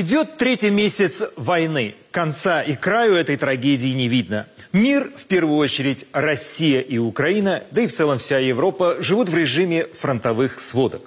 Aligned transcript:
Идет 0.00 0.38
третий 0.38 0.70
месяц 0.70 1.22
войны. 1.36 1.94
Конца 2.10 2.60
и 2.60 2.74
краю 2.74 3.14
этой 3.14 3.36
трагедии 3.36 3.94
не 3.94 4.08
видно. 4.08 4.48
Мир, 4.72 5.12
в 5.16 5.26
первую 5.26 5.58
очередь 5.58 6.06
Россия 6.12 6.80
и 6.80 6.98
Украина, 6.98 7.62
да 7.70 7.82
и 7.82 7.86
в 7.86 7.94
целом 7.94 8.18
вся 8.18 8.38
Европа, 8.38 8.96
живут 9.00 9.28
в 9.28 9.36
режиме 9.36 9.86
фронтовых 9.86 10.58
сводок. 10.58 11.02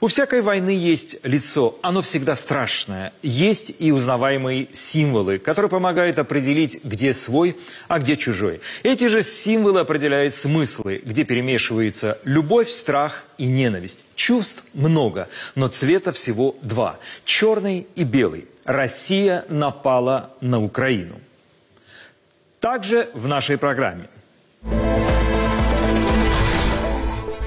У 0.00 0.08
всякой 0.08 0.42
войны 0.42 0.70
есть 0.70 1.16
лицо, 1.22 1.78
оно 1.80 2.02
всегда 2.02 2.36
страшное. 2.36 3.14
Есть 3.22 3.72
и 3.78 3.92
узнаваемые 3.92 4.68
символы, 4.74 5.38
которые 5.38 5.70
помогают 5.70 6.18
определить, 6.18 6.84
где 6.84 7.14
свой, 7.14 7.56
а 7.88 7.98
где 7.98 8.18
чужой. 8.18 8.60
Эти 8.82 9.08
же 9.08 9.22
символы 9.22 9.80
определяют 9.80 10.34
смыслы, 10.34 11.00
где 11.02 11.24
перемешиваются 11.24 12.18
любовь, 12.24 12.68
страх 12.68 13.24
и 13.38 13.46
ненависть. 13.46 14.04
Чувств 14.16 14.62
много, 14.74 15.28
но 15.54 15.68
цвета 15.68 16.12
всего 16.12 16.56
два– 16.60 16.98
черный 17.24 17.86
и 17.94 18.04
белый. 18.04 18.46
Россия 18.64 19.44
напала 19.48 20.30
на 20.40 20.62
Украину. 20.62 21.16
Также 22.60 23.10
в 23.12 23.26
нашей 23.26 23.58
программе. 23.58 24.08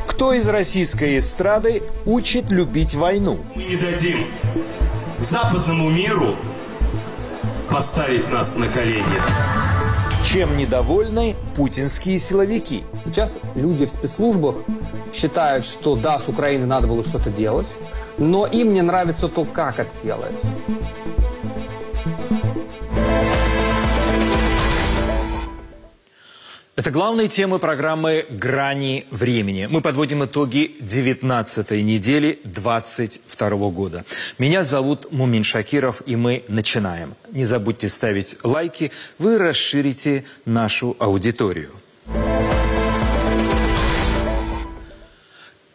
Кто 0.07 0.33
из 0.33 0.47
российской 0.49 1.17
эстрады 1.17 1.83
учит 2.05 2.51
любить 2.51 2.95
войну? 2.95 3.39
Мы 3.55 3.63
не 3.63 3.77
дадим 3.77 4.25
западному 5.19 5.89
миру 5.89 6.35
поставить 7.69 8.29
нас 8.31 8.57
на 8.57 8.67
колени. 8.67 9.05
Чем 10.25 10.57
недовольны 10.57 11.35
путинские 11.55 12.17
силовики? 12.17 12.83
Сейчас 13.05 13.37
люди 13.55 13.85
в 13.85 13.89
спецслужбах 13.89 14.55
считают, 15.13 15.65
что 15.65 15.95
да, 15.95 16.19
с 16.19 16.27
Украиной 16.27 16.65
надо 16.65 16.87
было 16.87 17.05
что-то 17.05 17.29
делать, 17.29 17.67
но 18.17 18.47
им 18.47 18.73
не 18.73 18.81
нравится 18.81 19.27
то, 19.27 19.45
как 19.45 19.79
это 19.79 19.91
делается. 20.03 20.47
Это 26.75 26.91
главные 26.91 27.29
темы 27.29 27.57
программы 27.57 28.25
«Грани 28.29 29.07
времени». 29.09 29.65
Мы 29.65 29.79
подводим 29.79 30.25
итоги 30.25 30.75
19-й 30.81 31.81
недели 31.81 32.41
22 32.43 33.49
года. 33.69 34.03
Меня 34.37 34.65
зовут 34.65 35.09
Мумин 35.09 35.45
Шакиров, 35.45 36.01
и 36.05 36.17
мы 36.17 36.43
начинаем. 36.49 37.15
Не 37.31 37.45
забудьте 37.45 37.87
ставить 37.87 38.35
лайки, 38.43 38.91
вы 39.19 39.37
расширите 39.37 40.25
нашу 40.43 40.97
аудиторию. 40.99 41.71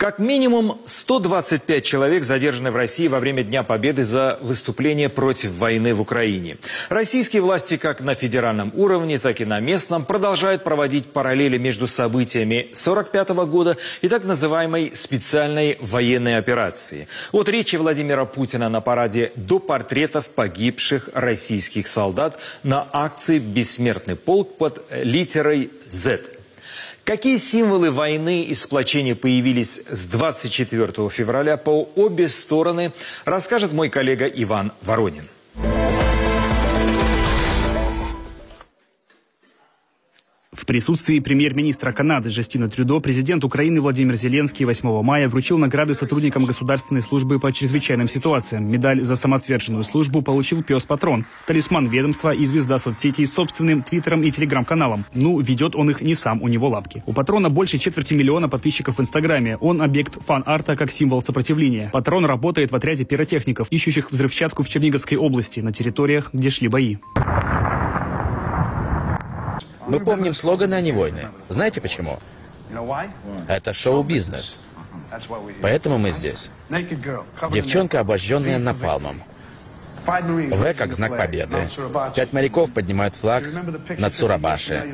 Как 0.01 0.19
минимум 0.19 0.81
125 0.87 1.85
человек 1.85 2.25
задержаны 2.25 2.71
в 2.71 2.77
России 2.77 3.07
во 3.07 3.21
время 3.21 3.43
Дня 3.43 3.63
Победы 3.63 4.03
за 4.03 4.39
выступление 4.41 5.11
против 5.11 5.51
войны 5.51 5.95
в 5.95 6.01
Украине. 6.01 6.57
Российские 6.89 7.43
власти 7.43 7.77
как 7.77 8.01
на 8.01 8.15
федеральном 8.15 8.73
уровне, 8.75 9.19
так 9.19 9.43
и 9.43 9.45
на 9.45 9.61
местном 9.61 10.07
продолжают 10.07 10.65
проводить 10.65 11.13
параллели 11.13 11.59
между 11.59 11.87
событиями 11.87 12.61
1945 12.61 13.29
года 13.47 13.77
и 14.01 14.09
так 14.09 14.25
называемой 14.25 14.93
специальной 14.97 15.77
военной 15.83 16.39
операции. 16.39 17.07
От 17.33 17.51
речи 17.51 17.77
Владимира 17.77 18.25
Путина 18.25 18.71
на 18.71 18.81
параде 18.81 19.33
до 19.37 19.59
портретов 19.59 20.31
погибших 20.31 21.11
российских 21.13 21.87
солдат 21.87 22.41
на 22.63 22.89
акции 22.91 23.39
«Бессмертный 23.39 24.17
полк» 24.17 24.57
под 24.57 24.83
литерой 24.91 25.71
«Z». 25.91 26.21
Какие 27.11 27.39
символы 27.39 27.91
войны 27.91 28.43
и 28.43 28.55
сплочения 28.55 29.17
появились 29.17 29.81
с 29.91 30.07
24 30.07 31.09
февраля 31.09 31.57
по 31.57 31.89
обе 31.97 32.29
стороны, 32.29 32.93
расскажет 33.25 33.73
мой 33.73 33.89
коллега 33.89 34.27
Иван 34.27 34.71
Воронин. 34.81 35.29
Присутствии 40.71 41.19
премьер-министра 41.19 41.91
Канады 41.91 42.31
Жастина 42.31 42.71
Трюдо 42.71 43.01
президент 43.01 43.43
Украины 43.43 43.81
Владимир 43.81 44.15
Зеленский 44.15 44.65
8 44.65 45.03
мая 45.03 45.29
вручил 45.29 45.59
награды 45.59 45.95
сотрудникам 45.95 46.45
Государственной 46.45 47.03
службы 47.03 47.41
по 47.41 47.53
чрезвычайным 47.53 48.07
ситуациям. 48.07 48.71
Медаль 48.71 49.03
за 49.03 49.17
самоотверженную 49.17 49.83
службу 49.83 50.23
получил 50.23 50.63
пес-патрон, 50.63 51.27
талисман 51.49 51.89
ведомства 51.89 52.33
и 52.33 52.45
звезда 52.45 52.79
соцсетей 52.79 53.27
с 53.27 53.33
собственным 53.33 53.83
твиттером 53.83 54.23
и 54.23 54.31
телеграм-каналом. 54.31 55.07
Ну, 55.13 55.41
ведет 55.41 55.75
он 55.75 55.91
их 55.91 56.03
не 56.03 56.15
сам, 56.15 56.41
у 56.41 56.47
него 56.47 56.69
лапки. 56.69 57.03
У 57.05 57.15
патрона 57.15 57.51
больше 57.51 57.79
четверти 57.79 58.15
миллиона 58.15 58.49
подписчиков 58.49 58.99
в 58.99 59.01
Инстаграме. 59.01 59.57
Он 59.57 59.83
объект 59.83 60.25
фан-арта 60.25 60.77
как 60.77 60.93
символ 60.93 61.21
сопротивления. 61.21 61.91
Патрон 61.93 62.25
работает 62.25 62.71
в 62.71 62.77
отряде 62.77 63.05
пиротехников, 63.05 63.67
ищущих 63.73 64.13
взрывчатку 64.13 64.63
в 64.63 64.69
Черниговской 64.69 65.19
области, 65.19 65.59
на 65.59 65.73
территориях, 65.73 66.31
где 66.33 66.49
шли 66.49 66.69
бои. 66.69 66.99
Мы 69.91 70.01
помним 70.01 70.35
слоганы, 70.35 70.75
а 70.75 70.81
не 70.81 70.93
войны. 70.93 71.27
Знаете 71.49 71.81
почему? 71.81 72.19
Это 73.49 73.73
шоу-бизнес. 73.73 74.61
Поэтому 75.61 75.99
мы 75.99 76.13
здесь. 76.13 76.51
Девчонка, 77.51 78.01
обожженная 78.01 78.59
напалмом. 78.59 79.23
В 80.11 80.75
как 80.75 80.93
знак 80.93 81.17
победы. 81.17 81.57
Пять 82.17 82.33
моряков 82.33 82.73
поднимают 82.73 83.15
флаг 83.15 83.45
над 83.99 84.15
Сурабаши. 84.15 84.85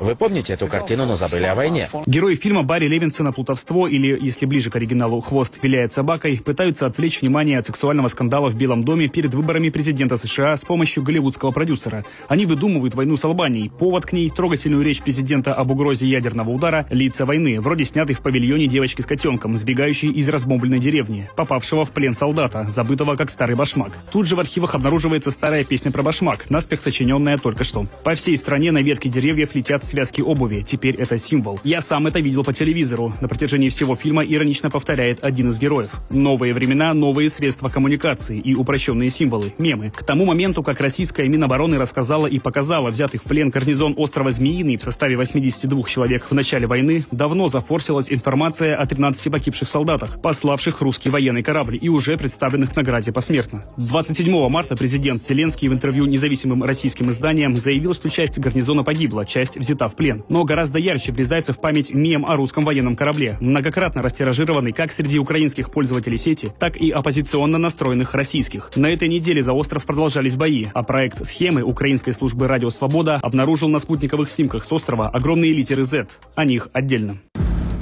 Вы 0.00 0.16
помните 0.16 0.54
эту 0.54 0.66
картину, 0.66 1.06
но 1.06 1.14
забыли 1.14 1.44
о 1.44 1.54
войне? 1.54 1.88
Герои 2.06 2.34
фильма 2.34 2.64
Барри 2.64 2.88
Левинсона 2.88 3.32
«Плутовство» 3.32 3.86
или, 3.86 4.18
если 4.20 4.46
ближе 4.46 4.70
к 4.70 4.76
оригиналу 4.76 5.20
«Хвост 5.20 5.62
виляет 5.62 5.92
собакой» 5.92 6.42
пытаются 6.44 6.86
отвлечь 6.86 7.20
внимание 7.20 7.60
от 7.60 7.66
сексуального 7.66 8.08
скандала 8.08 8.50
в 8.50 8.56
Белом 8.56 8.82
доме 8.82 9.08
перед 9.08 9.32
выборами 9.34 9.68
президента 9.68 10.16
США 10.16 10.56
с 10.56 10.64
помощью 10.64 11.04
голливудского 11.04 11.52
продюсера. 11.52 12.04
Они 12.28 12.44
выдумывают 12.44 12.94
войну 12.94 13.16
с 13.16 13.24
Албанией, 13.24 13.70
повод 13.70 14.06
к 14.06 14.12
ней, 14.12 14.30
трогательную 14.30 14.82
речь 14.82 15.00
президента 15.00 15.54
об 15.54 15.70
угрозе 15.70 16.08
ядерного 16.08 16.50
удара, 16.50 16.86
лица 16.90 17.24
войны, 17.24 17.60
вроде 17.60 17.84
снятой 17.84 18.16
в 18.16 18.20
павильоне 18.20 18.66
девочки 18.66 19.00
с 19.00 19.06
котенком, 19.06 19.56
сбегающей 19.56 20.10
из 20.10 20.28
разбомбленной 20.28 20.80
деревни, 20.80 21.30
попавшего 21.36 21.84
в 21.84 21.92
плен 21.92 22.14
солдата, 22.14 22.66
забытого 22.68 23.14
как 23.14 23.30
старый 23.30 23.54
башмак. 23.54 23.92
Тут 24.10 24.23
же 24.26 24.36
в 24.36 24.40
архивах 24.40 24.74
обнаруживается 24.74 25.30
старая 25.30 25.64
песня 25.64 25.90
про 25.90 26.02
башмак, 26.02 26.50
наспех 26.50 26.80
сочиненная 26.80 27.38
только 27.38 27.64
что. 27.64 27.86
По 28.04 28.14
всей 28.14 28.36
стране 28.36 28.72
на 28.72 28.82
ветке 28.82 29.08
деревьев 29.08 29.54
летят 29.54 29.84
связки 29.84 30.20
обуви. 30.20 30.64
Теперь 30.66 30.96
это 30.96 31.18
символ. 31.18 31.60
Я 31.64 31.80
сам 31.80 32.06
это 32.06 32.20
видел 32.20 32.44
по 32.44 32.52
телевизору. 32.52 33.14
На 33.20 33.28
протяжении 33.28 33.68
всего 33.68 33.96
фильма 33.96 34.24
иронично 34.24 34.70
повторяет 34.70 35.24
один 35.24 35.50
из 35.50 35.58
героев. 35.58 35.90
Новые 36.10 36.54
времена, 36.54 36.94
новые 36.94 37.30
средства 37.30 37.68
коммуникации 37.68 38.38
и 38.38 38.54
упрощенные 38.54 39.10
символы, 39.10 39.52
мемы. 39.58 39.90
К 39.90 40.02
тому 40.04 40.24
моменту, 40.24 40.62
как 40.62 40.80
российская 40.80 41.28
Минобороны 41.28 41.78
рассказала 41.78 42.26
и 42.26 42.38
показала 42.38 42.90
взятый 42.90 43.20
в 43.20 43.24
плен 43.24 43.50
гарнизон 43.50 43.94
острова 43.96 44.30
Змеиный 44.30 44.76
в 44.76 44.82
составе 44.82 45.16
82 45.16 45.82
человек 45.84 46.26
в 46.30 46.34
начале 46.34 46.66
войны, 46.66 47.04
давно 47.10 47.48
зафорсилась 47.48 48.10
информация 48.10 48.76
о 48.76 48.86
13 48.86 49.30
погибших 49.30 49.68
солдатах, 49.68 50.20
пославших 50.20 50.80
русский 50.80 51.10
военный 51.10 51.42
корабль 51.42 51.78
и 51.80 51.88
уже 51.88 52.16
представленных 52.16 52.72
в 52.72 52.76
награде 52.76 53.12
посмертно. 53.12 53.64
27 54.04 54.48
марта 54.50 54.76
президент 54.76 55.22
Зеленский 55.22 55.66
в 55.66 55.72
интервью 55.72 56.04
независимым 56.04 56.62
российским 56.62 57.10
изданиям 57.10 57.56
заявил, 57.56 57.94
что 57.94 58.10
часть 58.10 58.38
гарнизона 58.38 58.84
погибла, 58.84 59.24
часть 59.24 59.56
взята 59.56 59.88
в 59.88 59.96
плен. 59.96 60.22
Но 60.28 60.44
гораздо 60.44 60.78
ярче 60.78 61.10
врезается 61.10 61.54
в 61.54 61.58
память 61.58 61.94
мем 61.94 62.26
о 62.26 62.36
русском 62.36 62.66
военном 62.66 62.96
корабле, 62.96 63.38
многократно 63.40 64.02
растиражированный 64.02 64.72
как 64.72 64.92
среди 64.92 65.18
украинских 65.18 65.70
пользователей 65.70 66.18
сети, 66.18 66.50
так 66.58 66.76
и 66.76 66.90
оппозиционно 66.90 67.56
настроенных 67.56 68.12
российских. 68.12 68.70
На 68.76 68.88
этой 68.88 69.08
неделе 69.08 69.40
за 69.40 69.54
остров 69.54 69.86
продолжались 69.86 70.36
бои, 70.36 70.66
а 70.74 70.82
проект 70.82 71.24
схемы 71.24 71.62
украинской 71.62 72.12
службы 72.12 72.46
«Радио 72.46 72.68
Свобода» 72.68 73.18
обнаружил 73.22 73.70
на 73.70 73.78
спутниковых 73.78 74.28
снимках 74.28 74.66
с 74.66 74.72
острова 74.72 75.08
огромные 75.08 75.54
литеры 75.54 75.86
Z. 75.86 76.08
О 76.34 76.44
них 76.44 76.68
отдельно. 76.74 77.20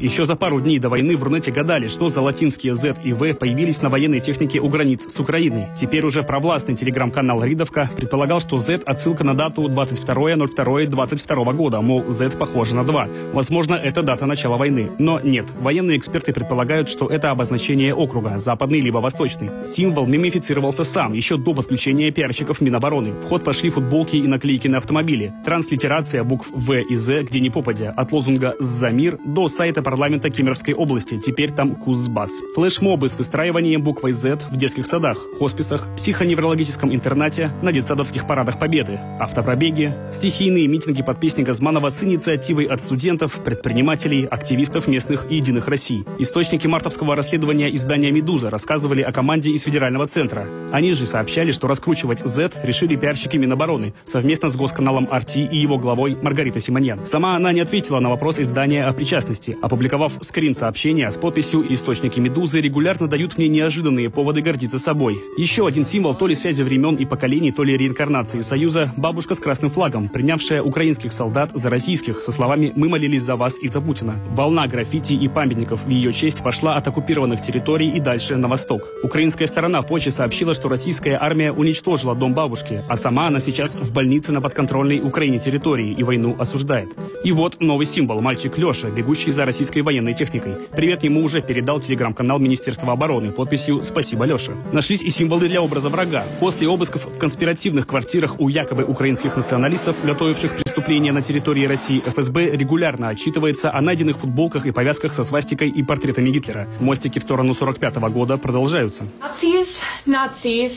Еще 0.03 0.25
за 0.25 0.35
пару 0.35 0.61
дней 0.61 0.81
до 0.81 0.89
войны 0.89 1.17
в 1.17 1.23
Рунете 1.23 1.53
гадали, 1.53 1.87
что 1.87 2.09
за 2.09 2.23
латинские 2.23 2.75
Z 2.75 2.97
и 3.05 3.13
V 3.13 3.35
появились 3.35 3.83
на 3.83 3.89
военной 3.89 4.19
технике 4.19 4.59
у 4.59 4.69
границ 4.69 5.07
с 5.09 5.21
Украиной. 5.21 5.69
Теперь 5.77 6.05
уже 6.05 6.25
провластный 6.25 6.75
телеграм-канал 6.75 7.45
Ридовка 7.45 7.89
предполагал, 7.97 8.41
что 8.41 8.57
Z 8.57 8.81
отсылка 8.85 9.23
на 9.23 9.35
дату 9.35 9.69
22.02.22 9.69 11.55
года, 11.55 11.81
мол, 11.83 12.11
Z 12.11 12.31
похоже 12.31 12.75
на 12.75 12.83
2. 12.83 13.09
Возможно, 13.33 13.77
это 13.77 14.03
дата 14.03 14.27
начала 14.27 14.57
войны. 14.57 14.91
Но 14.99 15.21
нет, 15.21 15.47
военные 15.61 15.99
эксперты 15.99 16.33
предполагают, 16.33 16.89
что 16.89 17.07
это 17.07 17.31
обозначение 17.31 17.95
округа, 17.95 18.39
западный 18.39 18.81
либо 18.81 18.99
восточный. 18.99 19.51
Символ 19.67 20.09
мимифицировался 20.09 20.83
сам, 20.83 21.13
еще 21.13 21.37
до 21.37 21.55
подключения 21.55 22.11
пиарщиков 22.11 22.61
Минобороны. 22.61 23.13
В 23.13 23.27
ход 23.27 23.45
пошли 23.45 23.71
футболки 23.71 24.17
и 24.17 24.27
наклейки 24.27 24.67
на 24.67 24.79
автомобиле. 24.79 25.33
Транслитерация 25.45 26.25
букв 26.25 26.49
В 26.53 26.73
и 26.75 26.97
З, 26.97 27.23
где 27.23 27.39
не 27.39 27.51
попадя, 27.51 27.95
от 27.97 28.11
лозунга 28.11 28.57
«За 28.59 28.91
мир» 28.91 29.21
до 29.25 29.47
сайта 29.47 29.81
парламента 29.93 30.31
Кемеровской 30.31 30.73
области, 30.73 31.19
теперь 31.19 31.53
там 31.53 31.75
Кузбасс. 31.75 32.31
Флешмобы 32.55 33.11
с 33.11 33.19
выстраиванием 33.19 33.83
буквой 33.83 34.13
Z 34.13 34.39
в 34.51 34.57
детских 34.57 34.87
садах, 34.87 35.19
хосписах, 35.39 35.87
психоневрологическом 35.97 36.95
интернате, 36.95 37.51
на 37.61 37.73
детсадовских 37.73 38.27
парадах 38.27 38.59
Победы, 38.59 38.99
автопробеги, 39.21 39.93
стихийные 40.11 40.67
митинги 40.67 41.03
под 41.03 41.21
песни 41.21 41.43
Газманова 41.43 41.91
с 41.91 42.03
инициативой 42.03 42.65
от 42.65 42.81
студентов, 42.81 43.39
предпринимателей, 43.45 44.25
активистов 44.25 44.89
местных 44.89 45.31
и 45.31 45.37
Единых 45.37 45.69
Россий. 45.69 46.07
Источники 46.19 46.67
мартовского 46.67 47.15
расследования 47.15 47.69
издания 47.75 48.11
«Медуза» 48.11 48.49
рассказывали 48.49 49.03
о 49.03 49.13
команде 49.13 49.51
из 49.51 49.61
федерального 49.61 50.07
центра. 50.07 50.47
Они 50.73 50.95
же 50.95 51.07
сообщали, 51.07 51.53
что 51.53 51.67
раскручивать 51.67 52.21
Z 52.21 52.53
решили 52.63 52.97
пиарщики 52.97 53.37
Минобороны 53.37 53.93
совместно 54.07 54.49
с 54.49 54.57
госканалом 54.57 55.05
RT 55.13 55.51
и 55.51 55.59
его 55.59 55.77
главой 55.77 56.17
Маргарита 56.17 56.61
Симоньян. 56.61 57.05
Сама 57.05 57.37
она 57.37 57.53
не 57.53 57.61
ответила 57.61 58.01
на 58.01 58.09
вопрос 58.09 58.39
издания 58.39 58.87
о 58.87 58.95
причастности, 58.95 59.59
опубликовав 59.83 60.13
скрин 60.21 60.55
сообщения 60.55 61.11
с 61.11 61.17
подписью 61.17 61.67
«Источники 61.73 62.21
«Медузы» 62.21 62.61
регулярно 62.61 63.09
дают 63.09 63.37
мне 63.37 63.49
неожиданные 63.49 64.11
поводы 64.11 64.41
гордиться 64.41 64.79
собой». 64.79 65.21
Еще 65.37 65.67
один 65.67 65.85
символ 65.85 66.15
то 66.15 66.29
ли 66.29 66.37
связи 66.37 66.63
времен 66.63 66.95
и 66.95 67.05
поколений, 67.05 67.51
то 67.51 67.65
ли 67.65 67.77
реинкарнации 67.77 68.43
Союза– 68.43 68.93
бабушка 68.97 69.35
с 69.35 69.41
красным 69.41 69.73
флагом, 69.73 70.09
принявшая 70.09 70.63
украинских 70.63 71.13
солдат 71.13 71.51
за 71.55 71.69
российских 71.69 72.21
со 72.21 72.31
словами 72.31 72.73
«Мы 72.77 72.89
молились 72.89 73.23
за 73.23 73.35
вас 73.35 73.61
и 73.61 73.67
за 73.67 73.81
Путина». 73.81 74.15
Волна 74.31 74.69
граффити 74.69 75.15
и 75.15 75.27
памятников 75.27 75.83
в 75.85 75.89
ее 75.89 76.13
честь 76.13 76.45
пошла 76.45 76.77
от 76.77 76.87
оккупированных 76.87 77.43
территорий 77.43 77.91
и 77.91 77.99
дальше 77.99 78.37
на 78.37 78.47
восток. 78.47 78.83
Украинская 79.03 79.49
сторона 79.49 79.83
позже 79.83 80.13
сообщила, 80.13 80.55
что 80.55 80.69
российская 80.69 81.19
армия 81.21 81.51
уничтожила 81.51 82.15
дом 82.15 82.35
бабушки, 82.35 82.85
а 82.89 82.97
сама 82.97 83.27
она 83.27 83.41
сейчас 83.41 83.75
в 83.75 83.93
больнице 83.93 84.31
на 84.31 84.41
подконтрольной 84.41 85.01
Украине 85.01 85.41
территории 85.41 85.93
и 85.93 86.05
войну 86.05 86.37
осуждает. 86.39 86.91
И 87.25 87.33
вот 87.33 87.61
новый 87.61 87.87
символ– 87.87 88.21
мальчик 88.23 88.57
Леша, 88.59 88.91
бегущий 88.91 89.33
за 89.33 89.45
российской 89.63 89.83
военной 89.83 90.13
техникой. 90.13 90.57
Привет 90.73 91.05
ему 91.05 91.23
уже 91.23 91.41
передал 91.41 91.79
телеграм-канал 91.79 92.41
Министерства 92.41 92.93
обороны 92.93 93.31
подписью 93.31 93.81
«Спасибо, 93.83 94.25
Леша». 94.25 94.55
Нашлись 94.73 95.03
и 95.03 95.11
символы 95.11 95.49
для 95.49 95.63
образа 95.63 95.89
врага. 95.89 96.25
После 96.41 96.69
обысков 96.69 97.05
в 97.07 97.17
конспиративных 97.17 97.87
квартирах 97.87 98.41
у 98.41 98.49
якобы 98.49 98.83
украинских 98.83 99.37
националистов, 99.37 99.95
готовивших 100.05 100.57
преступления 100.57 101.13
на 101.13 101.23
территории 101.23 101.65
России, 101.65 102.03
ФСБ 102.05 102.57
регулярно 102.57 103.11
отчитывается 103.11 103.73
о 103.73 103.81
найденных 103.81 104.19
футболках 104.19 104.67
и 104.67 104.73
повязках 104.73 105.15
со 105.15 105.23
свастикой 105.23 105.69
и 105.69 105.85
портретами 105.85 106.31
Гитлера. 106.31 106.67
Мостики 106.81 107.21
в 107.21 107.23
сторону 107.23 107.55
45 107.55 107.99
-го 107.99 108.11
года 108.11 108.39
продолжаются. 108.39 109.05
Nazis, 109.21 109.69
Nazis, 110.05 110.73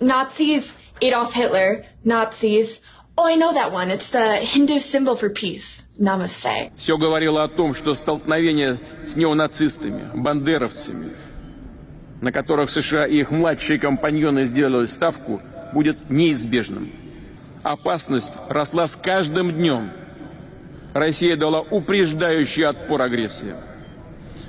Nazis, 0.00 0.62
Nazis. 2.04 2.80
Oh, 3.16 3.24
I 3.26 3.36
know 3.36 3.52
that 3.52 3.72
one. 3.72 3.90
It's 3.90 4.10
the 4.10 4.38
Hindu 4.52 4.78
symbol 4.80 5.16
for 5.16 5.30
peace. 5.30 5.83
Namaste. 5.98 6.72
Все 6.76 6.98
говорило 6.98 7.44
о 7.44 7.48
том, 7.48 7.72
что 7.72 7.94
столкновение 7.94 8.78
с 9.06 9.14
неонацистами, 9.14 10.10
бандеровцами, 10.12 11.12
на 12.20 12.32
которых 12.32 12.70
США 12.70 13.06
и 13.06 13.18
их 13.18 13.30
младшие 13.30 13.78
компаньоны 13.78 14.46
сделали 14.46 14.86
ставку, 14.86 15.40
будет 15.72 16.10
неизбежным. 16.10 16.92
Опасность 17.62 18.32
росла 18.48 18.88
с 18.88 18.96
каждым 18.96 19.52
днем. 19.52 19.92
Россия 20.94 21.36
дала 21.36 21.60
упреждающий 21.60 22.66
отпор 22.66 23.02
агрессии. 23.02 23.54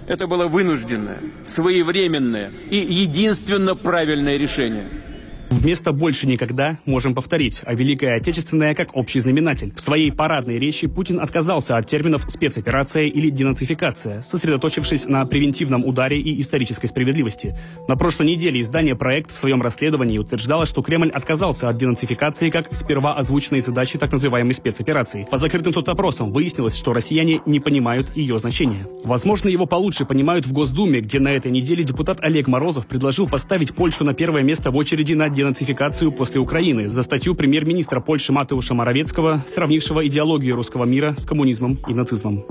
Это 0.07 0.27
было 0.27 0.47
вынужденное, 0.47 1.19
своевременное 1.45 2.51
и 2.69 2.77
единственно 2.77 3.75
правильное 3.75 4.37
решение– 4.37 4.89
Вместо 5.49 5.91
«больше 5.91 6.27
никогда» 6.27 6.79
можем 6.85 7.13
повторить, 7.13 7.61
а 7.65 7.73
Великая 7.73 8.15
Отечественная 8.15 8.73
как 8.73 8.95
общий 8.95 9.19
знаменатель. 9.19 9.73
В 9.75 9.81
своей 9.81 10.11
парадной 10.11 10.57
речи 10.57 10.87
Путин 10.87 11.19
отказался 11.19 11.77
от 11.77 11.87
терминов 11.87 12.25
«спецоперация» 12.27 13.05
или 13.05 13.29
«денацификация», 13.29 14.21
сосредоточившись 14.21 15.05
на 15.05 15.25
превентивном 15.25 15.85
ударе 15.85 16.19
и 16.19 16.41
исторической 16.41 16.87
справедливости. 16.87 17.57
На 17.87 17.95
прошлой 17.95 18.27
неделе 18.27 18.59
издание 18.59 18.95
«Проект» 18.95 19.31
в 19.31 19.37
своем 19.37 19.61
расследовании 19.61 20.17
утверждало, 20.17 20.65
что 20.65 20.81
Кремль 20.81 21.09
отказался 21.09 21.69
от 21.69 21.77
денацификации 21.77 22.49
как 22.49 22.75
сперва 22.75 23.15
озвученной 23.15 23.61
задачи 23.61 23.97
так 23.97 24.11
называемой 24.11 24.53
спецоперации. 24.53 25.27
По 25.29 25.37
закрытым 25.37 25.73
соцопросам 25.73 26.31
выяснилось, 26.31 26.75
что 26.75 26.93
россияне 26.93 27.41
не 27.45 27.59
понимают 27.59 28.15
ее 28.15 28.39
значения. 28.39 28.87
Возможно, 29.03 29.49
его 29.49 29.65
получше 29.65 30.05
понимают 30.05 30.45
в 30.47 30.53
Госдуме, 30.53 31.01
где 31.01 31.19
на 31.19 31.29
этой 31.29 31.51
неделе 31.51 31.83
депутат 31.83 32.17
Олег 32.21 32.47
Морозов 32.47 32.87
предложил 32.87 33.27
поставить 33.27 33.73
Польшу 33.73 34.03
на 34.03 34.13
первое 34.13 34.41
место 34.41 34.71
в 34.71 34.75
очереди 34.75 35.13
на 35.13 35.29
денацификацию 35.35 36.11
после 36.11 36.39
Украины 36.39 36.87
за 36.87 37.03
статью 37.03 37.35
премьер-министра 37.35 37.99
Польши 37.99 38.31
Матеуша 38.31 38.73
Моровецкого, 38.73 39.45
сравнившего 39.47 40.07
идеологию 40.07 40.55
русского 40.55 40.85
мира 40.85 41.15
с 41.17 41.25
коммунизмом 41.25 41.77
и 41.87 41.93
нацизмом. 41.93 42.45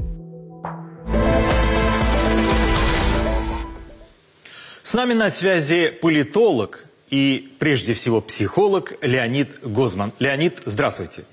С 4.82 4.94
нами 4.94 5.14
на 5.14 5.30
связи 5.30 5.90
политолог 5.90 6.84
и, 7.10 7.52
прежде 7.58 7.94
всего, 7.94 8.20
психолог 8.20 8.92
Леонид 9.02 9.48
Гозман. 9.62 10.12
Леонид, 10.20 10.62
здравствуйте. 10.66 11.24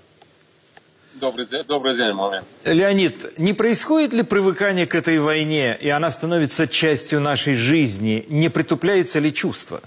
Добрый 1.16 1.46
день, 1.46 1.64
добрый 1.68 1.96
день, 1.96 2.14
маме. 2.14 2.44
Леонид, 2.66 3.38
не 3.38 3.54
происходит 3.54 4.14
ли 4.14 4.24
привыкание 4.24 4.88
к 4.88 4.96
этой 4.96 5.20
войне, 5.20 5.78
и 5.80 5.90
она 5.90 6.10
становится 6.10 6.68
частью 6.68 7.20
нашей 7.20 7.56
жизни? 7.56 8.26
Не 8.30 8.50
притупляется 8.50 9.20
ли 9.20 9.32
чувство? 9.32 9.82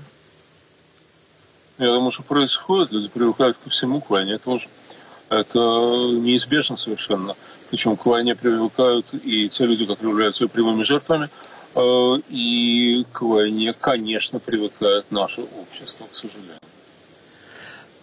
Я 1.79 1.87
думаю, 1.87 2.13
что 2.13 2.23
происходит, 2.23 2.93
люди 2.93 3.09
привыкают 3.09 3.57
ко 3.63 3.71
всему, 3.71 4.01
к 4.01 4.11
войне 4.11 4.39
тоже. 4.39 4.69
Это 5.29 5.59
неизбежно 5.59 6.77
совершенно. 6.77 7.35
Причем 7.71 7.97
к 7.97 8.07
войне 8.07 8.37
привыкают 8.37 9.07
и 9.13 9.49
те 9.49 9.67
люди, 9.67 9.85
которые 9.85 10.11
являются 10.11 10.47
прямыми 10.47 10.85
жертвами, 10.85 11.29
э, 11.75 11.81
и 12.29 13.05
к 13.11 13.23
войне, 13.23 13.75
конечно, 13.79 14.39
привыкает 14.39 15.11
наше 15.11 15.41
общество, 15.41 16.07
к 16.11 16.15
сожалению. 16.15 16.59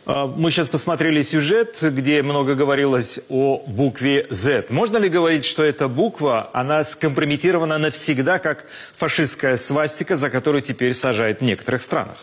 А, 0.06 0.28
мы 0.28 0.52
сейчас 0.52 0.68
посмотрели 0.68 1.22
сюжет, 1.22 1.78
где 1.82 2.24
много 2.24 2.56
говорилось 2.56 3.20
о 3.30 3.64
букве 3.66 4.28
Z. 4.30 4.66
Можно 4.70 4.98
ли 4.98 5.08
говорить, 5.08 5.46
что 5.46 5.64
эта 5.64 5.88
буква, 5.88 6.50
она 6.54 6.84
скомпрометирована 6.84 7.78
навсегда, 7.78 8.40
как 8.40 8.66
фашистская 8.96 9.56
свастика, 9.56 10.18
за 10.18 10.30
которую 10.30 10.62
теперь 10.64 10.94
сажают 10.94 11.40
в 11.40 11.44
некоторых 11.44 11.82
странах? 11.82 12.18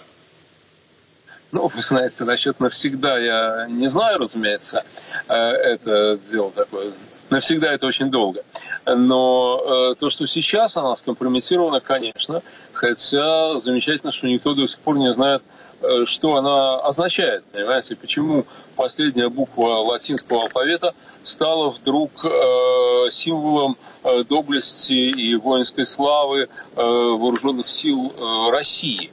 Ну, 1.50 1.70
вы 1.74 1.82
знаете, 1.82 2.24
насчет 2.24 2.60
навсегда 2.60 3.18
я 3.18 3.66
не 3.68 3.88
знаю, 3.88 4.18
разумеется, 4.18 4.84
э, 5.28 5.34
это 5.34 6.18
дело 6.30 6.50
такое. 6.50 6.92
Навсегда 7.30 7.72
это 7.72 7.86
очень 7.86 8.10
долго. 8.10 8.42
Но 8.86 9.92
э, 9.92 9.94
то, 9.98 10.10
что 10.10 10.26
сейчас 10.26 10.76
она 10.76 10.94
скомпрометирована, 10.96 11.80
конечно, 11.80 12.42
хотя 12.72 13.60
замечательно, 13.60 14.12
что 14.12 14.26
никто 14.26 14.54
до 14.54 14.66
сих 14.66 14.78
пор 14.80 14.98
не 14.98 15.12
знает, 15.12 15.42
э, 15.80 16.04
что 16.04 16.36
она 16.36 16.80
означает, 16.80 17.44
понимаете, 17.44 17.96
почему 17.96 18.44
последняя 18.76 19.30
буква 19.30 19.80
латинского 19.80 20.42
алфавита 20.42 20.94
стала 21.24 21.70
вдруг 21.70 22.10
э, 22.24 23.10
символом 23.10 23.78
э, 24.04 24.24
доблести 24.24 24.92
и 24.92 25.34
воинской 25.36 25.86
славы 25.86 26.42
э, 26.42 26.48
вооруженных 26.76 27.68
сил 27.68 28.12
э, 28.14 28.50
России 28.50 29.10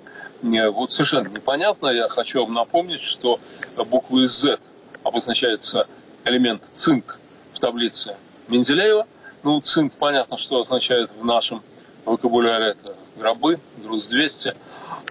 вот 0.71 0.93
совершенно 0.93 1.27
непонятно. 1.27 1.87
Я 1.87 2.07
хочу 2.07 2.41
вам 2.41 2.53
напомнить, 2.53 3.01
что 3.01 3.39
буквой 3.75 4.27
Z 4.27 4.59
обозначается 5.03 5.87
элемент 6.23 6.61
цинк 6.73 7.19
в 7.53 7.59
таблице 7.59 8.15
Менделеева. 8.47 9.07
Ну, 9.43 9.61
цинк, 9.61 9.93
понятно, 9.93 10.37
что 10.37 10.59
означает 10.59 11.09
в 11.19 11.25
нашем 11.25 11.61
вокабуляре 12.05 12.71
это 12.71 12.95
гробы, 13.15 13.59
груз-200. 13.77 14.55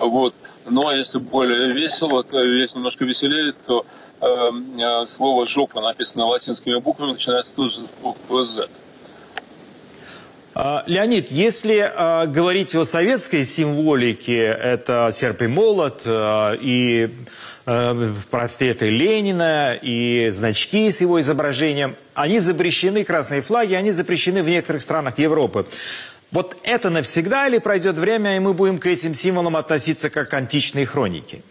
Вот. 0.01 0.35
Ну, 0.67 0.89
а 0.89 0.95
если 0.95 1.19
более 1.19 1.73
весело, 1.73 2.25
если 2.33 2.79
немножко 2.79 3.05
веселее, 3.05 3.55
то 3.67 3.85
э, 4.21 4.27
э, 4.27 5.07
слово 5.07 5.47
«жопа», 5.47 5.81
написанное 5.81 6.27
латинскими 6.27 6.79
буквами, 6.79 7.13
начинается 7.13 7.55
тоже 7.55 7.83
с 7.83 8.03
буквы 8.03 8.45
«Z». 8.45 8.69
А, 10.57 10.85
Леонид, 10.87 11.33
если 11.33 11.79
а, 11.79 12.27
говорить 12.27 12.77
о 12.77 12.85
советской 12.85 13.45
символике, 13.45 14.37
это 14.37 15.11
серп 15.13 15.43
и 15.43 15.47
молот, 15.49 16.03
а, 16.07 16.53
и 16.53 17.11
портреты 17.65 18.91
Ленина, 18.91 19.75
и 19.75 20.29
значки 20.31 20.93
с 20.93 21.01
его 21.01 21.19
изображением, 21.19 21.97
они 22.13 22.39
запрещены, 22.39 23.05
красные 23.05 23.41
флаги, 23.41 23.73
они 23.73 23.91
запрещены 23.91 24.43
в 24.43 24.47
некоторых 24.47 24.83
странах 24.83 25.19
Европы. 25.19 25.67
Вот 26.31 26.57
это 26.63 26.91
навсегда 26.91 27.49
или 27.49 27.59
пройдет 27.59 27.97
время, 27.97 28.37
и 28.37 28.39
мы 28.39 28.53
будем 28.53 28.79
к 28.79 28.87
этим 28.87 29.15
символам 29.15 29.57
относиться 29.57 30.11
как 30.11 30.29
к 30.29 30.35
античной 30.35 30.85
хронике? 30.85 31.43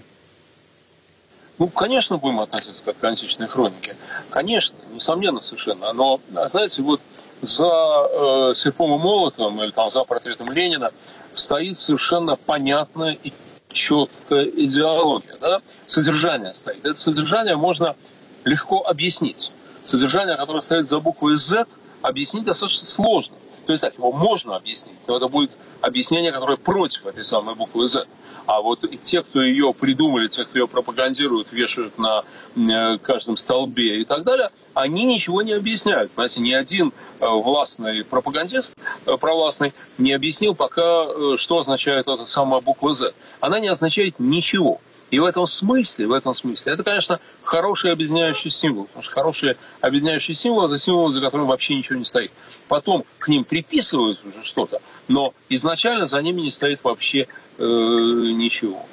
Ну, 1.57 1.67
конечно, 1.67 2.19
будем 2.19 2.41
относиться 2.41 2.83
как 2.83 2.99
к 2.99 3.03
античной 3.03 3.47
хронике. 3.47 3.95
Конечно, 4.29 4.75
несомненно 4.93 5.39
совершенно. 5.39 5.93
Но, 5.93 6.21
знаете, 6.47 6.83
вот 6.83 7.01
за 7.43 8.09
э, 8.51 8.53
серпом 8.55 8.95
и 8.95 8.97
молотом 8.97 9.61
или 9.63 9.71
там 9.71 9.89
за 9.89 10.03
портретом 10.03 10.51
Ленина 10.51 10.91
стоит 11.35 11.77
совершенно 11.77 12.35
понятная 12.35 13.17
и 13.23 13.33
четкая 13.69 14.45
идеология. 14.45 15.37
Да? 15.39 15.61
Содержание 15.87 16.53
стоит. 16.53 16.85
Это 16.85 16.99
содержание 16.99 17.55
можно 17.55 17.95
легко 18.43 18.81
объяснить. 18.85 19.51
Содержание, 19.85 20.37
которое 20.37 20.61
стоит 20.61 20.87
за 20.87 20.99
буквой 20.99 21.35
Z, 21.35 21.65
объяснить 22.01 22.45
достаточно 22.45 22.85
сложно. 22.85 23.35
То 23.65 23.71
есть 23.71 23.81
так, 23.81 23.97
его 23.97 24.11
можно 24.11 24.55
объяснить, 24.55 24.97
но 25.07 25.17
это 25.17 25.27
будет 25.27 25.51
объяснение, 25.81 26.31
которое 26.31 26.57
против 26.57 27.05
этой 27.05 27.23
самой 27.23 27.55
буквы 27.55 27.87
«З». 27.87 28.05
А 28.45 28.61
вот 28.61 28.83
те, 29.03 29.21
кто 29.21 29.41
ее 29.41 29.73
придумали, 29.73 30.27
те, 30.27 30.45
кто 30.45 30.59
ее 30.59 30.67
пропагандируют, 30.67 31.51
вешают 31.51 31.97
на 31.97 32.23
э, 32.55 32.97
каждом 32.97 33.37
столбе 33.37 34.01
и 34.01 34.05
так 34.05 34.23
далее, 34.23 34.49
они 34.73 35.05
ничего 35.05 35.41
не 35.41 35.53
объясняют. 35.53 36.11
Понимаете, 36.11 36.41
ни 36.41 36.53
один 36.53 36.91
э, 37.19 37.25
властный 37.27 38.03
пропагандист 38.03 38.75
э, 39.05 39.17
провластный 39.17 39.73
не 39.97 40.13
объяснил 40.13 40.55
пока, 40.55 41.37
что 41.37 41.59
означает 41.59 42.07
эта 42.07 42.25
самая 42.25 42.61
буква 42.61 42.93
«З». 42.93 43.13
Она 43.39 43.59
не 43.59 43.69
означает 43.69 44.19
ничего. 44.19 44.81
И 45.13 45.19
в 45.19 45.25
этом 45.25 45.45
смысле, 45.45 46.07
в 46.07 46.11
этом 46.11 46.33
смысле, 46.33 46.73
это, 46.73 46.83
конечно, 46.83 47.19
хороший 47.43 47.91
объединяющий 47.91 48.49
символ. 48.49 48.85
Потому 48.85 49.03
что 49.03 49.11
хороший 49.13 49.57
объединяющий 49.79 50.33
символ– 50.33 50.65
это 50.65 50.79
символ, 50.79 51.11
за 51.11 51.21
которым 51.21 51.45
вообще 51.45 51.75
ничего 51.75 51.99
не 51.99 52.05
стоит. 52.05 52.31
Потом 52.67 53.05
к 53.19 53.27
ним 53.27 53.43
приписывают 53.43 54.19
уже 54.25 54.43
что-то, 54.43 54.81
но 55.07 55.35
изначально 55.49 56.07
за 56.07 56.19
ними 56.19 56.41
не 56.41 56.49
стоит 56.49 56.83
вообще 56.83 57.27
э, 57.57 57.63
ничего. 57.63 58.85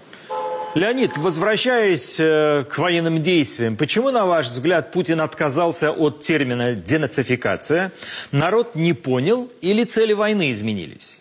Леонид, 0.74 1.16
возвращаясь 1.16 2.14
э, 2.18 2.64
к 2.64 2.78
военным 2.78 3.22
действиям, 3.22 3.76
почему, 3.76 4.10
на 4.10 4.24
ваш 4.24 4.46
взгляд, 4.46 4.92
Путин 4.92 5.20
отказался 5.20 5.90
от 5.90 6.20
термина 6.20 6.74
«денацификация»? 6.74 7.90
Народ 8.30 8.76
не 8.76 8.92
понял 8.92 9.50
или 9.62 9.82
цели 9.82 10.12
войны 10.12 10.52
изменились? 10.52 11.16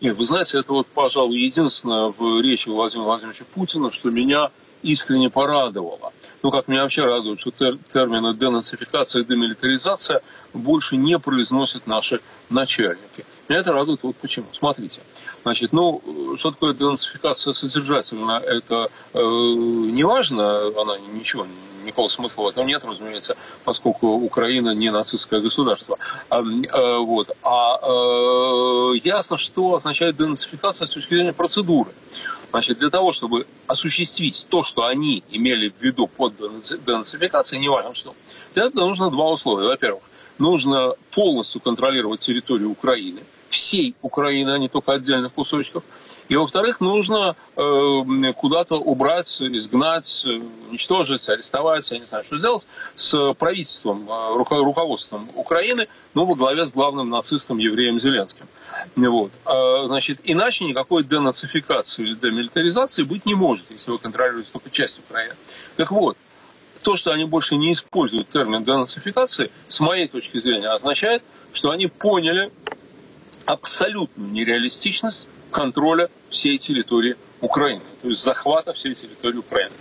Нет, 0.00 0.16
вы 0.16 0.24
знаете, 0.24 0.60
это 0.60 0.72
вот, 0.72 0.86
пожалуй, 0.86 1.38
единственное 1.38 2.14
в 2.16 2.40
речи 2.40 2.68
Владимира 2.68 3.06
Владимировича 3.06 3.44
Путина, 3.52 3.90
что 3.90 4.10
меня 4.10 4.50
искренне 4.82 5.30
порадовало. 5.30 6.12
Ну, 6.42 6.50
как 6.50 6.68
меня 6.68 6.82
вообще 6.82 7.04
радует, 7.04 7.40
что 7.40 7.50
тер 7.50 7.78
термины 7.92 8.34
денацификация 8.34 9.22
и 9.22 9.24
демилитаризация 9.24 10.22
больше 10.54 10.96
не 10.96 11.18
произносят 11.18 11.86
наши 11.86 12.20
начальники. 12.48 13.26
Меня 13.48 13.60
это 13.60 13.72
радует 13.72 14.02
вот 14.02 14.16
почему. 14.16 14.46
Смотрите, 14.52 15.02
значит, 15.42 15.72
ну, 15.72 16.00
что 16.36 16.52
такое 16.52 16.72
денацификация 16.72 17.52
содержательно, 17.52 18.38
это 18.38 18.90
э, 19.12 19.20
не 19.20 20.04
важно, 20.04 20.68
она 20.80 20.98
ничего, 20.98 21.46
никакого 21.84 22.08
смысла 22.08 22.44
в 22.44 22.48
этом 22.48 22.66
нет, 22.66 22.84
разумеется, 22.84 23.36
поскольку 23.64 24.06
Украина 24.08 24.74
не 24.74 24.90
нацистское 24.90 25.40
государство. 25.40 25.98
А, 26.28 26.40
э, 26.40 26.98
вот. 26.98 27.30
а 27.42 27.78
э, 27.82 28.98
ясно, 29.04 29.36
что 29.36 29.74
означает 29.74 30.16
денацификация 30.16 30.86
с 30.86 30.92
точки 30.92 31.14
зрения 31.14 31.32
процедуры. 31.32 31.90
Значит, 32.50 32.78
для 32.78 32.90
того, 32.90 33.12
чтобы 33.12 33.46
осуществить 33.66 34.46
то, 34.48 34.64
что 34.64 34.84
они 34.84 35.22
имели 35.30 35.68
в 35.68 35.80
виду 35.80 36.06
под 36.08 36.34
денацификацией, 36.36 37.62
неважно 37.62 37.94
что, 37.94 38.14
для 38.54 38.64
этого 38.66 38.86
нужно 38.86 39.10
два 39.10 39.30
условия. 39.30 39.68
Во-первых, 39.68 40.02
нужно 40.38 40.94
полностью 41.12 41.60
контролировать 41.60 42.20
территорию 42.20 42.70
Украины, 42.70 43.20
всей 43.50 43.94
Украины, 44.02 44.50
а 44.50 44.58
не 44.58 44.68
только 44.68 44.92
отдельных 44.92 45.32
кусочков. 45.32 45.84
И, 46.28 46.36
во-вторых, 46.36 46.80
нужно 46.80 47.34
э, 47.56 48.32
куда-то 48.36 48.76
убрать, 48.76 49.42
изгнать, 49.42 50.24
уничтожить, 50.70 51.28
арестовать, 51.28 51.90
я 51.90 51.98
не 51.98 52.04
знаю, 52.04 52.22
что 52.24 52.38
сделать, 52.38 52.68
с 52.94 53.34
правительством, 53.34 54.08
э, 54.08 54.36
руководством 54.36 55.28
Украины, 55.34 55.88
ну, 56.14 56.24
во 56.26 56.36
главе 56.36 56.66
с 56.66 56.72
главным 56.72 57.10
нацистом 57.10 57.58
евреем 57.58 57.98
Зеленским. 57.98 58.46
Вот. 58.96 59.32
А, 59.44 59.86
значит, 59.86 60.20
иначе 60.24 60.64
никакой 60.64 61.04
денацификации 61.04 62.02
или 62.02 62.14
демилитаризации 62.14 63.02
быть 63.02 63.26
не 63.26 63.34
может, 63.34 63.66
если 63.70 63.90
вы 63.90 63.98
контролируете 63.98 64.50
только 64.52 64.70
часть 64.70 64.98
Украины. 64.98 65.34
Так 65.76 65.90
вот, 65.90 66.16
то, 66.82 66.96
что 66.96 67.12
они 67.12 67.24
больше 67.24 67.56
не 67.56 67.72
используют 67.72 68.30
термин 68.30 68.64
денацификации, 68.64 69.50
с 69.68 69.80
моей 69.80 70.08
точки 70.08 70.40
зрения, 70.40 70.68
означает, 70.68 71.22
что 71.52 71.70
они 71.70 71.86
поняли 71.86 72.50
абсолютную 73.44 74.30
нереалистичность 74.30 75.28
контроля 75.50 76.08
всей 76.28 76.58
территории 76.58 77.16
Украины, 77.40 77.82
то 78.02 78.08
есть 78.08 78.22
захвата 78.22 78.72
всей 78.72 78.94
территории 78.94 79.38
Украины. 79.38 79.74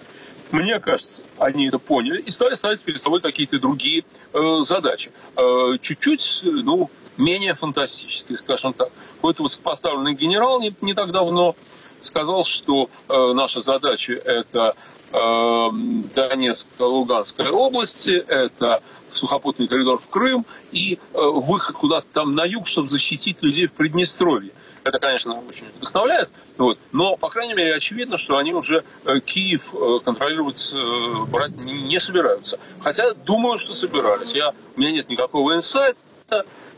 Мне 0.51 0.79
кажется, 0.79 1.21
они 1.37 1.67
это 1.67 1.77
поняли 1.77 2.21
и 2.21 2.31
стали 2.31 2.55
ставить 2.55 2.81
перед 2.81 2.99
собой 2.99 3.21
какие-то 3.21 3.59
другие 3.59 4.03
э, 4.33 4.61
задачи. 4.61 5.11
Э, 5.37 5.77
чуть-чуть, 5.79 6.39
ну, 6.43 6.89
менее 7.19 7.53
фантастические, 7.53 8.37
скажем 8.37 8.73
так. 8.73 8.89
Какой-то 9.15 9.43
высокопоставленный 9.43 10.13
генерал 10.13 10.61
не, 10.61 10.73
не 10.81 10.93
так 10.93 11.11
давно 11.11 11.55
сказал, 12.01 12.45
что 12.45 12.89
э, 13.07 13.33
наша 13.33 13.61
задача 13.61 14.13
это 14.13 14.75
э, 15.11 15.69
Донецкая, 16.15 16.87
Луганская 16.87 17.51
области, 17.51 18.11
это 18.11 18.81
сухопутный 19.13 19.67
коридор 19.67 19.99
в 19.99 20.07
Крым 20.07 20.45
и 20.71 20.95
э, 20.95 20.97
выход 21.13 21.75
куда-то 21.75 22.07
там 22.13 22.35
на 22.35 22.45
юг, 22.45 22.67
чтобы 22.67 22.87
защитить 22.87 23.41
людей 23.41 23.67
в 23.67 23.73
Приднестровье. 23.73 24.51
Это, 24.83 24.97
конечно, 24.99 25.39
очень 25.47 25.65
вдохновляет, 25.77 26.29
вот, 26.57 26.79
но, 26.91 27.17
по 27.17 27.29
крайней 27.29 27.53
мере, 27.53 27.75
очевидно, 27.75 28.17
что 28.17 28.37
они 28.37 28.53
уже 28.53 28.83
э, 29.05 29.19
Киев 29.19 29.73
э, 29.73 29.99
контролировать, 30.03 30.71
э, 30.73 31.25
брать 31.29 31.55
не 31.57 31.99
собираются. 31.99 32.59
Хотя 32.79 33.13
думаю, 33.13 33.57
что 33.57 33.75
собирались. 33.75 34.33
Я, 34.33 34.53
у 34.75 34.79
меня 34.79 34.91
нет 34.91 35.09
никакого 35.09 35.55
инсайта, 35.55 35.97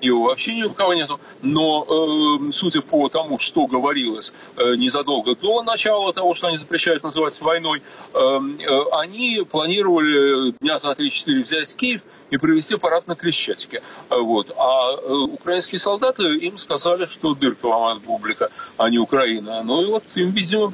его 0.01 0.23
вообще 0.23 0.55
ни 0.55 0.63
у 0.63 0.71
кого 0.71 0.93
нету. 0.93 1.19
Но 1.41 1.85
э, 1.87 2.51
судя 2.51 2.81
по 2.81 3.07
тому, 3.09 3.39
что 3.39 3.67
говорилось 3.67 4.33
э, 4.57 4.75
незадолго 4.75 5.35
до 5.35 5.63
начала 5.63 6.13
того, 6.13 6.33
что 6.33 6.47
они 6.47 6.57
запрещают 6.57 7.03
называть 7.03 7.39
войной, 7.39 7.81
э, 8.13 8.17
э, 8.17 8.81
они 8.91 9.45
планировали 9.49 10.51
дня 10.59 10.77
за 10.77 10.91
3-4 10.91 11.43
взять 11.43 11.75
Киев 11.75 12.01
и 12.29 12.37
провести 12.37 12.77
парад 12.77 13.07
на 13.07 13.15
Крещатике. 13.15 13.83
Вот. 14.09 14.51
А 14.57 14.91
э, 14.93 15.13
украинские 15.13 15.79
солдаты 15.79 16.23
им 16.23 16.57
сказали, 16.57 17.05
что 17.05 17.35
дырка 17.35 17.65
ломает 17.67 18.01
бублика, 18.01 18.49
а 18.77 18.89
не 18.89 18.97
Украина. 18.97 19.63
Ну 19.63 19.81
и 19.81 19.85
вот 19.85 20.03
им, 20.15 20.31
видимо, 20.31 20.73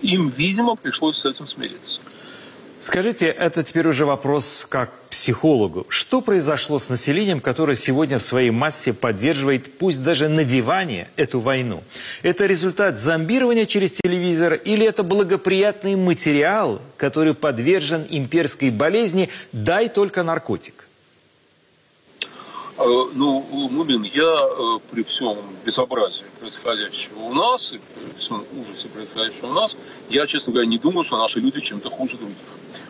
им, 0.00 0.28
видимо, 0.28 0.76
пришлось 0.76 1.18
с 1.18 1.26
этим 1.26 1.46
смириться. 1.46 2.00
Скажите, 2.82 3.26
это 3.26 3.62
теперь 3.62 3.86
уже 3.86 4.04
вопрос 4.04 4.66
как 4.68 4.90
психологу. 5.08 5.86
Что 5.88 6.20
произошло 6.20 6.80
с 6.80 6.88
населением, 6.88 7.40
которое 7.40 7.76
сегодня 7.76 8.18
в 8.18 8.24
своей 8.24 8.50
массе 8.50 8.92
поддерживает, 8.92 9.78
пусть 9.78 10.02
даже 10.02 10.28
на 10.28 10.42
диване, 10.42 11.08
эту 11.14 11.38
войну? 11.38 11.84
Это 12.22 12.44
результат 12.46 12.98
зомбирования 12.98 13.66
через 13.66 13.92
телевизор 13.92 14.54
или 14.54 14.84
это 14.84 15.04
благоприятный 15.04 15.94
материал, 15.94 16.82
который 16.96 17.34
подвержен 17.34 18.04
имперской 18.10 18.70
болезни 18.70 19.28
«дай 19.52 19.88
только 19.88 20.24
наркотик»? 20.24 20.88
Э, 22.78 22.84
ну, 23.14 23.46
Мубин, 23.70 24.02
я 24.02 24.24
э, 24.24 24.78
при 24.90 25.04
всем 25.04 25.38
безобразии 25.64 26.24
происходящего 26.40 27.20
у 27.20 27.32
нас, 27.32 27.72
и 27.72 27.78
при 27.78 28.18
всем 28.18 28.44
ужасе 28.60 28.88
происходящего 28.88 29.46
у 29.46 29.52
нас, 29.52 29.76
я, 30.08 30.26
честно 30.26 30.52
говоря, 30.52 30.68
не 30.68 30.78
думаю, 30.78 31.04
что 31.04 31.16
наши 31.16 31.38
люди 31.38 31.60
чем-то 31.60 31.88
хуже 31.88 32.16
других. 32.16 32.36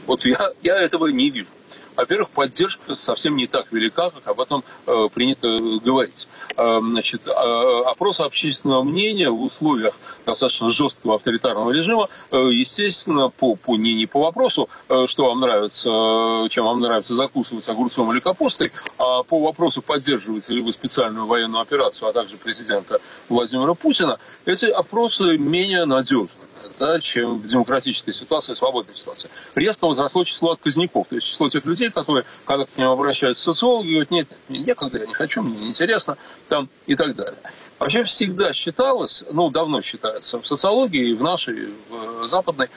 Вот 0.07 0.25
я, 0.25 0.53
я 0.63 0.81
этого 0.81 1.07
не 1.09 1.31
вижу. 1.31 1.49
Во-первых, 1.95 2.31
поддержка 2.31 2.95
совсем 2.95 3.37
не 3.37 3.47
так 3.47 3.71
велика, 3.71 4.11
как 4.11 4.27
об 4.27 4.41
этом 4.41 4.65
э, 4.87 5.09
принято 5.13 5.49
говорить. 5.85 6.27
Э, 6.57 6.81
значит, 6.81 7.27
э, 7.27 7.31
опрос 7.31 8.21
общественного 8.21 8.83
мнения 8.83 9.29
в 9.29 9.43
условиях 9.43 9.95
достаточно 10.25 10.71
жесткого 10.71 11.17
авторитарного 11.17 11.71
режима, 11.71 12.09
э, 12.31 12.37
естественно, 12.53 13.29
по, 13.29 13.57
по, 13.57 13.77
не, 13.77 13.93
не 13.95 14.07
по 14.07 14.21
вопросу, 14.21 14.71
э, 14.89 15.07
что 15.07 15.27
вам 15.27 15.41
нравится, 15.41 15.91
э, 15.91 16.49
чем 16.49 16.65
вам 16.65 16.81
нравится 16.81 17.15
закусывать 17.15 17.69
огурцом 17.69 18.11
или 18.13 18.21
капустой, 18.21 18.73
а 18.97 19.23
по 19.23 19.39
вопросу, 19.41 19.83
поддерживаете 19.83 20.55
ли 20.55 20.63
вы 20.63 20.73
специальную 20.73 21.27
военную 21.27 21.61
операцию, 21.61 22.09
а 22.09 22.13
также 22.13 22.39
президента 22.39 23.01
Владимира 23.29 23.75
Путина, 23.75 24.19
эти 24.47 24.65
опросы 24.65 25.37
менее 25.37 25.85
надежны 25.85 26.41
да, 26.79 27.01
чем 27.01 27.39
в 27.39 27.47
демократической 27.47 28.13
ситуации, 28.13 28.55
свободной 28.55 28.95
ситуации. 28.95 29.31
Резко 29.55 29.87
возросло 29.87 30.25
число 30.25 30.53
отказников, 30.53 31.09
то 31.09 31.15
есть 31.15 31.27
число 31.27 31.49
тех 31.49 31.65
людей, 31.65 31.91
которые, 31.91 32.25
когда 32.45 32.67
к 32.67 32.77
ним 32.77 32.89
обращаются 32.89 33.45
социологи, 33.45 33.91
говорят, 33.91 34.11
нет, 34.11 34.29
мне 34.49 34.61
некогда, 34.61 34.99
я 34.99 35.07
не 35.07 35.15
хочу, 35.15 35.43
мне 35.43 35.59
неинтересно, 35.59 36.17
там 36.49 36.69
и 36.87 36.95
так 36.95 37.15
далее. 37.17 37.39
Вообще 37.79 38.05
всегда 38.05 38.53
считалось, 38.53 39.25
ну, 39.31 39.51
давно 39.51 39.81
считается 39.81 40.41
в 40.41 40.47
социологии, 40.47 41.15
в 41.15 41.23
нашей, 41.23 41.71
в 41.89 42.29
западной, 42.29 42.69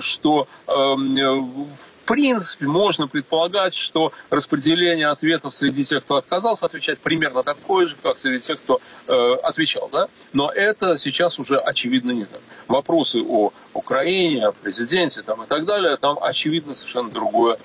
что 0.00 0.46
э, 0.66 0.72
в 0.72 1.68
принципе, 2.12 2.66
можно 2.66 3.08
предполагать, 3.08 3.74
что 3.74 4.12
распределение 4.28 5.06
ответов 5.08 5.54
среди 5.54 5.82
тех, 5.82 6.04
кто 6.04 6.16
отказался 6.16 6.66
отвечать, 6.66 6.98
примерно 6.98 7.42
такое 7.42 7.86
же, 7.86 7.96
как 8.02 8.18
среди 8.18 8.40
тех, 8.40 8.58
кто 8.58 8.82
э, 9.06 9.34
отвечал. 9.42 9.88
Да? 9.90 10.08
Но 10.34 10.50
это 10.50 10.98
сейчас 10.98 11.38
уже 11.38 11.56
очевидно 11.56 12.10
не 12.10 12.26
так. 12.26 12.42
Вопросы 12.68 13.22
о 13.26 13.50
Украине, 13.72 14.48
о 14.48 14.52
президенте 14.52 15.22
там, 15.22 15.44
и 15.44 15.46
так 15.46 15.64
далее, 15.64 15.96
там 15.96 16.18
очевидно 16.22 16.74
совершенно 16.74 17.08
другое 17.08 17.56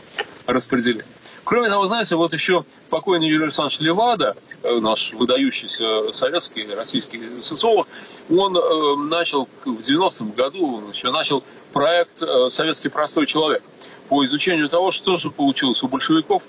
распределение. 0.45 1.03
Кроме 1.43 1.67
того, 1.67 1.87
знаете, 1.87 2.15
вот 2.15 2.31
еще 2.31 2.63
покойный 2.89 3.27
Юрий 3.27 3.43
Александрович 3.43 3.81
Левада, 3.81 4.37
э, 4.63 4.79
наш 4.79 5.11
выдающийся 5.11 6.13
советский, 6.13 6.73
российский 6.73 7.41
социолог, 7.41 7.89
он 8.29 8.55
э, 8.55 8.95
начал 9.09 9.49
в 9.65 9.79
90-м 9.81 10.31
году, 10.31 10.89
еще 10.93 11.11
начал 11.11 11.43
проект 11.73 12.21
э, 12.21 12.47
«Советский 12.49 12.87
простой 12.87 13.25
человек» 13.25 13.61
по 14.09 14.25
изучению 14.25 14.69
того, 14.69 14.91
что 14.91 15.17
же 15.17 15.29
получилось 15.29 15.83
у 15.83 15.87
большевиков 15.87 16.43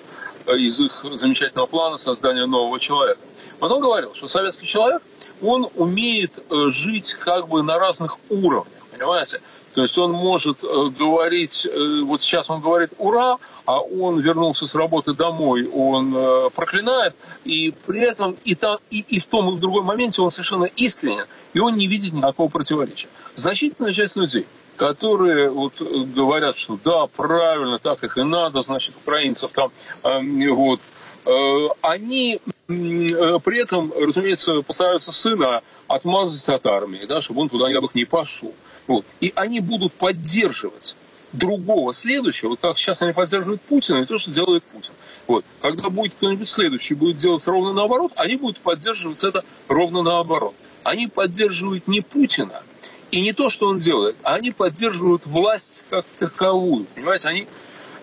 э, 0.47 0.57
из 0.57 0.81
их 0.81 1.05
замечательного 1.15 1.67
плана 1.67 1.97
создания 1.97 2.47
нового 2.47 2.79
человека. 2.81 3.21
Он 3.61 3.81
говорил, 3.81 4.15
что 4.15 4.29
советский 4.29 4.67
человек, 4.67 5.03
он 5.43 5.69
умеет 5.75 6.39
э, 6.39 6.71
жить 6.71 7.15
как 7.15 7.49
бы 7.49 7.63
на 7.63 7.79
разных 7.79 8.19
уровнях, 8.29 8.83
понимаете? 8.93 9.41
То 9.75 9.83
есть 9.83 9.97
он 9.99 10.13
может 10.13 10.65
э, 10.65 10.91
говорить, 10.99 11.69
вот 12.05 12.23
сейчас 12.23 12.51
он 12.51 12.61
говорит 12.61 12.91
«ура», 12.99 13.39
а 13.65 13.81
он 13.81 14.19
вернулся 14.19 14.67
с 14.67 14.75
работы 14.75 15.13
домой, 15.13 15.69
он 15.69 16.51
проклинает, 16.55 17.15
и 17.45 17.75
при 17.87 18.01
этом 18.01 18.35
и, 18.45 18.55
там, 18.55 18.79
и, 18.91 19.05
и 19.07 19.21
в 19.21 19.27
том, 19.27 19.51
и 19.51 19.57
в 19.57 19.61
другом 19.61 19.85
моменте 19.85 20.23
он 20.23 20.31
совершенно 20.31 20.65
искренен, 20.65 21.27
и 21.53 21.59
он 21.59 21.77
не 21.77 21.87
видит 21.87 22.15
никакого 22.15 22.49
противоречия. 22.49 23.09
Значительная 23.37 23.93
часть 23.93 24.17
людей, 24.17 24.47
которые 24.79 25.51
вот 25.51 25.81
говорят, 25.81 26.57
что 26.57 26.79
да, 26.83 27.07
правильно, 27.07 27.79
так 27.79 28.03
их 28.05 28.17
и 28.17 28.23
надо, 28.23 28.63
значит, 28.63 28.95
украинцев 28.97 29.51
там, 29.53 29.71
э, 30.05 30.49
вот, 30.51 30.81
э, 31.27 31.69
они 31.83 32.41
при 32.69 33.63
этом, 33.63 33.93
разумеется, 33.93 34.63
постараются 34.63 35.11
сына 35.11 35.63
отмазать 35.87 36.49
от 36.49 36.67
армии, 36.67 37.07
да, 37.07 37.21
чтобы 37.21 37.41
он 37.41 37.49
туда-нибудь 37.49 37.95
не 37.95 38.05
пошел. 38.05 38.55
Вот. 38.87 39.05
И 39.21 39.33
они 39.35 39.61
будут 39.61 39.95
поддерживать 39.95 40.97
другого 41.33 41.93
следующего, 41.93 42.51
вот 42.51 42.61
как 42.61 42.79
сейчас 42.79 43.03
они 43.03 43.13
поддерживают 43.13 43.61
Путина, 43.63 43.99
и 43.99 44.05
то, 44.07 44.17
что 44.17 44.31
делает 44.31 44.65
Путин. 44.65 44.93
Вот. 45.27 45.45
Когда 45.61 45.89
будет 45.91 46.15
кто-нибудь 46.15 46.49
следующий, 46.49 46.95
будет 46.95 47.17
делать 47.17 47.47
ровно 47.47 47.73
наоборот, 47.73 48.13
они 48.17 48.37
будут 48.37 48.59
поддерживать 48.59 49.25
это 49.25 49.45
ровно 49.67 50.03
наоборот. 50.03 50.55
Они 50.85 51.07
поддерживают 51.07 51.89
не 51.89 52.01
Путина, 52.01 52.63
и 53.11 53.21
не 53.21 53.33
то, 53.33 53.51
что 53.51 53.69
он 53.69 53.79
делает, 53.79 54.17
а 54.23 54.35
они 54.35 54.51
поддерживают 54.51 55.27
власть 55.27 55.85
как 55.91 56.07
таковую. 56.19 56.87
Понимаете, 56.95 57.29
они 57.29 57.47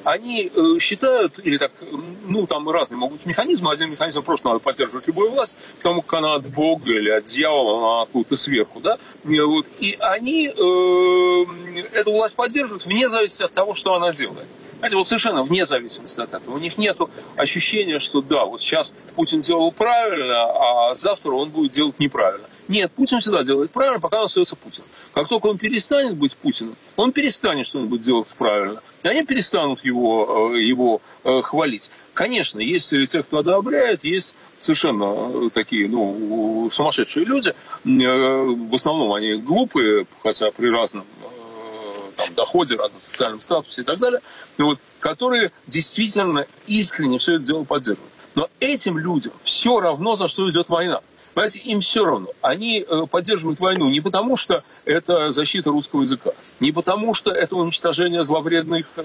они 0.05 0.51
э, 0.53 0.79
считают, 0.79 1.39
или 1.43 1.57
так, 1.57 1.71
ну, 2.27 2.45
там 2.45 2.69
разные 2.69 2.97
могут 2.97 3.17
быть 3.17 3.25
механизмы. 3.25 3.71
Один 3.71 3.89
механизм 3.89 4.21
просто 4.21 4.47
надо 4.47 4.59
поддерживать 4.59 5.07
любую 5.07 5.31
власть, 5.31 5.57
потому 5.77 6.03
как 6.03 6.19
она 6.19 6.35
от 6.35 6.45
Бога 6.45 6.91
или 6.91 7.09
от 7.09 7.23
дьявола, 7.23 7.77
она 7.77 8.01
откуда-то 8.03 8.37
сверху, 8.37 8.79
да. 8.79 8.99
И, 9.23 9.39
вот, 9.39 9.65
и 9.79 9.97
они 9.99 10.47
э, 10.47 11.85
эту 11.93 12.11
власть 12.11 12.35
поддерживают 12.35 12.85
вне 12.85 13.09
зависимости 13.09 13.43
от 13.43 13.53
того, 13.53 13.73
что 13.73 13.95
она 13.95 14.11
делает. 14.11 14.47
Знаете, 14.77 14.97
вот 14.97 15.07
совершенно 15.07 15.41
вне 15.41 15.65
зависимости 15.65 16.21
от 16.21 16.33
этого. 16.33 16.53
У 16.53 16.59
них 16.59 16.77
нет 16.77 16.97
ощущения, 17.35 17.97
что 17.97 18.21
да, 18.21 18.45
вот 18.45 18.61
сейчас 18.61 18.93
Путин 19.15 19.41
делал 19.41 19.71
правильно, 19.71 20.89
а 20.89 20.93
завтра 20.93 21.31
он 21.31 21.49
будет 21.49 21.71
делать 21.71 21.97
неправильно. 21.99 22.47
Нет, 22.67 22.91
Путин 22.93 23.19
всегда 23.19 23.43
делает 23.43 23.71
правильно, 23.71 23.99
пока 23.99 24.19
он 24.19 24.25
остается 24.25 24.55
Путиным. 24.55 24.87
Как 25.13 25.27
только 25.27 25.47
он 25.47 25.57
перестанет 25.57 26.15
быть 26.15 26.35
Путиным, 26.35 26.75
он 26.95 27.11
перестанет 27.11 27.67
что-нибудь 27.67 28.01
делать 28.01 28.27
правильно. 28.37 28.81
И 29.03 29.07
они 29.07 29.23
перестанут 29.23 29.85
его, 29.85 30.51
э, 30.53 30.61
его 30.61 31.01
э, 31.23 31.41
хвалить. 31.41 31.91
Конечно, 32.15 32.59
есть 32.59 32.87
среди 32.87 33.05
тех, 33.07 33.27
кто 33.27 33.39
одобряет, 33.39 34.03
есть 34.03 34.35
совершенно 34.59 35.45
э, 35.45 35.49
такие 35.53 35.87
ну, 35.87 36.69
сумасшедшие 36.71 37.25
люди. 37.25 37.53
В 37.83 38.75
основном 38.75 39.13
они 39.13 39.35
глупые, 39.35 40.07
хотя 40.23 40.49
при 40.49 40.69
разном 40.69 41.05
там, 42.17 42.33
доходе, 42.33 42.75
разном 42.75 43.01
социальном 43.01 43.41
статусе 43.41 43.81
и 43.81 43.83
так 43.83 43.99
далее, 43.99 44.21
вот, 44.57 44.79
которые 44.99 45.51
действительно 45.67 46.47
искренне 46.65 47.19
все 47.19 47.35
это 47.35 47.43
дело 47.43 47.63
поддерживают. 47.63 48.11
Но 48.33 48.49
этим 48.59 48.97
людям 48.97 49.33
все 49.43 49.79
равно, 49.79 50.15
за 50.15 50.27
что 50.27 50.49
идет 50.49 50.69
война. 50.69 51.01
Понимаете, 51.35 51.59
им 51.59 51.81
все 51.81 52.05
равно. 52.05 52.29
Они 52.41 52.79
э, 52.79 53.05
поддерживают 53.11 53.59
войну 53.59 53.89
не 53.89 53.99
потому, 53.99 54.37
что 54.37 54.63
это 54.85 55.33
защита 55.33 55.69
русского 55.69 56.03
языка, 56.03 56.31
не 56.61 56.71
потому, 56.71 57.13
что 57.13 57.29
это 57.29 57.57
уничтожение 57.57 58.23
зловредных 58.23 58.85
э, 58.95 59.03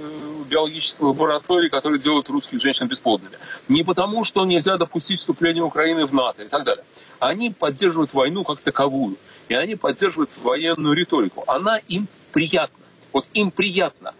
биологических 0.48 1.00
лабораторий, 1.00 1.68
которые 1.68 1.98
делают 1.98 2.28
русских 2.28 2.62
женщин 2.62 2.86
бесплодными, 2.86 3.36
не 3.66 3.82
потому, 3.82 4.22
что 4.22 4.44
нельзя 4.44 4.76
допустить 4.76 5.18
вступление 5.18 5.64
Украины 5.64 6.06
в 6.06 6.14
НАТО 6.14 6.44
и 6.44 6.48
так 6.48 6.62
далее. 6.62 6.84
Они 7.18 7.50
поддерживают 7.50 8.14
войну 8.14 8.44
как 8.44 8.60
таковую, 8.60 9.16
и 9.48 9.54
они 9.54 9.74
поддерживают 9.74 10.30
военную 10.40 10.94
риторику. 10.94 11.42
Она 11.48 11.78
им 11.88 12.06
приятна. 12.30 12.84
Вот 13.12 13.26
им 13.34 13.50
приятно, 13.50 14.14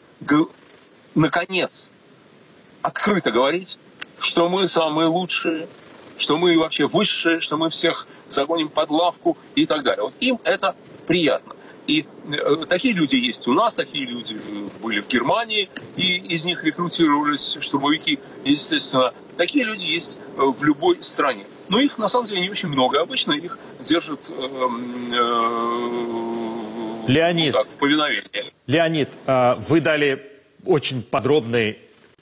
наконец, 1.14 1.88
открыто 2.82 3.30
говорить, 3.30 3.78
что 4.18 4.48
мы 4.48 4.66
самые 4.66 5.06
лучшие, 5.06 5.68
что 6.20 6.37
мы 6.37 6.59
вообще 6.59 6.87
высшие, 6.87 7.40
что 7.40 7.56
мы 7.56 7.70
всех 7.70 8.06
загоним 8.28 8.68
под 8.68 8.90
лавку 8.90 9.37
и 9.54 9.66
так 9.66 9.83
далее. 9.83 10.04
Вот 10.04 10.14
им 10.20 10.38
это 10.44 10.76
приятно. 11.06 11.56
И 11.87 12.06
э, 12.30 12.66
такие 12.68 12.94
люди 12.94 13.16
есть 13.16 13.48
у 13.48 13.52
нас, 13.52 13.74
такие 13.74 14.06
люди 14.06 14.37
были 14.80 15.00
в 15.00 15.09
Германии, 15.09 15.68
и 15.96 16.16
из 16.16 16.44
них 16.44 16.62
рекрутировались 16.62 17.59
штурмовики, 17.61 18.20
естественно. 18.44 19.12
Такие 19.37 19.64
люди 19.64 19.87
есть 19.87 20.18
э, 20.37 20.42
в 20.42 20.62
любой 20.62 21.02
стране. 21.02 21.46
Но 21.68 21.80
их 21.80 21.98
на 21.98 22.09
самом 22.09 22.26
деле 22.26 22.42
не 22.42 22.50
очень 22.50 22.68
много. 22.68 23.00
Обычно 23.00 23.33
их 23.33 23.59
держат 23.80 24.20
э, 24.28 24.33
э, 24.33 26.00
Леонид, 27.09 27.54
ну, 27.54 27.59
так, 27.59 27.68
повиновение. 27.78 28.52
Леонид, 28.66 29.09
э, 29.26 29.54
вы 29.68 29.80
дали 29.80 30.30
очень 30.64 31.02
подробный 31.02 31.78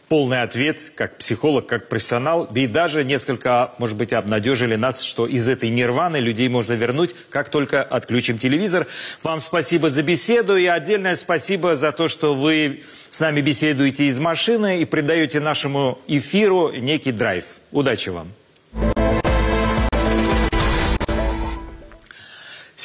полный 0.09 0.43
ответ, 0.43 0.79
как 0.95 1.19
психолог, 1.19 1.67
как 1.67 1.89
профессионал, 1.89 2.45
и 2.55 2.67
даже 2.67 3.05
несколько, 3.05 3.73
может 3.79 3.97
быть, 3.97 4.13
обнадежили 4.13 4.75
нас, 4.75 5.03
что 5.03 5.27
из 5.27 5.49
этой 5.49 5.69
нирваны 5.69 6.17
людей 6.17 6.49
можно 6.49 6.73
вернуть, 6.73 7.15
как 7.31 7.51
только 7.51 7.83
отключим 7.83 8.39
телевизор. 8.39 8.87
Вам 9.23 9.41
спасибо 9.41 9.91
за 9.91 10.03
беседу 10.03 10.57
и 10.57 10.67
отдельное 10.67 11.17
спасибо 11.17 11.77
за 11.77 11.93
то, 11.93 12.09
что 12.09 12.35
вы 12.35 12.83
с 13.11 13.21
нами 13.21 13.41
беседуете 13.41 14.07
из 14.07 14.19
машины 14.19 14.81
и 14.81 14.85
придаете 14.85 15.41
нашему 15.41 15.99
эфиру 16.07 16.73
некий 16.73 17.13
драйв. 17.13 17.45
Удачи 17.71 18.09
вам! 18.09 18.33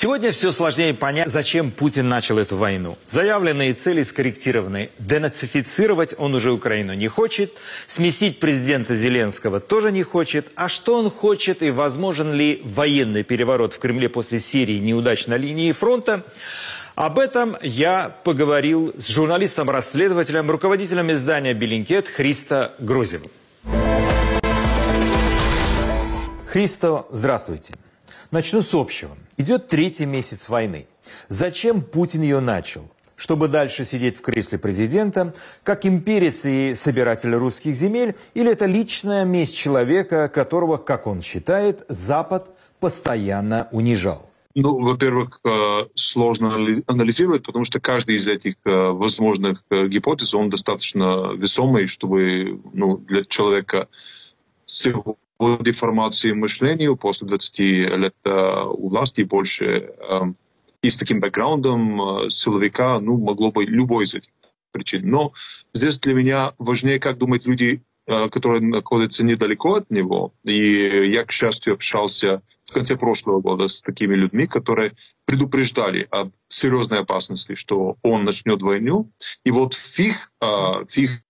Сегодня 0.03 0.33
все 0.33 0.51
сложнее 0.51 0.93
понять, 0.93 1.29
зачем 1.29 1.71
Путин 1.71 2.09
начал 2.09 2.37
эту 2.37 2.57
войну. 2.57 2.97
Заявленные 3.05 3.73
цели 3.73 4.03
скорректированы. 4.03 4.89
Денацифицировать 4.99 6.13
он 6.17 6.35
уже 6.35 6.51
Украину 6.51 6.93
не 6.93 7.07
хочет, 7.07 7.53
сместить 7.87 8.41
президента 8.41 8.95
Зеленского 8.95 9.61
тоже 9.61 9.93
не 9.93 10.03
хочет. 10.03 10.51
А 10.57 10.67
что 10.67 10.99
он 10.99 11.09
хочет 11.09 11.63
и 11.63 11.71
возможен 11.71 12.33
ли 12.33 12.61
военный 12.65 13.23
переворот 13.23 13.75
в 13.75 13.79
Кремле 13.79 14.09
после 14.09 14.39
серии 14.39 14.77
неудач 14.79 15.27
на 15.27 15.37
линии 15.37 15.71
фронта? 15.71 16.25
Об 16.95 17.17
этом 17.17 17.55
я 17.61 18.13
поговорил 18.25 18.93
с 18.97 19.07
журналистом-расследователем, 19.07 20.51
руководителем 20.51 21.13
издания 21.13 21.53
«Беллинкет» 21.53 22.09
Христо 22.09 22.73
Грозевым. 22.77 23.31
Христо, 26.45 27.07
здравствуйте. 27.09 27.75
Начну 28.33 28.63
с 28.63 28.73
общего. 28.73 29.15
Идет 29.37 29.67
третий 29.67 30.07
месяц 30.07 30.49
войны. 30.49 30.87
Зачем 31.27 31.83
Путин 31.83 32.23
ее 32.23 32.39
начал? 32.39 32.89
Чтобы 33.15 33.47
дальше 33.47 33.85
сидеть 33.85 34.17
в 34.17 34.21
кресле 34.23 34.57
президента, 34.57 35.35
как 35.61 35.85
имперец 35.85 36.43
и 36.43 36.73
собиратель 36.73 37.35
русских 37.35 37.75
земель, 37.75 38.15
или 38.33 38.51
это 38.51 38.65
личная 38.65 39.23
месть 39.23 39.55
человека, 39.55 40.29
которого, 40.29 40.77
как 40.77 41.05
он 41.05 41.21
считает, 41.21 41.85
Запад 41.89 42.49
постоянно 42.79 43.67
унижал? 43.71 44.27
Ну, 44.55 44.79
во-первых, 44.79 45.39
э, 45.45 45.85
сложно 45.93 46.55
анализировать, 46.87 47.43
потому 47.43 47.65
что 47.65 47.79
каждый 47.79 48.15
из 48.15 48.27
этих 48.27 48.55
э, 48.65 48.71
возможных 48.71 49.63
э, 49.69 49.87
гипотез, 49.89 50.33
он 50.33 50.49
достаточно 50.49 51.33
весомый, 51.33 51.85
чтобы 51.85 52.59
ну, 52.73 52.97
для 52.97 53.25
человека 53.25 53.89
с 54.65 54.87
его 54.87 55.17
по 55.37 55.57
деформации 55.57 56.31
мышления 56.31 56.95
после 56.95 57.27
20 57.27 57.59
лет 57.59 58.15
э, 58.23 58.63
у 58.65 58.89
власти 58.89 59.21
больше 59.21 59.65
эм, 59.65 60.37
и 60.81 60.89
с 60.89 60.97
таким 60.97 61.19
бэкграундом 61.19 62.01
э, 62.01 62.29
силовика, 62.29 62.99
ну, 62.99 63.17
могло 63.17 63.51
быть 63.51 63.69
любой 63.69 64.05
из 64.05 64.15
этих 64.15 64.31
причин. 64.71 65.09
Но 65.09 65.33
здесь 65.73 65.99
для 65.99 66.13
меня 66.13 66.53
важнее, 66.57 66.99
как 66.99 67.17
думают 67.17 67.45
люди, 67.45 67.81
э, 68.05 68.29
которые 68.29 68.61
находятся 68.61 69.25
недалеко 69.25 69.75
от 69.75 69.89
него. 69.89 70.33
И 70.43 71.09
я, 71.11 71.25
к 71.25 71.31
счастью, 71.31 71.73
общался 71.73 72.41
в 72.65 72.73
конце 72.73 72.95
прошлого 72.95 73.41
года 73.41 73.67
с 73.67 73.81
такими 73.81 74.15
людьми, 74.15 74.47
которые 74.47 74.93
предупреждали 75.25 76.07
об 76.11 76.31
серьезной 76.47 76.99
опасности, 76.99 77.55
что 77.55 77.97
он 78.01 78.23
начнет 78.23 78.61
войну. 78.61 79.11
И 79.43 79.51
вот 79.51 79.73
в 79.73 79.99
их, 79.99 80.31
в 80.39 80.97
их 80.97 81.23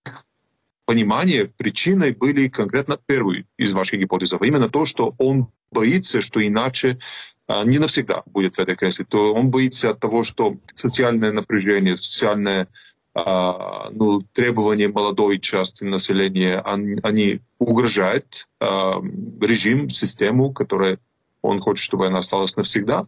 понимание 0.86 1.46
причиной 1.46 2.12
были 2.12 2.48
конкретно 2.48 2.98
первые 3.06 3.46
из 3.58 3.74
ваших 3.74 4.00
гипотез, 4.00 4.34
а 4.34 4.46
именно 4.46 4.70
то, 4.70 4.86
что 4.86 5.16
он 5.18 5.48
боится, 5.72 6.22
что 6.22 6.46
иначе 6.46 7.00
а, 7.48 7.64
не 7.64 7.80
навсегда 7.80 8.24
будет 8.26 8.56
в 8.56 8.60
этой 8.60 8.76
кресле. 8.76 9.06
То 9.06 9.34
он 9.34 9.50
боится 9.50 9.92
от 9.92 10.00
того, 10.00 10.24
что 10.24 10.58
социальное 10.76 11.32
напряжение, 11.32 11.98
социальное 11.98 12.68
а, 13.16 13.90
ну, 13.92 14.22
требования 14.34 14.88
молодой 14.88 15.40
части 15.40 15.84
населения, 15.84 16.60
они, 16.60 17.00
они 17.04 17.40
угрожают 17.60 18.48
режим, 18.60 19.90
систему, 19.90 20.54
которая 20.54 21.00
он 21.42 21.60
хочет, 21.60 21.84
чтобы 21.84 22.08
она 22.08 22.20
осталась 22.20 22.56
навсегда. 22.56 23.08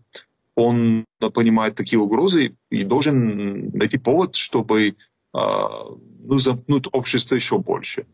Он 0.56 1.06
понимает 1.34 1.76
такие 1.76 2.00
угрозы 2.00 2.56
и 2.70 2.84
должен 2.84 3.70
найти 3.70 3.98
повод, 3.98 4.36
чтобы 4.36 4.96
ну, 5.36 6.38
замкнуть 6.38 6.88
общество 6.92 7.36
еще 7.36 7.58
больше. 7.58 8.06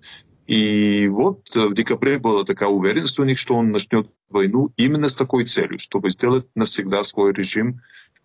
И 0.47 1.07
вот 1.07 1.55
в 1.55 1.73
декабре 1.73 2.17
была 2.17 2.43
такая 2.43 2.69
уверенность 2.69 3.19
у 3.19 3.23
них, 3.23 3.37
что 3.37 3.55
он 3.55 3.71
начнет 3.71 4.09
войну 4.29 4.71
именно 4.75 5.07
с 5.07 5.15
такой 5.15 5.45
целью, 5.45 5.77
чтобы 5.77 6.09
сделать 6.09 6.47
навсегда 6.55 7.03
свой 7.03 7.31
режим 7.31 7.81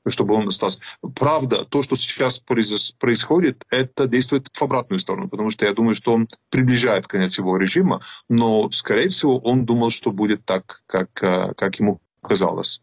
чтобы 0.08 0.34
он 0.34 0.48
остался. 0.48 0.80
Правда, 1.14 1.64
то, 1.64 1.82
что 1.82 1.96
сейчас 1.96 2.38
происходит, 2.38 3.64
это 3.70 4.06
действует 4.06 4.48
в 4.52 4.62
обратную 4.62 5.00
сторону, 5.00 5.28
потому 5.28 5.50
что 5.50 5.66
я 5.66 5.74
думаю, 5.74 5.94
что 5.94 6.12
он 6.12 6.28
приближает 6.50 7.06
конец 7.06 7.38
его 7.38 7.56
режима, 7.56 8.00
но, 8.28 8.70
скорее 8.70 9.08
всего, 9.08 9.38
он 9.38 9.64
думал, 9.64 9.90
что 9.90 10.12
будет 10.12 10.44
так, 10.44 10.82
как, 10.86 11.22
э, 11.22 11.54
как 11.56 11.80
ему 11.80 12.00
казалось. 12.20 12.82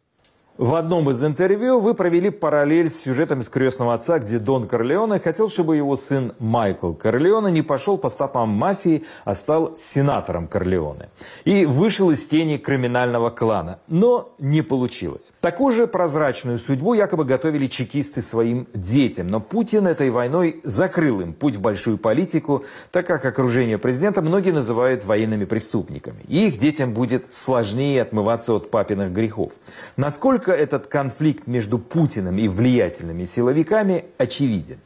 В 0.59 0.75
одном 0.75 1.09
из 1.09 1.23
интервью 1.23 1.79
вы 1.79 1.95
провели 1.95 2.29
параллель 2.29 2.87
с 2.87 3.01
сюжетом 3.01 3.39
из 3.39 3.49
«Крестного 3.49 3.95
отца», 3.95 4.19
где 4.19 4.37
Дон 4.37 4.67
Корлеоне 4.67 5.17
хотел, 5.17 5.49
чтобы 5.49 5.77
его 5.77 5.95
сын 5.95 6.33
Майкл 6.37 6.93
Корлеоне 6.93 7.51
не 7.51 7.63
пошел 7.63 7.97
по 7.97 8.07
стопам 8.07 8.49
мафии, 8.49 9.03
а 9.25 9.33
стал 9.33 9.75
сенатором 9.75 10.47
Корлеоне. 10.47 11.09
И 11.43 11.65
вышел 11.65 12.11
из 12.11 12.23
тени 12.27 12.57
криминального 12.57 13.31
клана. 13.31 13.79
Но 13.87 14.35
не 14.37 14.61
получилось. 14.61 15.33
Такую 15.41 15.73
же 15.73 15.87
прозрачную 15.87 16.59
судьбу 16.59 16.93
якобы 16.93 17.25
готовили 17.25 17.65
чекисты 17.65 18.21
своим 18.21 18.67
детям. 18.75 19.29
Но 19.29 19.39
Путин 19.39 19.87
этой 19.87 20.11
войной 20.11 20.61
закрыл 20.63 21.21
им 21.21 21.33
путь 21.33 21.55
в 21.55 21.61
большую 21.61 21.97
политику, 21.97 22.63
так 22.91 23.07
как 23.07 23.25
окружение 23.25 23.79
президента 23.79 24.21
многие 24.21 24.51
называют 24.51 25.03
военными 25.03 25.45
преступниками. 25.45 26.21
И 26.27 26.47
их 26.47 26.59
детям 26.59 26.93
будет 26.93 27.33
сложнее 27.33 28.03
отмываться 28.03 28.53
от 28.53 28.69
папиных 28.69 29.11
грехов. 29.11 29.53
Насколько 29.97 30.42
насколько 30.43 30.51
этот 30.51 30.87
конфликт 30.87 31.47
между 31.47 31.79
Путиным 31.79 32.37
и 32.37 32.47
влиятельными 32.47 33.25
силовиками 33.25 34.05
очевиден? 34.17 34.79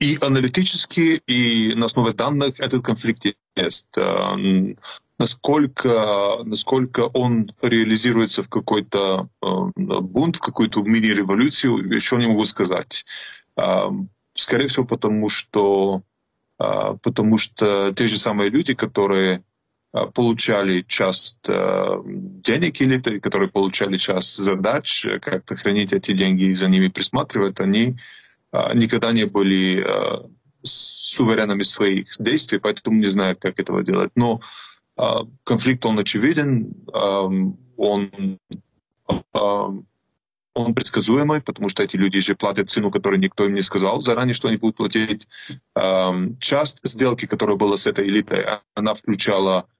И 0.00 0.18
аналитически, 0.20 1.22
и 1.26 1.74
на 1.74 1.86
основе 1.86 2.12
данных 2.12 2.60
этот 2.60 2.84
конфликт 2.84 3.24
есть. 3.56 3.96
Э, 3.96 4.74
насколько, 5.18 6.42
насколько 6.44 7.06
он 7.14 7.52
реализируется 7.62 8.42
в 8.42 8.48
какой-то 8.48 9.28
э, 9.42 9.46
бунт, 9.76 10.36
в 10.36 10.40
какую-то 10.40 10.82
мини-революцию, 10.82 11.94
еще 11.94 12.16
не 12.16 12.26
могу 12.26 12.44
сказать. 12.44 13.06
Э, 13.56 13.88
скорее 14.34 14.66
всего, 14.66 14.84
потому 14.84 15.30
что, 15.30 16.02
потому 16.58 17.38
что 17.38 17.92
те 17.92 18.06
же 18.06 18.18
самые 18.18 18.50
люди, 18.50 18.74
которые 18.74 19.42
получали 19.92 20.82
часть 20.82 21.48
э, 21.48 22.02
денег 22.04 22.82
элиты, 22.82 23.20
которые 23.20 23.48
получали 23.48 23.96
часть 23.96 24.36
задач, 24.36 25.06
э, 25.06 25.18
как-то 25.20 25.56
хранить 25.56 25.92
эти 25.92 26.12
деньги 26.12 26.44
и 26.44 26.54
за 26.54 26.68
ними 26.68 26.88
присматривать, 26.88 27.60
они 27.60 27.96
никогда 28.74 29.12
не 29.12 29.26
были 29.26 29.84
суверенами 30.62 31.62
своих 31.62 32.08
действий, 32.18 32.58
поэтому 32.58 32.98
не 32.98 33.06
знаю, 33.06 33.36
как 33.36 33.58
этого 33.58 33.82
делать. 33.84 34.12
Но 34.14 34.40
конфликт, 35.44 35.84
он 35.84 35.98
очевиден, 35.98 36.72
он, 37.76 38.38
он 39.34 40.74
предсказуемый, 40.74 41.42
потому 41.42 41.68
что 41.68 41.82
эти 41.82 41.96
люди 41.96 42.20
же 42.20 42.34
платят 42.34 42.70
цену, 42.70 42.90
которую 42.90 43.20
никто 43.20 43.44
им 43.44 43.52
не 43.52 43.62
сказал 43.62 44.00
заранее, 44.00 44.32
что 44.32 44.48
они 44.48 44.56
будут 44.56 44.76
платить. 44.76 45.28
Часть 46.40 46.80
сделки, 46.82 47.26
которая 47.26 47.56
была 47.56 47.76
с 47.76 47.86
этой 47.86 48.06
элитой, 48.06 48.46
она 48.74 48.94
включала 48.94 49.66
Э, 49.66 49.75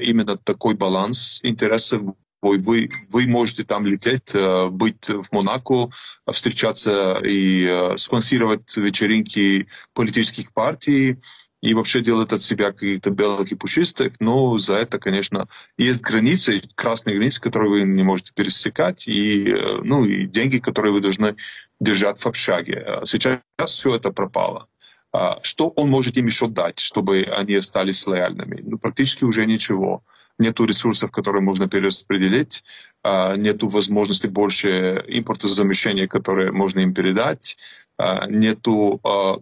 именно 0.00 0.36
такой 0.36 0.74
баланс 0.74 1.40
интересов. 1.42 2.02
Вы, 2.42 2.90
вы, 3.10 3.26
можете 3.26 3.64
там 3.64 3.86
лететь, 3.86 4.34
э, 4.34 4.68
быть 4.68 5.08
в 5.08 5.28
Монако, 5.32 5.88
встречаться 6.30 7.18
и 7.24 7.64
э, 7.64 7.96
спонсировать 7.96 8.76
вечеринки 8.76 9.66
политических 9.94 10.52
партий, 10.52 11.20
и 11.64 11.72
вообще 11.72 12.02
делать 12.02 12.30
от 12.30 12.42
себя 12.42 12.72
каких-то 12.72 13.08
белых 13.08 13.50
и 13.50 13.54
пушистых, 13.54 14.12
но 14.20 14.58
за 14.58 14.76
это, 14.76 14.98
конечно, 14.98 15.48
есть 15.78 16.02
границы, 16.02 16.60
красные 16.74 17.16
границы, 17.16 17.40
которые 17.40 17.70
вы 17.70 17.82
не 17.84 18.02
можете 18.02 18.32
пересекать, 18.34 19.08
и, 19.08 19.56
ну, 19.82 20.04
и 20.04 20.26
деньги, 20.26 20.58
которые 20.58 20.92
вы 20.92 21.00
должны 21.00 21.36
держать 21.80 22.18
в 22.18 22.26
общаге. 22.26 23.00
Сейчас 23.06 23.40
все 23.58 23.94
это 23.94 24.10
пропало. 24.10 24.68
А, 25.14 25.38
что 25.42 25.68
он 25.68 25.90
может 25.90 26.16
им 26.16 26.26
еще 26.26 26.48
дать, 26.48 26.80
чтобы 26.80 27.22
они 27.22 27.54
остались 27.54 28.04
лояльными? 28.04 28.60
Ну, 28.62 28.78
практически 28.78 29.22
уже 29.22 29.46
ничего. 29.46 30.02
Нету 30.38 30.64
ресурсов, 30.64 31.12
которые 31.12 31.40
можно 31.40 31.68
перераспределить, 31.68 32.64
а, 33.04 33.36
нету 33.36 33.68
возможности 33.68 34.26
больше 34.26 35.04
импортозамещения, 35.06 36.08
которые 36.08 36.50
можно 36.50 36.80
им 36.80 36.92
передать, 36.92 37.56
а, 37.96 38.26
нету 38.26 39.00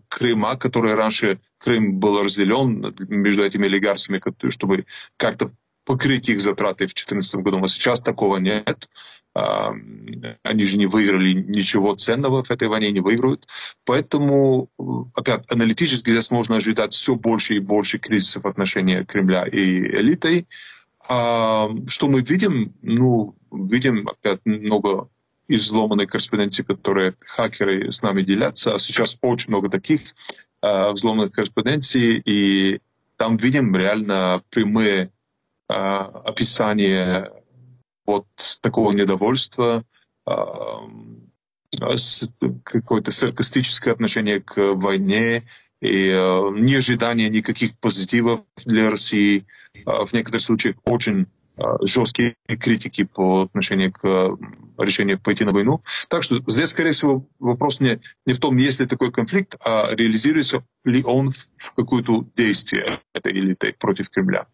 Крыма, 0.09 0.57
который 0.57 0.93
раньше 0.93 1.41
Крым 1.57 1.99
был 1.99 2.23
разделен 2.23 2.95
между 3.09 3.43
этими 3.43 3.67
олигархами, 3.67 4.21
чтобы 4.51 4.85
как-то 5.17 5.53
покрыть 5.87 6.29
их 6.29 6.43
затраты 6.43 6.85
в 6.85 6.93
2014 6.93 7.37
году. 7.37 7.63
А 7.63 7.69
сейчас 7.69 8.03
такого 8.03 8.37
нет. 8.37 8.91
Они 9.35 10.64
же 10.64 10.77
не 10.77 10.87
выиграли 10.87 11.33
ничего 11.33 11.95
ценного 11.95 12.45
в 12.45 12.51
этой 12.51 12.68
войне, 12.68 12.92
не 12.92 13.01
выиграют. 13.01 13.49
Поэтому, 13.85 14.68
опять, 15.14 15.51
аналитически 15.51 16.11
здесь 16.11 16.31
можно 16.31 16.57
ожидать 16.57 16.92
все 16.92 17.14
больше 17.14 17.55
и 17.55 17.61
больше 17.61 17.99
кризисов 17.99 18.45
отношения 18.45 19.05
Кремля 19.05 19.45
и 19.45 19.79
элитой. 19.79 20.47
А 21.09 21.68
что 21.88 22.09
мы 22.09 22.21
видим? 22.21 22.75
Ну, 22.83 23.35
видим 23.51 24.09
опять 24.09 24.40
много 24.45 25.09
изломанной 25.49 26.07
корреспонденции, 26.07 26.62
которые 26.62 27.14
хакеры 27.27 27.90
с 27.90 28.03
нами 28.03 28.23
делятся. 28.23 28.75
А 28.75 28.79
сейчас 28.79 29.18
очень 29.21 29.51
много 29.51 29.68
таких 29.68 30.01
э, 30.62 30.90
взломанных 30.92 31.33
корреспонденций, 31.33 32.18
и 32.25 32.81
там 33.16 33.37
видим 33.37 33.75
реально 33.75 34.42
прямые 34.51 35.11
э, 35.68 35.75
описания 35.75 37.31
вот 38.07 38.27
такого 38.61 38.93
недовольства, 38.93 39.85
какое-то 42.65 43.11
саркастическое 43.11 43.93
отношение 43.93 44.41
к 44.41 44.75
войне 44.75 45.45
и 45.81 46.09
неожидание 46.09 47.29
никаких 47.29 47.79
позитивов 47.79 48.43
для 48.65 48.91
России. 48.91 49.47
В 49.85 50.12
некоторых 50.12 50.43
случаях 50.43 50.77
очень 50.85 51.27
жесткие 51.83 52.37
критики 52.61 53.05
по 53.05 53.43
отношению 53.43 53.93
к 53.93 54.38
решению 54.79 55.21
пойти 55.21 55.45
на 55.45 55.53
войну. 55.53 55.83
Так 56.09 56.23
что 56.23 56.41
здесь, 56.47 56.71
скорее 56.71 56.93
всего, 56.93 57.27
вопрос 57.38 57.81
не, 57.81 58.01
не 58.27 58.33
в 58.33 58.38
том, 58.38 58.57
есть 58.57 58.81
ли 58.81 58.87
такой 58.87 59.12
конфликт, 59.12 59.57
а 59.65 59.95
реализуется 59.95 60.65
ли 60.85 61.03
он 61.05 61.31
в 61.31 61.73
какое-то 61.75 62.25
действие 62.37 63.01
этой 63.12 63.33
элиты 63.33 63.75
против 63.79 64.09
Кремля. 64.09 64.47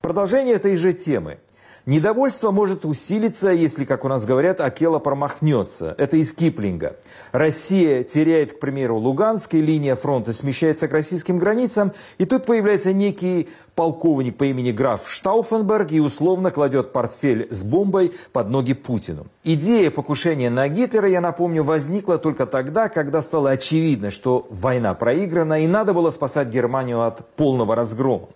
Продолжение 0.00 0.56
этой 0.56 0.76
же 0.76 0.92
темы. 0.92 1.40
Недовольство 1.88 2.50
может 2.50 2.84
усилиться, 2.84 3.48
если, 3.48 3.86
как 3.86 4.04
у 4.04 4.08
нас 4.08 4.26
говорят, 4.26 4.60
Акела 4.60 4.98
промахнется. 4.98 5.94
Это 5.96 6.18
из 6.18 6.34
Киплинга. 6.34 6.96
Россия 7.32 8.02
теряет, 8.02 8.52
к 8.52 8.60
примеру, 8.60 8.98
Луганск, 8.98 9.54
и 9.54 9.62
линия 9.62 9.94
фронта 9.94 10.34
смещается 10.34 10.86
к 10.86 10.92
российским 10.92 11.38
границам, 11.38 11.92
и 12.18 12.26
тут 12.26 12.44
появляется 12.44 12.92
некий 12.92 13.48
полковник 13.74 14.36
по 14.36 14.44
имени 14.44 14.70
граф 14.70 15.08
Штауфенберг 15.08 15.90
и 15.92 16.00
условно 16.00 16.50
кладет 16.50 16.92
портфель 16.92 17.48
с 17.50 17.64
бомбой 17.64 18.12
под 18.32 18.50
ноги 18.50 18.74
Путину. 18.74 19.26
Идея 19.42 19.90
покушения 19.90 20.50
на 20.50 20.68
Гитлера, 20.68 21.08
я 21.08 21.22
напомню, 21.22 21.64
возникла 21.64 22.18
только 22.18 22.44
тогда, 22.44 22.90
когда 22.90 23.22
стало 23.22 23.48
очевидно, 23.48 24.10
что 24.10 24.46
война 24.50 24.92
проиграна 24.92 25.64
и 25.64 25.66
надо 25.66 25.94
было 25.94 26.10
спасать 26.10 26.48
Германию 26.48 27.00
от 27.00 27.26
полного 27.36 27.74
разгрома. 27.74 28.28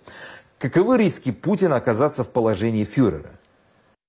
Каковы 0.58 0.96
риски 0.96 1.32
Путина 1.32 1.76
оказаться 1.76 2.24
в 2.24 2.30
положении 2.30 2.84
фюрера? 2.84 3.32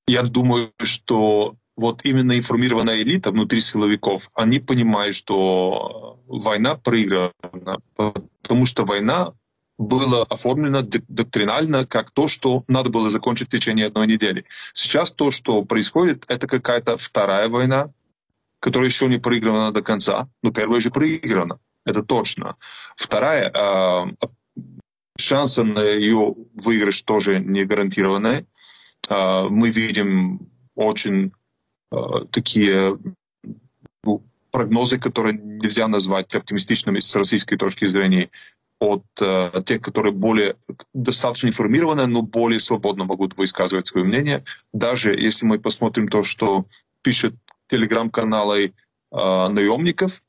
Я 0.08 0.24
думаю, 0.24 0.74
что 0.82 1.56
вот 1.76 2.02
именно 2.04 2.38
информированная 2.38 3.02
элита 3.02 3.32
внутри 3.32 3.62
силовиков, 3.62 4.30
они 4.34 4.60
понимают, 4.60 5.16
что 5.16 6.20
война 6.28 6.76
проиграна, 6.76 7.32
потому 7.96 8.66
что 8.66 8.86
война 8.86 9.34
была 9.78 10.24
оформлена 10.24 10.84
доктринально 10.84 11.86
как 11.86 12.12
то, 12.12 12.28
что 12.28 12.64
надо 12.68 12.90
было 12.90 13.10
закончить 13.10 13.48
в 13.48 13.52
течение 13.52 13.88
одной 13.88 14.08
недели. 14.08 14.46
Сейчас 14.74 15.12
то, 15.12 15.32
что 15.32 15.64
происходит, 15.64 16.26
это 16.28 16.48
какая-то 16.48 16.98
вторая 16.98 17.50
война, 17.50 17.92
которая 18.60 18.90
еще 18.90 19.08
не 19.08 19.18
проиграна 19.18 19.72
до 19.72 19.82
конца, 19.82 20.28
но 20.44 20.52
первая 20.52 20.80
же 20.80 20.92
проиграна, 20.92 21.60
это 21.86 22.04
точно. 22.04 22.56
Вторая, 22.96 23.50
э, 23.50 24.28
шансы 25.18 25.64
на 25.64 25.84
ее 25.84 26.36
выигрыш 26.54 27.02
тоже 27.02 27.40
не 27.40 27.66
гарантированные. 27.66 28.46
А, 29.14 29.48
мы 29.48 29.70
видим 29.70 30.50
очень 30.76 31.34
а, 31.92 32.26
такие 32.26 32.98
ну, 34.04 34.24
прогнозы, 34.52 34.98
которые 34.98 35.38
нельзя 35.38 35.88
назвать 35.88 36.34
оптимистичными 36.34 37.00
с 37.00 37.16
российской 37.16 37.58
точки 37.58 37.86
зрения, 37.86 38.30
от 38.80 39.06
uh, 39.22 39.64
тех, 39.64 39.82
которые 39.82 40.12
более 40.12 40.58
достаточно 40.94 41.48
информированы, 41.48 42.06
но 42.06 42.22
более 42.22 42.60
свободно 42.60 43.06
могут 43.06 43.38
высказывать 43.38 43.88
свое 43.88 44.06
мнение. 44.06 44.44
Даже 44.74 45.14
если 45.14 45.46
мы 45.46 45.58
посмотрим 45.58 46.10
то, 46.10 46.26
что 46.26 46.66
пишет 47.02 47.34
телеграм-каналы 47.68 48.74
uh, 49.14 49.48
наемников, 49.48 50.22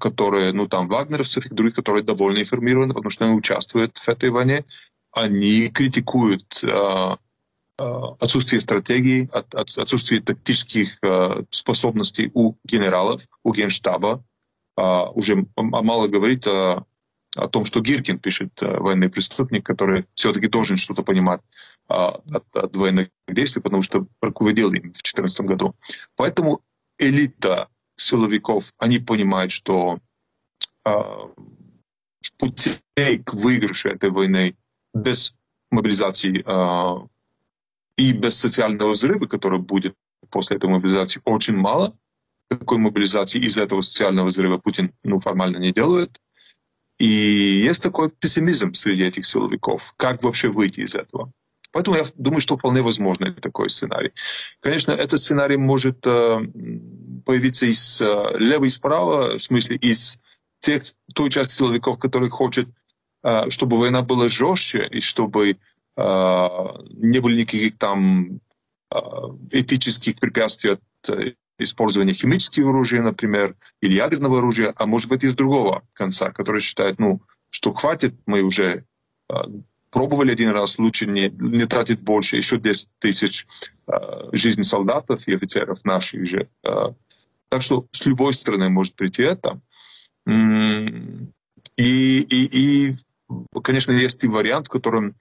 которые, 0.00 0.52
ну 0.52 0.66
там, 0.66 0.88
вагнеровцев 0.88 1.46
и 1.46 1.54
других, 1.54 1.76
которые 1.76 2.02
довольно 2.02 2.40
информированы, 2.40 2.94
потому 2.94 3.10
что 3.10 3.26
они 3.26 3.34
участвуют 3.34 3.96
в 3.98 4.08
этой 4.08 4.30
войне, 4.30 4.64
они 5.12 5.68
критикуют 5.68 6.64
отсутствие 7.80 8.60
стратегии, 8.60 9.28
отсутствие 9.32 10.20
тактических 10.20 10.98
способностей 11.50 12.30
у 12.34 12.54
генералов, 12.64 13.22
у 13.42 13.52
генштаба. 13.52 14.24
Уже 14.76 15.46
мало 15.56 16.08
говорить 16.08 16.46
о, 16.46 16.84
о 17.36 17.48
том, 17.48 17.64
что 17.64 17.80
Гиркин 17.80 18.18
пишет, 18.18 18.60
военный 18.60 19.08
преступник, 19.08 19.64
который 19.64 20.06
все-таки 20.14 20.48
должен 20.48 20.76
что-то 20.76 21.02
понимать 21.02 21.40
от, 21.86 22.56
от 22.56 22.76
военных 22.76 23.08
действий, 23.28 23.62
потому 23.62 23.82
что 23.82 24.06
руководил 24.20 24.72
им 24.72 24.90
в 24.90 25.02
2014 25.02 25.40
году. 25.40 25.74
Поэтому 26.16 26.62
элита 26.98 27.68
силовиков, 27.96 28.72
они 28.78 28.98
понимают, 28.98 29.52
что 29.52 29.98
э, 30.84 30.90
путей 32.38 33.18
к 33.24 33.34
выигрышу 33.34 33.88
этой 33.88 34.10
войны 34.10 34.56
без 34.94 35.34
мобилизации 35.70 36.42
э, 36.44 37.06
и 38.00 38.12
без 38.12 38.38
социального 38.38 38.92
взрыва, 38.92 39.26
который 39.26 39.58
будет 39.58 39.94
после 40.30 40.56
этой 40.56 40.70
мобилизации, 40.70 41.20
очень 41.26 41.54
мало. 41.54 41.94
Такой 42.48 42.78
мобилизации 42.78 43.38
из-за 43.44 43.64
этого 43.64 43.82
социального 43.82 44.28
взрыва 44.28 44.56
Путин 44.56 44.94
ну, 45.04 45.20
формально 45.20 45.58
не 45.58 45.70
делает. 45.70 46.18
И 46.98 47.06
есть 47.06 47.82
такой 47.82 48.10
пессимизм 48.10 48.72
среди 48.72 49.02
этих 49.04 49.26
силовиков. 49.26 49.92
Как 49.98 50.22
вообще 50.24 50.48
выйти 50.48 50.80
из 50.80 50.94
этого? 50.94 51.30
Поэтому 51.72 51.98
я 51.98 52.06
думаю, 52.14 52.40
что 52.40 52.56
вполне 52.56 52.80
возможно 52.80 53.34
такой 53.34 53.68
сценарий. 53.68 54.12
Конечно, 54.60 54.92
этот 54.92 55.20
сценарий 55.20 55.58
может 55.58 56.06
э, 56.06 56.40
появиться 57.26 57.66
из 57.66 58.00
э, 58.00 58.38
лева 58.38 58.64
и 58.64 58.70
справа, 58.70 59.36
в 59.36 59.42
смысле 59.42 59.76
из 59.76 60.18
тех, 60.60 60.84
той 61.14 61.28
части 61.28 61.52
силовиков, 61.52 61.98
которые 61.98 62.30
хотят, 62.30 62.66
э, 63.24 63.50
чтобы 63.50 63.78
война 63.78 64.00
была 64.00 64.28
жестче 64.28 64.88
и 64.90 65.00
чтобы 65.00 65.58
не 65.96 67.18
было 67.20 67.30
никаких 67.30 67.76
там 67.78 68.40
этических 69.50 70.18
препятствий 70.18 70.72
от 70.72 70.80
использования 71.58 72.12
химического 72.12 72.70
оружия, 72.70 73.02
например, 73.02 73.56
или 73.80 73.94
ядерного 73.94 74.38
оружия, 74.38 74.72
а 74.76 74.86
может 74.86 75.08
быть 75.08 75.24
из 75.24 75.34
другого 75.34 75.82
конца, 75.92 76.30
который 76.30 76.60
считает, 76.60 76.98
ну, 76.98 77.20
что 77.50 77.74
хватит, 77.74 78.14
мы 78.26 78.42
уже 78.42 78.84
пробовали 79.90 80.32
один 80.32 80.50
раз, 80.50 80.78
лучше 80.78 81.06
не, 81.06 81.30
не 81.30 81.66
тратить 81.66 82.00
больше, 82.00 82.36
еще 82.36 82.58
10 82.58 82.88
тысяч 82.98 83.46
э, 83.86 83.92
жизней 84.32 84.62
солдатов 84.62 85.26
и 85.26 85.34
офицеров 85.34 85.84
наших 85.84 86.26
же. 86.26 86.48
Э, 86.64 86.92
так 87.48 87.62
что 87.62 87.86
с 87.90 88.06
любой 88.06 88.32
стороны 88.32 88.68
может 88.70 88.94
прийти 88.94 89.22
это. 89.22 89.60
И, 90.26 92.20
и, 92.20 92.90
и 92.90 92.94
конечно, 93.62 93.92
есть 93.92 94.22
и 94.22 94.28
вариант, 94.28 94.68
в 94.68 94.70
котором 94.70 95.08
э, 95.08 95.12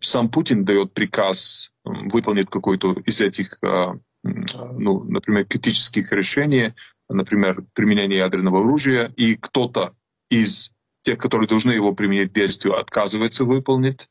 сам 0.00 0.30
Путин 0.30 0.64
дает 0.64 0.92
приказ 0.94 1.72
выполнить 1.84 2.50
какой-то 2.50 2.92
из 3.04 3.20
этих, 3.20 3.58
э, 3.62 3.94
ну, 4.22 5.04
например, 5.04 5.46
критических 5.46 6.10
решений, 6.12 6.74
например, 7.08 7.64
применение 7.74 8.18
ядерного 8.18 8.60
оружия, 8.60 9.12
и 9.16 9.36
кто-то 9.36 9.94
из 10.30 10.72
те, 11.02 11.16
которые 11.16 11.48
должны 11.48 11.72
его 11.72 11.94
применить 11.94 12.32
действию, 12.32 12.78
отказываются 12.78 13.44
выполнить. 13.44 14.08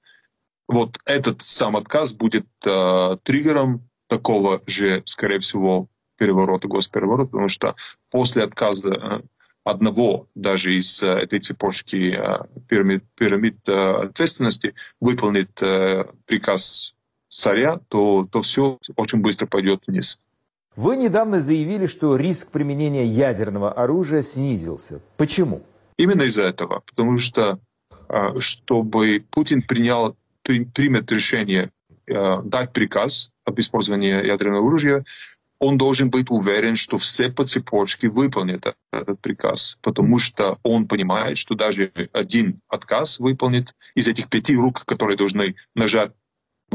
Вот 0.67 0.99
этот 1.05 1.41
сам 1.41 1.77
отказ 1.77 2.13
будет 2.13 2.47
э, 2.65 3.17
триггером 3.23 3.89
такого 4.07 4.61
же, 4.67 5.03
скорее 5.05 5.39
всего, 5.39 5.87
переворота, 6.17 6.67
госпереворота, 6.67 7.31
потому 7.31 7.47
что 7.47 7.75
после 8.11 8.43
отказа 8.43 8.93
э, 8.93 9.21
одного 9.69 10.27
даже 10.35 10.75
из 10.75 11.03
э, 11.03 11.07
этой 11.07 11.39
цепочки 11.39 12.15
э, 12.15 12.45
пирамид, 12.67 13.03
пирамид 13.15 13.57
э, 13.67 14.03
ответственности 14.03 14.73
выполнить 14.99 15.61
э, 15.61 16.05
приказ 16.25 16.95
царя, 17.29 17.79
то, 17.87 18.27
то 18.31 18.41
все 18.41 18.79
очень 18.95 19.19
быстро 19.19 19.45
пойдет 19.45 19.83
вниз. 19.87 20.19
Вы 20.75 20.97
недавно 20.97 21.41
заявили, 21.41 21.87
что 21.87 22.15
риск 22.15 22.51
применения 22.51 23.05
ядерного 23.05 23.71
оружия 23.71 24.21
снизился. 24.21 25.01
Почему? 25.17 25.61
Именно 25.97 26.23
из-за 26.23 26.43
этого, 26.43 26.81
потому 26.85 27.17
что 27.17 27.59
чтобы 28.39 29.23
Путин 29.29 29.61
принял, 29.61 30.15
примет 30.41 31.11
решение 31.11 31.71
дать 32.07 32.73
приказ 32.73 33.29
об 33.43 33.59
использовании 33.59 34.25
ядерного 34.25 34.65
оружия, 34.65 35.03
он 35.59 35.77
должен 35.77 36.09
быть 36.09 36.29
уверен, 36.29 36.75
что 36.75 36.97
все 36.97 37.29
по 37.29 37.45
цепочке 37.45 38.09
выполнят 38.09 38.65
этот 38.91 39.19
приказ, 39.19 39.77
потому 39.81 40.17
что 40.17 40.57
он 40.63 40.87
понимает, 40.87 41.37
что 41.37 41.53
даже 41.53 41.91
один 42.13 42.61
отказ 42.69 43.19
выполнит 43.19 43.75
из 43.93 44.07
этих 44.07 44.29
пяти 44.29 44.55
рук, 44.55 44.85
которые 44.85 45.17
должны 45.17 45.55
нажать 45.75 46.13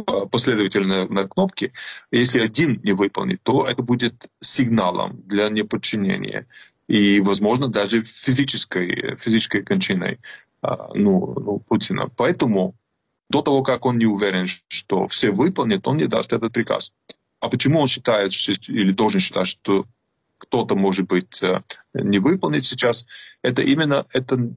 а, 0.06 0.26
последовательно 0.26 1.06
на 1.08 1.26
кнопки, 1.26 1.72
если 2.10 2.40
один 2.40 2.80
не 2.82 2.92
выполнит, 2.92 3.42
то 3.42 3.66
это 3.66 3.82
будет 3.82 4.28
сигналом 4.40 5.22
для 5.26 5.48
неподчинения 5.48 6.46
и, 6.86 7.20
возможно, 7.20 7.68
даже 7.68 8.02
физической, 8.02 9.16
физической 9.16 9.62
кончиной 9.62 10.20
а, 10.60 10.90
ну, 10.94 11.34
ну, 11.38 11.58
Путина. 11.58 12.10
Поэтому 12.16 12.74
до 13.30 13.40
того, 13.40 13.62
как 13.62 13.86
он 13.86 13.96
не 13.96 14.06
уверен, 14.06 14.46
что 14.46 15.08
все 15.08 15.30
выполнят, 15.30 15.86
он 15.86 15.96
не 15.96 16.06
даст 16.06 16.32
этот 16.32 16.52
приказ. 16.52 16.92
А 17.44 17.48
почему 17.50 17.78
он 17.78 17.88
считает 17.88 18.32
или 18.68 18.92
должен 18.92 19.20
считать, 19.20 19.46
что 19.46 19.84
кто-то, 20.38 20.76
может 20.76 21.06
быть, 21.06 21.42
э, 21.42 21.60
не 21.92 22.18
выполнит 22.18 22.64
сейчас, 22.64 23.04
это 23.42 23.60
именно 23.60 24.06
это 24.14 24.54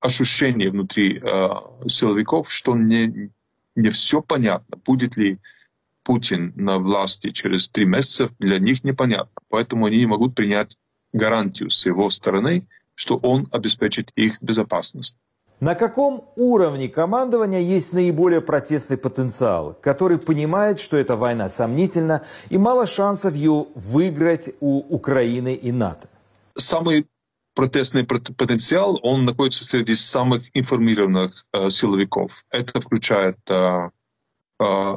ощущение 0.00 0.70
внутри 0.70 1.18
э, 1.18 1.48
силовиков, 1.86 2.50
что 2.50 2.74
не, 2.74 3.30
не 3.76 3.90
все 3.90 4.22
понятно, 4.22 4.78
будет 4.78 5.18
ли 5.18 5.38
Путин 6.02 6.54
на 6.56 6.78
власти 6.78 7.30
через 7.30 7.68
три 7.68 7.84
месяца, 7.84 8.30
для 8.38 8.58
них 8.58 8.84
непонятно. 8.84 9.42
Поэтому 9.50 9.84
они 9.84 9.98
не 9.98 10.06
могут 10.06 10.34
принять 10.34 10.78
гарантию 11.12 11.68
с 11.68 11.84
его 11.84 12.08
стороны, 12.08 12.66
что 12.94 13.18
он 13.18 13.48
обеспечит 13.52 14.12
их 14.16 14.40
безопасность. 14.40 15.18
На 15.60 15.74
каком 15.74 16.28
уровне 16.36 16.88
командования 16.88 17.60
есть 17.60 17.92
наиболее 17.92 18.40
протестный 18.40 18.96
потенциал, 18.96 19.78
который 19.80 20.18
понимает, 20.18 20.80
что 20.80 20.96
эта 20.96 21.16
война 21.16 21.48
сомнительна 21.48 22.22
и 22.50 22.58
мало 22.58 22.86
шансов 22.86 23.34
ее 23.34 23.66
выиграть 23.74 24.50
у 24.60 24.80
Украины 24.94 25.54
и 25.54 25.72
НАТО? 25.72 26.08
Самый 26.56 27.06
протестный 27.54 28.04
потенциал, 28.04 28.98
он 29.02 29.24
находится 29.24 29.64
среди 29.64 29.94
самых 29.94 30.42
информированных 30.54 31.46
э, 31.52 31.70
силовиков. 31.70 32.44
Это 32.50 32.80
включает 32.80 33.38
э, 33.48 33.90
э, 34.60 34.96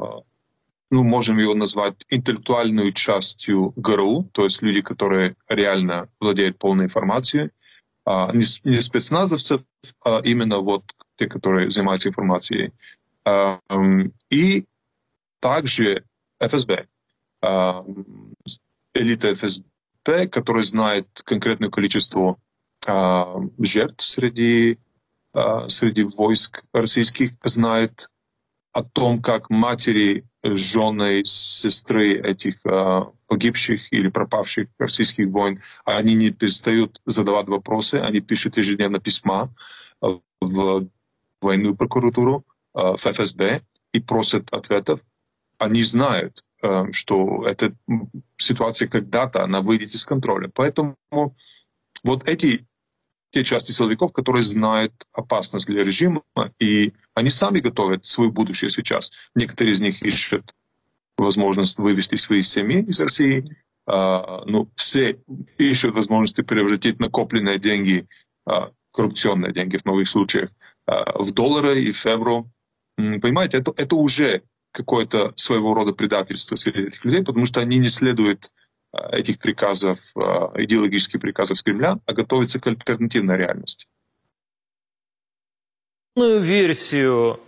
ну, 0.90 1.04
можем 1.04 1.38
его 1.38 1.54
назвать 1.54 2.06
интеллектуальную 2.10 2.94
частью 2.94 3.74
ГРУ, 3.76 4.30
то 4.32 4.46
есть 4.46 4.62
люди, 4.62 4.82
которые 4.82 5.36
реально 5.48 6.10
владеют 6.20 6.58
полной 6.58 6.86
информацией, 6.86 7.52
не, 8.34 8.44
не 8.64 8.82
спецназовцев, 8.82 9.62
а 10.04 10.22
именно 10.24 10.60
вот 10.60 10.84
те, 11.18 11.28
которые 11.28 11.70
занимаются 11.70 12.08
информацией. 12.08 12.72
А, 13.26 13.60
и 14.30 14.66
также 15.42 16.06
ФСБ, 16.40 16.88
а, 17.42 17.84
элита 18.94 19.34
ФСБ, 19.36 20.28
которая 20.30 20.64
знает 20.64 21.08
конкретное 21.26 21.70
количество 21.70 22.38
а, 22.88 23.36
жертв 23.60 24.06
среди, 24.06 24.80
а, 25.34 25.68
среди 25.68 26.04
войск 26.04 26.64
российских, 26.72 27.34
знает 27.44 28.10
о 28.72 28.84
том, 28.84 29.22
как 29.22 29.50
матери 29.50 30.26
жены, 30.44 31.26
сестры 31.26 32.14
этих 32.14 32.62
погибших 33.28 33.92
или 33.92 34.10
пропавших 34.10 34.70
российских 34.80 35.28
войн, 35.28 35.62
они 35.86 36.16
не 36.16 36.32
перестают 36.32 37.02
задавать 37.06 37.48
вопросы, 37.48 37.96
они 37.96 38.22
пишут 38.22 38.58
ежедневно 38.58 39.00
письма 39.00 39.54
в 40.02 40.88
военную 41.42 41.76
прокуратуру, 41.76 42.46
э, 42.74 42.80
в 42.80 42.98
ФСБ 42.98 43.62
и 43.94 44.00
просят 44.00 44.52
ответов. 44.54 45.02
Они 45.60 45.82
знают, 45.82 46.44
э, 46.64 46.92
что 46.92 47.46
эта 47.46 47.76
ситуация 48.38 48.88
когда-то, 48.88 49.44
она 49.44 49.62
выйдет 49.62 49.94
из 49.94 50.06
контроля. 50.06 50.50
Поэтому 50.54 50.96
вот 52.04 52.28
эти 52.28 52.68
те 53.32 53.44
части 53.44 53.72
силовиков, 53.72 54.14
которые 54.14 54.44
знают 54.44 54.94
опасность 55.12 55.68
для 55.68 55.84
режима, 55.84 56.24
и 56.60 56.94
они 57.14 57.30
сами 57.30 57.60
готовят 57.60 58.06
свое 58.06 58.32
будущее 58.32 58.70
сейчас. 58.70 59.12
Некоторые 59.36 59.74
из 59.74 59.82
них 59.82 60.02
ищут 60.02 60.54
возможность 61.18 61.78
вывести 61.78 62.16
свои 62.16 62.42
семьи 62.42 62.84
из 62.84 63.00
России, 63.00 63.56
а, 63.88 64.44
ну, 64.46 64.70
все 64.76 65.20
ищут 65.58 65.96
возможности 65.96 66.42
превратить 66.42 67.00
накопленные 67.00 67.58
деньги, 67.58 68.08
а, 68.46 68.72
коррупционные 68.92 69.54
деньги 69.54 69.78
в 69.78 69.86
новых 69.86 70.10
случаях, 70.10 70.50
а, 70.86 71.22
в 71.22 71.32
доллары 71.32 71.82
и 71.82 71.92
в 71.92 72.06
евро. 72.06 72.46
Понимаете, 72.98 73.60
это, 73.60 73.74
это 73.78 73.96
уже 73.96 74.44
какое-то 74.72 75.32
своего 75.36 75.74
рода 75.74 75.94
предательство 75.94 76.56
среди 76.56 76.88
этих 76.88 77.06
людей, 77.06 77.24
потому 77.24 77.46
что 77.46 77.62
они 77.62 77.78
не 77.78 77.90
следуют 77.90 78.52
этих 79.12 79.38
приказов, 79.40 80.00
идеологических 80.16 81.20
приказов 81.20 81.58
с 81.58 81.64
Кремля, 81.64 81.98
а 82.06 82.14
готовиться 82.14 82.60
к 82.60 82.68
альтернативной 82.68 83.38
реальности. 83.38 83.86
Полную 86.16 86.40
версию 86.40 87.40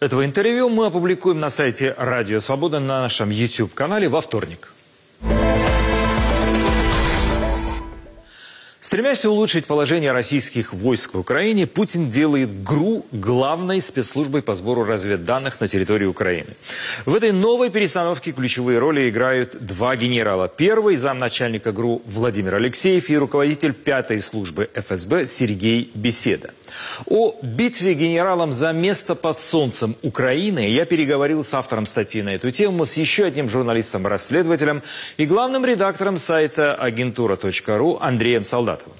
этого 0.00 0.24
интервью 0.24 0.68
мы 0.68 0.86
опубликуем 0.86 1.40
на 1.40 1.50
сайте 1.50 1.94
Радио 1.96 2.40
Свобода 2.40 2.80
на 2.80 3.02
нашем 3.02 3.30
YouTube-канале 3.30 4.08
во 4.08 4.20
вторник. 4.20 4.70
Стремясь 8.80 9.24
улучшить 9.24 9.66
положение 9.66 10.12
российских 10.12 10.72
войск 10.72 11.14
в 11.14 11.18
Украине, 11.18 11.66
Путин 11.66 12.10
делает 12.10 12.62
ГРУ 12.62 13.06
главной 13.10 13.80
спецслужбой 13.80 14.42
по 14.42 14.54
сбору 14.54 14.84
разведданных 14.84 15.60
на 15.60 15.66
территории 15.66 16.04
Украины. 16.04 16.54
В 17.04 17.14
этой 17.14 17.32
новой 17.32 17.70
перестановке 17.70 18.30
ключевые 18.30 18.78
роли 18.78 19.08
играют 19.08 19.56
два 19.64 19.96
генерала. 19.96 20.48
Первый 20.48 20.96
замначальника 20.96 21.72
ГРУ 21.72 22.02
Владимир 22.04 22.54
Алексеев 22.56 23.10
и 23.10 23.16
руководитель 23.16 23.72
пятой 23.72 24.20
службы 24.20 24.70
ФСБ 24.74 25.26
Сергей 25.26 25.90
Беседа. 25.94 26.52
О 27.06 27.34
битве 27.42 27.94
генералам 27.94 28.52
за 28.52 28.72
место 28.72 29.14
под 29.14 29.38
солнцем 29.38 29.96
Украины 30.02 30.68
я 30.68 30.84
переговорил 30.84 31.44
с 31.44 31.52
автором 31.54 31.86
статьи 31.86 32.22
на 32.22 32.34
эту 32.34 32.50
тему, 32.50 32.86
с 32.86 32.94
еще 32.94 33.24
одним 33.24 33.48
журналистом-расследователем 33.48 34.82
и 35.16 35.26
главным 35.26 35.64
редактором 35.64 36.16
сайта 36.16 36.74
агентура.ру 36.74 37.98
Андреем 38.00 38.44
Солдатовым. 38.44 38.96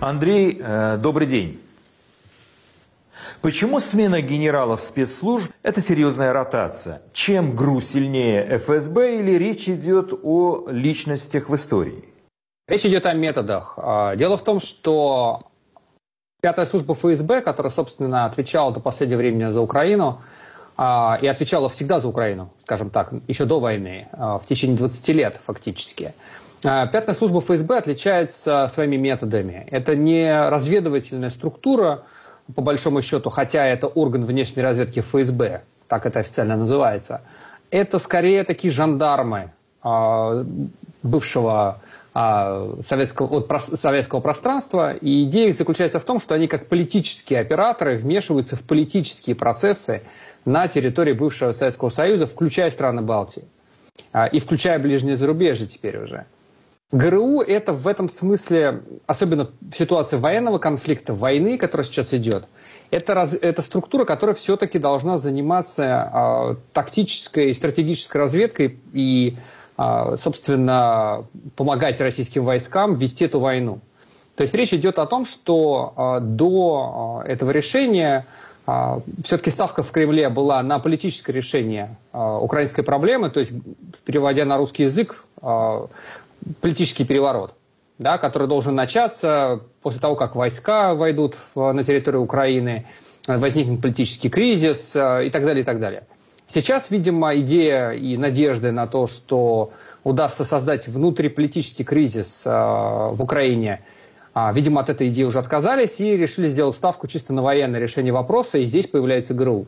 Андрей, 0.00 0.60
э, 0.60 0.98
добрый 0.98 1.26
день. 1.26 1.60
Почему 3.40 3.80
смена 3.80 4.22
генералов 4.22 4.80
спецслужб– 4.80 5.50
это 5.62 5.80
серьезная 5.80 6.32
ротация? 6.32 7.02
Чем 7.12 7.54
ГРУ 7.54 7.80
сильнее 7.80 8.58
ФСБ 8.58 9.18
или 9.18 9.32
речь 9.32 9.68
идет 9.68 10.12
о 10.22 10.66
личностях 10.68 11.48
в 11.48 11.54
истории? 11.54 12.05
Речь 12.68 12.84
идет 12.84 13.06
о 13.06 13.12
методах. 13.12 13.74
А, 13.76 14.16
дело 14.16 14.36
в 14.36 14.42
том, 14.42 14.58
что 14.58 15.38
пятая 16.40 16.66
служба 16.66 16.94
ФСБ, 16.94 17.40
которая, 17.40 17.70
собственно, 17.72 18.24
отвечала 18.24 18.72
до 18.72 18.80
последнего 18.80 19.18
времени 19.18 19.48
за 19.50 19.60
Украину, 19.60 20.20
а, 20.76 21.16
и 21.22 21.28
отвечала 21.28 21.68
всегда 21.68 22.00
за 22.00 22.08
Украину, 22.08 22.50
скажем 22.64 22.90
так, 22.90 23.12
еще 23.28 23.44
до 23.44 23.60
войны, 23.60 24.08
а, 24.12 24.38
в 24.40 24.46
течение 24.46 24.76
20 24.76 25.08
лет 25.12 25.38
фактически. 25.46 26.12
Пятая 26.62 27.14
служба 27.14 27.40
ФСБ 27.40 27.78
отличается 27.78 28.66
своими 28.68 28.96
методами. 28.96 29.68
Это 29.70 29.94
не 29.94 30.48
разведывательная 30.48 31.30
структура, 31.30 32.02
по 32.52 32.62
большому 32.62 33.02
счету, 33.02 33.30
хотя 33.30 33.64
это 33.66 33.86
орган 33.86 34.24
внешней 34.24 34.62
разведки 34.62 35.00
ФСБ, 35.00 35.62
так 35.86 36.06
это 36.06 36.20
официально 36.20 36.56
называется. 36.56 37.20
Это 37.70 38.00
скорее 38.00 38.42
такие 38.42 38.72
жандармы 38.72 39.52
бывшего 41.02 41.80
советского, 42.16 43.38
от 43.38 43.62
советского 43.78 44.20
пространства. 44.20 44.94
И 44.94 45.24
идея 45.24 45.52
заключается 45.52 46.00
в 46.00 46.04
том, 46.04 46.18
что 46.18 46.34
они 46.34 46.46
как 46.46 46.66
политические 46.66 47.40
операторы 47.40 47.98
вмешиваются 47.98 48.56
в 48.56 48.62
политические 48.62 49.36
процессы 49.36 50.02
на 50.46 50.68
территории 50.68 51.12
бывшего 51.12 51.52
Советского 51.52 51.90
Союза, 51.90 52.26
включая 52.26 52.70
страны 52.70 53.02
Балтии. 53.02 53.44
А, 54.12 54.26
и 54.26 54.38
включая 54.38 54.78
ближнее 54.78 55.16
зарубежье 55.16 55.66
теперь 55.66 55.98
уже. 55.98 56.26
ГРУ 56.92 57.42
это 57.42 57.72
в 57.72 57.86
этом 57.88 58.08
смысле, 58.08 58.82
особенно 59.06 59.50
в 59.60 59.76
ситуации 59.76 60.16
военного 60.16 60.58
конфликта, 60.58 61.12
войны, 61.14 61.58
которая 61.58 61.84
сейчас 61.84 62.14
идет, 62.14 62.46
это, 62.92 63.12
раз, 63.14 63.34
это 63.34 63.60
структура, 63.60 64.04
которая 64.04 64.34
все-таки 64.34 64.78
должна 64.78 65.18
заниматься 65.18 65.82
э, 65.82 66.56
тактической 66.72 67.50
и 67.50 67.54
стратегической 67.54 68.20
разведкой 68.20 68.78
и 68.92 69.36
а, 69.36 69.40
собственно, 69.76 71.26
помогать 71.54 72.00
российским 72.00 72.44
войскам 72.44 72.94
вести 72.94 73.26
эту 73.26 73.40
войну. 73.40 73.80
То 74.36 74.42
есть 74.42 74.54
речь 74.54 74.72
идет 74.72 74.98
о 74.98 75.06
том, 75.06 75.24
что 75.24 75.92
а, 75.96 76.20
до 76.20 77.22
а, 77.22 77.26
этого 77.26 77.50
решения 77.50 78.26
все-таки 79.22 79.50
ставка 79.50 79.84
в 79.84 79.92
Кремле 79.92 80.28
была 80.28 80.60
на 80.60 80.80
политическое 80.80 81.32
решение 81.32 81.96
украинской 82.12 82.82
проблемы, 82.82 83.30
то 83.30 83.38
есть, 83.38 83.52
переводя 84.04 84.44
на 84.44 84.56
русский 84.56 84.82
язык, 84.82 85.24
политический 86.60 87.04
переворот, 87.04 87.54
да, 88.00 88.18
который 88.18 88.48
должен 88.48 88.74
начаться 88.74 89.60
после 89.82 90.00
того, 90.00 90.16
как 90.16 90.34
войска 90.34 90.96
войдут 90.96 91.36
на 91.54 91.84
территорию 91.84 92.22
Украины, 92.22 92.86
возникнет 93.28 93.80
политический 93.80 94.30
кризис 94.30 94.96
и 94.96 95.30
так 95.30 95.44
далее, 95.44 95.62
и 95.62 95.64
так 95.64 95.78
далее. 95.78 96.02
Сейчас, 96.46 96.90
видимо, 96.90 97.36
идея 97.38 97.90
и 97.90 98.16
надежды 98.16 98.70
на 98.70 98.86
то, 98.86 99.06
что 99.06 99.72
удастся 100.04 100.44
создать 100.44 100.86
внутриполитический 100.86 101.84
кризис 101.84 102.42
э, 102.44 102.50
в 102.50 103.20
Украине, 103.20 103.82
э, 104.34 104.52
видимо, 104.52 104.80
от 104.80 104.88
этой 104.88 105.08
идеи 105.08 105.24
уже 105.24 105.40
отказались 105.40 105.98
и 105.98 106.16
решили 106.16 106.48
сделать 106.48 106.76
ставку 106.76 107.08
чисто 107.08 107.32
на 107.32 107.42
военное 107.42 107.80
решение 107.80 108.12
вопроса, 108.12 108.58
и 108.58 108.64
здесь 108.64 108.86
появляется 108.86 109.34
ГРУ. 109.34 109.66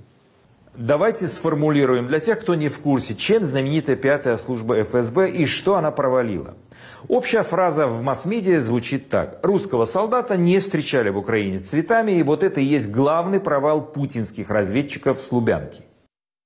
Давайте 0.77 1.27
сформулируем 1.27 2.07
для 2.07 2.21
тех, 2.21 2.41
кто 2.41 2.55
не 2.55 2.69
в 2.69 2.79
курсе, 2.79 3.17
чем 3.17 3.43
знаменитая 3.43 3.97
пятая 3.97 4.37
служба 4.37 4.81
ФСБ 4.85 5.29
и 5.33 5.45
что 5.47 5.75
она 5.75 5.91
провалила. 5.91 6.55
Общая 7.09 7.43
фраза 7.43 7.88
в 7.88 8.01
масс-медиа 8.01 8.61
звучит 8.61 9.09
так. 9.09 9.41
Русского 9.43 9.87
солдата 9.87 10.37
не 10.37 10.61
встречали 10.61 11.11
в 11.11 11.19
Украине 11.19 11.59
цветами, 11.59 12.12
и 12.12 12.23
вот 12.23 12.45
это 12.45 12.61
и 12.61 12.64
есть 12.64 12.93
главный 12.93 13.41
провал 13.41 13.85
путинских 13.85 14.51
разведчиков 14.51 15.19
с 15.19 15.33
Лубянки. 15.33 15.83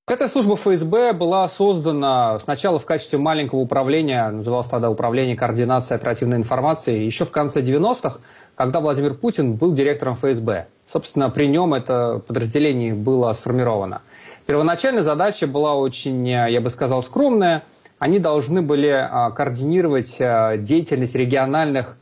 Эта 0.05 0.27
служба 0.27 0.57
ФСБ 0.57 1.13
была 1.13 1.47
создана 1.47 2.37
сначала 2.39 2.77
в 2.77 2.85
качестве 2.85 3.19
маленького 3.19 3.61
управления, 3.61 4.29
называлось 4.31 4.67
тогда 4.67 4.89
Управление 4.89 5.37
координации 5.37 5.95
оперативной 5.95 6.35
информации, 6.35 7.05
еще 7.05 7.23
в 7.23 7.31
конце 7.31 7.61
90-х, 7.61 8.17
когда 8.55 8.81
Владимир 8.81 9.13
Путин 9.13 9.53
был 9.53 9.73
директором 9.73 10.15
ФСБ. 10.15 10.67
Собственно, 10.91 11.29
при 11.29 11.45
нем 11.45 11.73
это 11.73 12.21
подразделение 12.27 12.93
было 12.93 13.31
сформировано. 13.31 14.01
Первоначальная 14.45 15.03
задача 15.03 15.47
была 15.47 15.75
очень, 15.75 16.27
я 16.27 16.59
бы 16.59 16.69
сказал, 16.69 17.01
скромная. 17.01 17.63
Они 17.97 18.19
должны 18.19 18.61
были 18.61 18.89
а, 18.89 19.31
координировать 19.31 20.17
а, 20.19 20.57
деятельность 20.57 21.15
региональных 21.15 21.95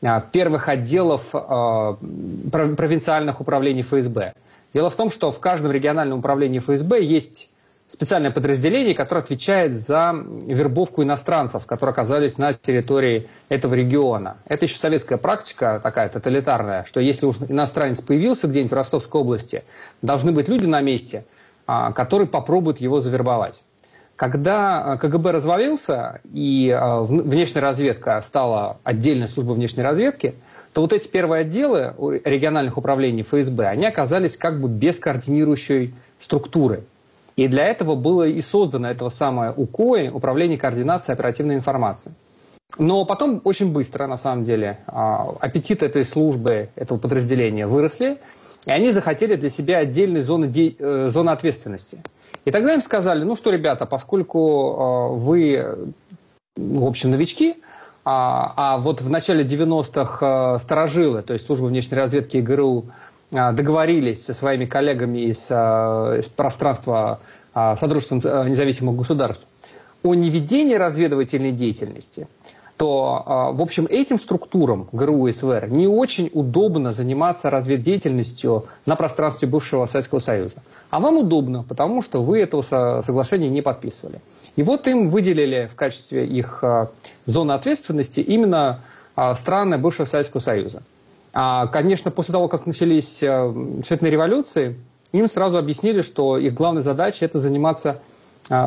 а, 0.00 0.22
первых 0.22 0.70
отделов 0.70 1.28
провинциальных 1.30 3.42
управлений 3.42 3.82
ФСБ. 3.82 4.32
Дело 4.74 4.88
в 4.90 4.96
том, 4.96 5.10
что 5.10 5.30
в 5.30 5.40
каждом 5.40 5.72
региональном 5.72 6.20
управлении 6.20 6.58
ФСБ 6.58 7.02
есть 7.02 7.50
специальное 7.88 8.30
подразделение, 8.30 8.94
которое 8.94 9.20
отвечает 9.20 9.74
за 9.74 10.14
вербовку 10.14 11.02
иностранцев, 11.02 11.66
которые 11.66 11.92
оказались 11.92 12.38
на 12.38 12.54
территории 12.54 13.28
этого 13.50 13.74
региона. 13.74 14.38
Это 14.46 14.64
еще 14.64 14.76
советская 14.76 15.18
практика 15.18 15.78
такая 15.82 16.08
тоталитарная, 16.08 16.84
что 16.84 17.00
если 17.00 17.26
уж 17.26 17.36
иностранец 17.48 18.00
появился 18.00 18.48
где-нибудь 18.48 18.72
в 18.72 18.74
Ростовской 18.74 19.20
области, 19.20 19.64
должны 20.00 20.32
быть 20.32 20.48
люди 20.48 20.64
на 20.64 20.80
месте, 20.80 21.26
а, 21.66 21.92
которые 21.92 22.26
попробуют 22.26 22.80
его 22.80 23.00
завербовать. 23.00 23.62
Когда 24.16 24.82
а, 24.82 24.96
КГБ 24.96 25.30
развалился 25.30 26.20
и 26.24 26.70
а, 26.70 27.02
внешняя 27.02 27.60
разведка 27.60 28.22
стала 28.22 28.78
отдельной 28.84 29.28
службой 29.28 29.56
внешней 29.56 29.82
разведки– 29.82 30.34
то 30.72 30.80
вот 30.80 30.92
эти 30.92 31.08
первые 31.08 31.42
отделы 31.42 31.94
региональных 32.24 32.78
управлений 32.78 33.22
ФСБ, 33.22 33.66
они 33.66 33.86
оказались 33.86 34.36
как 34.36 34.60
бы 34.60 34.68
без 34.68 34.98
координирующей 34.98 35.94
структуры. 36.18 36.84
И 37.36 37.48
для 37.48 37.66
этого 37.66 37.94
было 37.94 38.26
и 38.26 38.40
создано 38.40 38.90
этого 38.90 39.08
самое 39.08 39.52
УКОИ, 39.52 40.08
Управление 40.08 40.58
координации 40.58 41.12
оперативной 41.12 41.56
информации. 41.56 42.12
Но 42.78 43.04
потом 43.04 43.40
очень 43.44 43.72
быстро, 43.72 44.06
на 44.06 44.16
самом 44.16 44.44
деле, 44.44 44.78
а, 44.86 45.34
аппетит 45.40 45.82
этой 45.82 46.04
службы, 46.04 46.70
этого 46.74 46.98
подразделения 46.98 47.66
выросли, 47.66 48.18
и 48.64 48.70
они 48.70 48.92
захотели 48.92 49.34
для 49.34 49.50
себя 49.50 49.78
отдельной 49.78 50.22
зоны, 50.22 50.50
э, 50.54 51.08
зоны 51.10 51.30
ответственности. 51.30 52.02
И 52.44 52.50
тогда 52.50 52.74
им 52.74 52.80
сказали, 52.80 53.24
ну 53.24 53.36
что, 53.36 53.50
ребята, 53.50 53.84
поскольку 53.84 54.76
а, 54.78 55.08
вы, 55.08 55.92
в 56.56 56.86
общем, 56.86 57.10
новички, 57.10 57.56
а, 58.04 58.52
а 58.56 58.78
вот 58.78 59.00
в 59.00 59.08
начале 59.08 59.44
90-х 59.44 60.56
э, 60.56 60.58
сторожилы, 60.58 61.22
то 61.22 61.34
есть 61.34 61.46
служба 61.46 61.66
внешней 61.66 61.96
разведки 61.96 62.38
и 62.38 62.42
ГРУ, 62.42 62.86
э, 63.30 63.52
договорились 63.52 64.24
со 64.24 64.34
своими 64.34 64.64
коллегами 64.64 65.20
из, 65.30 65.46
э, 65.48 66.20
из 66.20 66.26
пространства 66.26 67.20
Содружества 67.54 68.48
независимых 68.48 68.96
государств 68.96 69.46
о 70.02 70.14
неведении 70.14 70.74
разведывательной 70.74 71.52
деятельности, 71.52 72.26
то, 72.82 73.52
в 73.54 73.62
общем, 73.62 73.86
этим 73.88 74.18
структурам 74.18 74.88
ГРУ 74.90 75.28
и 75.28 75.32
СВР 75.32 75.68
не 75.68 75.86
очень 75.86 76.28
удобно 76.32 76.92
заниматься 76.92 77.48
разведдеятельностью 77.48 78.66
на 78.86 78.96
пространстве 78.96 79.46
бывшего 79.46 79.86
Советского 79.86 80.18
Союза. 80.18 80.56
А 80.90 80.98
вам 80.98 81.18
удобно, 81.18 81.62
потому 81.62 82.02
что 82.02 82.24
вы 82.24 82.40
этого 82.40 82.62
соглашения 83.02 83.48
не 83.50 83.62
подписывали. 83.62 84.20
И 84.56 84.64
вот 84.64 84.88
им 84.88 85.10
выделили 85.10 85.70
в 85.72 85.76
качестве 85.76 86.26
их 86.26 86.64
а, 86.64 86.90
зоны 87.24 87.52
ответственности 87.52 88.18
именно 88.18 88.80
а, 89.14 89.36
страны 89.36 89.78
бывшего 89.78 90.06
Советского 90.06 90.40
Союза. 90.40 90.82
А, 91.32 91.68
конечно, 91.68 92.10
после 92.10 92.32
того, 92.32 92.48
как 92.48 92.66
начались 92.66 93.22
а, 93.22 93.54
цветные 93.86 94.10
революции, 94.10 94.76
им 95.12 95.28
сразу 95.28 95.56
объяснили, 95.56 96.02
что 96.02 96.36
их 96.36 96.52
главная 96.52 96.82
задача– 96.82 97.24
это 97.26 97.38
заниматься 97.38 98.00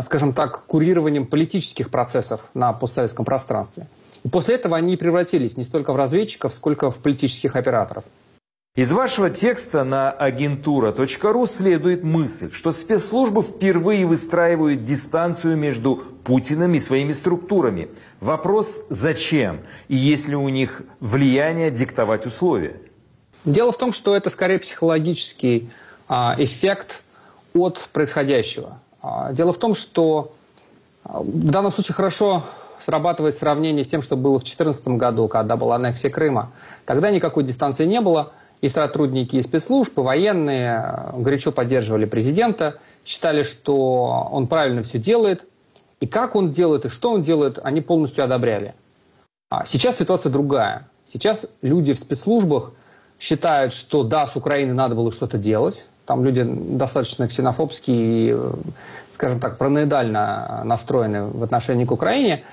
скажем 0.04 0.32
так, 0.32 0.64
курированием 0.68 1.28
политических 1.28 1.90
процессов 1.90 2.40
на 2.54 2.72
постсоветском 2.72 3.26
пространстве. 3.26 3.88
И 4.26 4.28
после 4.28 4.56
этого 4.56 4.76
они 4.76 4.98
превратились 4.98 5.56
не 5.56 5.64
столько 5.64 5.94
в 5.94 5.96
разведчиков, 5.96 6.52
сколько 6.52 6.90
в 6.90 6.98
политических 6.98 7.56
операторов. 7.56 8.04
Из 8.76 8.92
вашего 8.92 9.30
текста 9.30 9.84
на 9.84 10.12
агентура.ру 10.12 11.46
следует 11.46 12.04
мысль, 12.04 12.52
что 12.52 12.74
спецслужбы 12.74 13.44
впервые 13.44 14.06
выстраивают 14.06 14.84
дистанцию 14.84 15.56
между 15.56 15.98
Путиным 16.24 16.74
и 16.74 16.80
своими 16.80 17.14
структурами. 17.14 17.88
Вопрос 18.20 18.84
зачем? 18.90 19.62
И 19.90 19.96
есть 19.96 20.28
ли 20.28 20.36
у 20.36 20.50
них 20.50 20.82
влияние 21.00 21.70
диктовать 21.70 22.26
условия? 22.26 22.82
Дело 23.46 23.72
в 23.72 23.78
том, 23.78 23.94
что 23.94 24.16
это 24.16 24.32
скорее 24.32 24.58
психологический 24.58 25.70
а, 26.08 26.36
эффект 26.40 27.04
от 27.54 27.88
происходящего. 27.94 28.80
А, 29.02 29.32
дело 29.34 29.54
в 29.54 29.60
том, 29.60 29.76
что 29.76 30.34
а, 31.04 31.22
в 31.22 31.46
данном 31.46 31.72
случае 31.72 31.94
хорошо 31.94 32.44
срабатывает 32.86 33.36
сравнение 33.36 33.84
с 33.84 33.88
тем, 33.88 34.02
что 34.02 34.16
было 34.16 34.40
в 34.40 34.44
2014 34.44 34.88
году, 34.90 35.28
когда 35.28 35.58
была 35.58 35.76
аннексия 35.76 36.10
Крыма. 36.10 36.52
Тогда 36.86 37.12
никакой 37.12 37.44
дистанции 37.44 37.86
не 37.86 38.02
было– 38.02 38.32
и 38.62 38.68
сотрудники 38.68 39.42
спецслужб, 39.42 39.98
и 39.98 40.02
военные 40.02 41.12
э, 41.14 41.22
горячо 41.22 41.52
поддерживали 41.52 42.06
президента, 42.06 42.80
считали, 43.06 43.44
что 43.44 44.30
он 44.32 44.48
правильно 44.48 44.82
все 44.82 44.98
делает, 44.98 45.46
и 46.00 46.08
как 46.08 46.36
он 46.36 46.52
делает, 46.52 46.86
и 46.86 46.90
что 46.90 47.12
он 47.12 47.22
делает, 47.22 47.60
они 47.62 47.82
полностью 47.82 48.24
одобряли. 48.24 48.74
А 49.50 49.66
сейчас 49.66 49.98
ситуация 49.98 50.32
другая. 50.32 50.88
Сейчас 51.12 51.46
люди 51.62 51.94
в 51.94 52.00
спецслужбах 52.00 52.72
считают, 53.20 53.74
что 53.74 54.04
да, 54.04 54.26
с 54.26 54.36
Украиной 54.36 54.74
надо 54.74 54.96
было 54.96 55.12
что-то 55.12 55.38
делать. 55.38 55.86
Там 56.06 56.24
люди 56.24 56.44
достаточно 56.44 57.28
ксенофобские 57.28 57.98
и, 57.98 58.34
э, 58.34 58.54
скажем 59.14 59.40
так, 59.40 59.58
параноидально 59.58 60.62
настроены 60.66 61.26
в 61.26 61.44
отношении 61.44 61.86
к 61.86 61.92
Украине. 61.92 62.44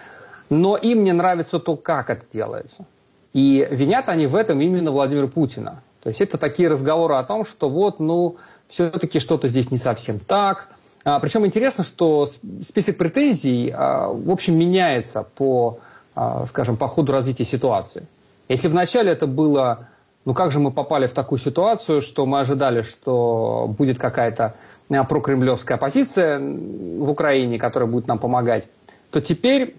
Но 0.52 0.76
им 0.76 1.02
не 1.02 1.12
нравится 1.12 1.58
то, 1.58 1.76
как 1.76 2.10
это 2.10 2.26
делается. 2.30 2.84
И 3.32 3.66
винят 3.70 4.10
они 4.10 4.26
в 4.26 4.36
этом 4.36 4.60
именно 4.60 4.90
Владимира 4.90 5.26
Путина. 5.26 5.82
То 6.02 6.10
есть 6.10 6.20
это 6.20 6.36
такие 6.36 6.68
разговоры 6.68 7.14
о 7.14 7.24
том, 7.24 7.46
что 7.46 7.70
вот, 7.70 8.00
ну, 8.00 8.36
все-таки 8.68 9.18
что-то 9.18 9.48
здесь 9.48 9.70
не 9.70 9.78
совсем 9.78 10.18
так. 10.18 10.68
А, 11.04 11.20
причем 11.20 11.46
интересно, 11.46 11.84
что 11.84 12.26
список 12.62 12.98
претензий, 12.98 13.72
а, 13.74 14.08
в 14.08 14.30
общем, 14.30 14.58
меняется 14.58 15.26
по, 15.36 15.78
а, 16.14 16.44
скажем, 16.44 16.76
по 16.76 16.86
ходу 16.86 17.12
развития 17.12 17.46
ситуации. 17.46 18.06
Если 18.50 18.68
вначале 18.68 19.10
это 19.10 19.26
было, 19.26 19.88
ну 20.26 20.34
как 20.34 20.52
же 20.52 20.60
мы 20.60 20.70
попали 20.70 21.06
в 21.06 21.14
такую 21.14 21.38
ситуацию, 21.38 22.02
что 22.02 22.26
мы 22.26 22.40
ожидали, 22.40 22.82
что 22.82 23.74
будет 23.78 23.98
какая-то 23.98 24.54
а, 24.90 25.04
прокремлевская 25.04 25.78
оппозиция 25.78 26.38
в 26.38 27.08
Украине, 27.08 27.58
которая 27.58 27.88
будет 27.88 28.06
нам 28.06 28.18
помогать, 28.18 28.64
то 29.10 29.22
теперь 29.22 29.76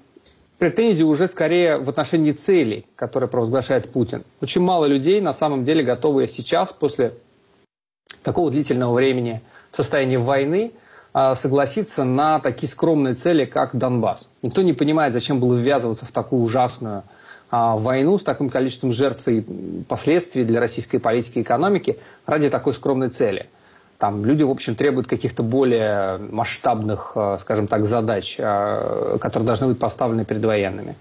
претензии 0.57 1.03
уже 1.03 1.27
скорее 1.27 1.77
в 1.77 1.89
отношении 1.89 2.31
целей, 2.31 2.85
которые 2.95 3.29
провозглашает 3.29 3.91
Путин. 3.91 4.23
Очень 4.41 4.61
мало 4.61 4.85
людей 4.85 5.21
на 5.21 5.33
самом 5.33 5.65
деле 5.65 5.83
готовы 5.83 6.27
сейчас, 6.27 6.73
после 6.73 7.13
такого 8.21 8.51
длительного 8.51 8.93
времени 8.93 9.41
в 9.71 9.77
состоянии 9.77 10.17
войны, 10.17 10.71
а, 11.13 11.35
согласиться 11.35 12.03
на 12.03 12.39
такие 12.39 12.69
скромные 12.69 13.13
цели, 13.13 13.45
как 13.45 13.75
Донбасс. 13.75 14.29
Никто 14.41 14.61
не 14.61 14.73
понимает, 14.73 15.13
зачем 15.13 15.39
было 15.39 15.55
ввязываться 15.55 16.05
в 16.05 16.11
такую 16.11 16.41
ужасную 16.41 17.03
а, 17.51 17.77
войну 17.77 18.17
с 18.17 18.23
таким 18.23 18.49
количеством 18.49 18.91
жертв 18.91 19.27
и 19.27 19.41
последствий 19.87 20.43
для 20.43 20.59
российской 20.59 20.97
политики 20.97 21.39
и 21.39 21.41
экономики 21.41 21.99
ради 22.25 22.49
такой 22.49 22.73
скромной 22.73 23.09
цели– 23.09 23.49
там 24.03 24.25
люди, 24.25 24.43
в 24.43 24.49
общем, 24.49 24.75
требуют 24.75 25.07
каких-то 25.07 25.43
более 25.43 26.17
масштабных, 26.17 27.13
э, 27.15 27.37
скажем 27.39 27.67
так, 27.67 27.85
задач, 27.85 28.35
э, 28.37 29.17
которые 29.21 29.45
должны 29.45 29.67
быть 29.67 29.79
поставлены 29.79 30.25
перед 30.25 30.43
военными. 30.43 30.95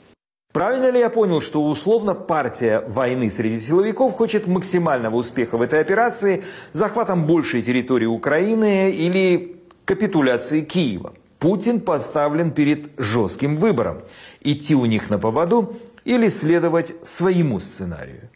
Правильно 0.52 0.88
ли 0.88 1.00
я 1.00 1.10
понял, 1.10 1.40
что 1.40 1.64
условно 1.64 2.14
партия 2.14 2.84
войны 2.86 3.28
среди 3.28 3.58
силовиков 3.58 4.14
хочет 4.14 4.46
максимального 4.46 5.16
успеха 5.16 5.58
в 5.58 5.62
этой 5.62 5.80
операции, 5.80 6.44
захватом 6.72 7.26
большей 7.26 7.62
территории 7.62 8.06
Украины 8.06 8.92
или 8.92 9.56
капитуляции 9.84 10.60
Киева? 10.60 11.12
Путин 11.40 11.80
поставлен 11.80 12.52
перед 12.52 12.90
жестким 12.98 13.56
выбором– 13.56 14.02
идти 14.44 14.76
у 14.76 14.86
них 14.86 15.10
на 15.10 15.18
поводу 15.18 15.74
или 16.04 16.28
следовать 16.28 16.94
своему 17.02 17.58
сценарию? 17.58 18.28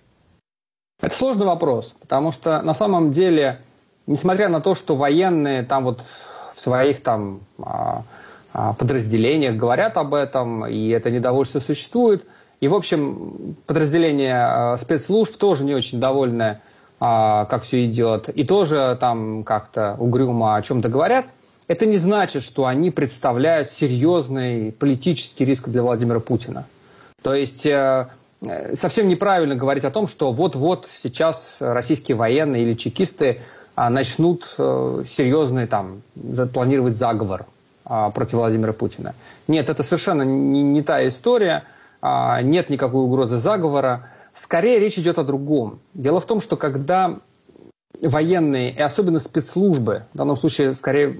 Это 1.00 1.14
сложный 1.14 1.46
вопрос, 1.46 1.94
потому 2.00 2.32
что 2.32 2.62
на 2.62 2.74
самом 2.74 3.10
деле 3.10 3.60
несмотря 4.06 4.48
на 4.48 4.60
то, 4.60 4.74
что 4.74 4.96
военные 4.96 5.62
там 5.62 5.84
вот 5.84 6.02
в 6.54 6.60
своих 6.60 7.02
там 7.02 7.40
а, 7.58 8.02
а, 8.52 8.72
подразделениях 8.72 9.56
говорят 9.56 9.96
об 9.96 10.14
этом, 10.14 10.66
и 10.66 10.88
это 10.88 11.10
недовольство 11.10 11.60
существует, 11.60 12.24
и, 12.60 12.68
в 12.68 12.74
общем, 12.74 13.56
подразделения 13.66 14.36
а, 14.36 14.78
спецслужб 14.78 15.36
тоже 15.36 15.64
не 15.64 15.74
очень 15.74 16.00
довольны, 16.00 16.60
как 16.98 17.62
все 17.62 17.84
идет, 17.84 18.30
и 18.30 18.42
тоже 18.42 18.96
там 18.98 19.44
как-то 19.44 19.96
угрюмо 19.98 20.56
о 20.56 20.62
чем-то 20.62 20.88
говорят, 20.88 21.26
это 21.68 21.84
не 21.84 21.98
значит, 21.98 22.42
что 22.42 22.64
они 22.64 22.90
представляют 22.90 23.68
серьезный 23.68 24.72
политический 24.72 25.44
риск 25.44 25.68
для 25.68 25.82
Владимира 25.82 26.20
Путина. 26.20 26.64
То 27.22 27.34
есть 27.34 27.66
э, 27.66 28.08
совсем 28.74 29.08
неправильно 29.08 29.56
говорить 29.56 29.84
о 29.84 29.90
том, 29.90 30.06
что 30.06 30.32
вот-вот 30.32 30.88
сейчас 31.02 31.56
российские 31.58 32.16
военные 32.16 32.62
или 32.62 32.74
чекисты 32.74 33.40
начнут 33.76 34.46
э, 34.58 35.04
серьезный 35.06 35.66
там 35.66 36.02
планировать 36.52 36.94
заговор 36.94 37.46
а, 37.84 38.10
против 38.10 38.34
Владимира 38.34 38.72
Путина. 38.72 39.14
Нет, 39.46 39.68
это 39.68 39.82
совершенно 39.82 40.22
не, 40.22 40.62
не 40.62 40.82
та 40.82 41.06
история, 41.06 41.64
а, 42.02 42.42
нет 42.42 42.68
никакой 42.68 43.04
угрозы 43.04 43.38
заговора. 43.38 44.10
Скорее 44.34 44.80
речь 44.80 44.98
идет 44.98 45.18
о 45.18 45.24
другом. 45.24 45.78
Дело 45.94 46.20
в 46.20 46.26
том, 46.26 46.40
что 46.40 46.56
когда 46.56 47.18
военные, 48.00 48.72
и 48.72 48.80
особенно 48.80 49.20
спецслужбы, 49.20 50.04
в 50.12 50.18
данном 50.18 50.36
случае 50.36 50.74
скорее 50.74 51.16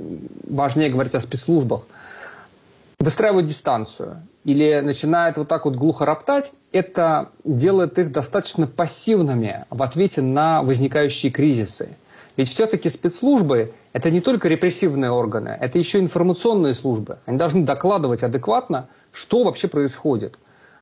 важнее 0.48 0.90
говорить 0.90 1.14
о 1.14 1.20
спецслужбах, 1.20 1.82
выстраивают 2.98 3.46
дистанцию 3.46 4.22
или 4.44 4.80
начинают 4.80 5.36
вот 5.36 5.48
так 5.48 5.66
вот 5.66 5.76
глухо 5.76 6.04
роптать, 6.04 6.52
это 6.72 7.30
делает 7.44 7.98
их 7.98 8.12
достаточно 8.12 8.66
пассивными 8.66 9.66
в 9.70 9.82
ответе 9.82 10.22
на 10.22 10.62
возникающие 10.62 11.30
кризисы. 11.30 11.90
Ведь 12.36 12.50
все-таки 12.50 12.90
спецслужбы– 12.90 13.72
это 13.92 14.10
не 14.10 14.20
только 14.20 14.48
репрессивные 14.48 15.10
органы, 15.10 15.56
это 15.60 15.78
еще 15.78 15.98
информационные 15.98 16.74
службы. 16.74 17.18
Они 17.24 17.38
должны 17.38 17.64
докладывать 17.64 18.22
адекватно, 18.22 18.88
что 19.12 19.44
вообще 19.44 19.68
происходит. 19.68 20.38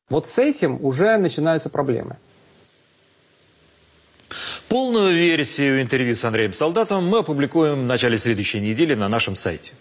Вот 0.09 0.27
с 0.27 0.37
этим 0.37 0.83
уже 0.83 1.17
начинаются 1.17 1.69
проблемы. 1.69 2.17
Полную 4.67 5.15
версию 5.15 5.81
интервью 5.81 6.15
с 6.15 6.23
Андреем 6.25 6.53
Солдатовым 6.53 7.07
мы 7.07 7.19
опубликуем 7.19 7.83
в 7.83 7.85
начале 7.85 8.17
следующей 8.17 8.59
недели 8.59 8.93
на 8.93 9.07
нашем 9.07 9.35
сайте. 9.35 9.71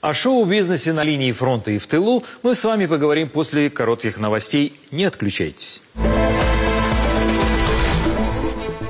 О 0.00 0.14
шоу-бизнесе 0.14 0.92
на 0.92 1.02
линии 1.02 1.32
фронта 1.32 1.72
и 1.72 1.78
в 1.78 1.86
тылу 1.86 2.24
мы 2.42 2.54
с 2.54 2.64
вами 2.64 2.86
поговорим 2.86 3.28
после 3.28 3.68
коротких 3.68 4.16
новостей. 4.18 4.80
Не 4.90 5.04
отключайтесь. 5.04 5.82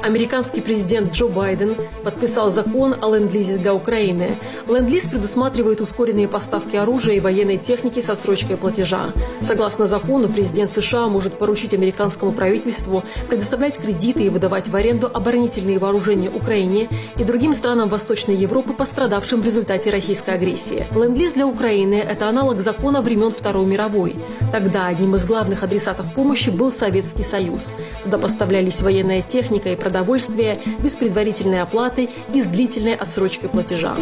Американский 0.08 0.62
президент 0.62 1.12
Джо 1.12 1.28
Байден 1.28 1.76
подписал 2.02 2.50
закон 2.50 2.94
о 2.98 3.14
ленд-лизе 3.14 3.58
для 3.58 3.74
Украины. 3.74 4.38
Ленд-лиз 4.66 5.06
предусматривает 5.06 5.82
ускоренные 5.82 6.28
поставки 6.28 6.76
оружия 6.76 7.16
и 7.16 7.20
военной 7.20 7.58
техники 7.58 8.00
со 8.00 8.14
срочкой 8.14 8.56
платежа. 8.56 9.12
Согласно 9.42 9.84
закону, 9.84 10.30
президент 10.30 10.72
США 10.72 11.08
может 11.08 11.36
поручить 11.36 11.74
американскому 11.74 12.32
правительству 12.32 13.04
предоставлять 13.28 13.76
кредиты 13.76 14.22
и 14.22 14.30
выдавать 14.30 14.68
в 14.68 14.76
аренду 14.76 15.10
оборонительные 15.12 15.78
вооружения 15.78 16.30
Украине 16.30 16.88
и 17.18 17.22
другим 17.22 17.52
странам 17.52 17.90
Восточной 17.90 18.36
Европы, 18.36 18.72
пострадавшим 18.72 19.42
в 19.42 19.44
результате 19.44 19.90
российской 19.90 20.30
агрессии. 20.30 20.86
Ленд-лиз 20.90 21.34
для 21.34 21.46
Украины– 21.46 21.96
это 21.96 22.30
аналог 22.30 22.60
закона 22.60 23.02
времен 23.02 23.30
Второй 23.30 23.66
мировой. 23.66 24.16
Тогда 24.52 24.86
одним 24.86 25.16
из 25.16 25.26
главных 25.26 25.62
адресатов 25.62 26.14
помощи 26.14 26.48
был 26.48 26.72
Советский 26.72 27.24
Союз. 27.24 27.74
Туда 28.04 28.16
поставлялись 28.16 28.80
военная 28.80 29.20
техника 29.20 29.68
и 29.68 29.76
продовольствие 29.76 29.97
продовольствия 29.98 30.60
без 30.80 30.94
предварительной 30.94 31.60
оплаты 31.60 32.08
и 32.32 32.40
с 32.40 32.46
длительной 32.46 32.94
отсрочкой 32.94 33.48
платежа. 33.48 33.96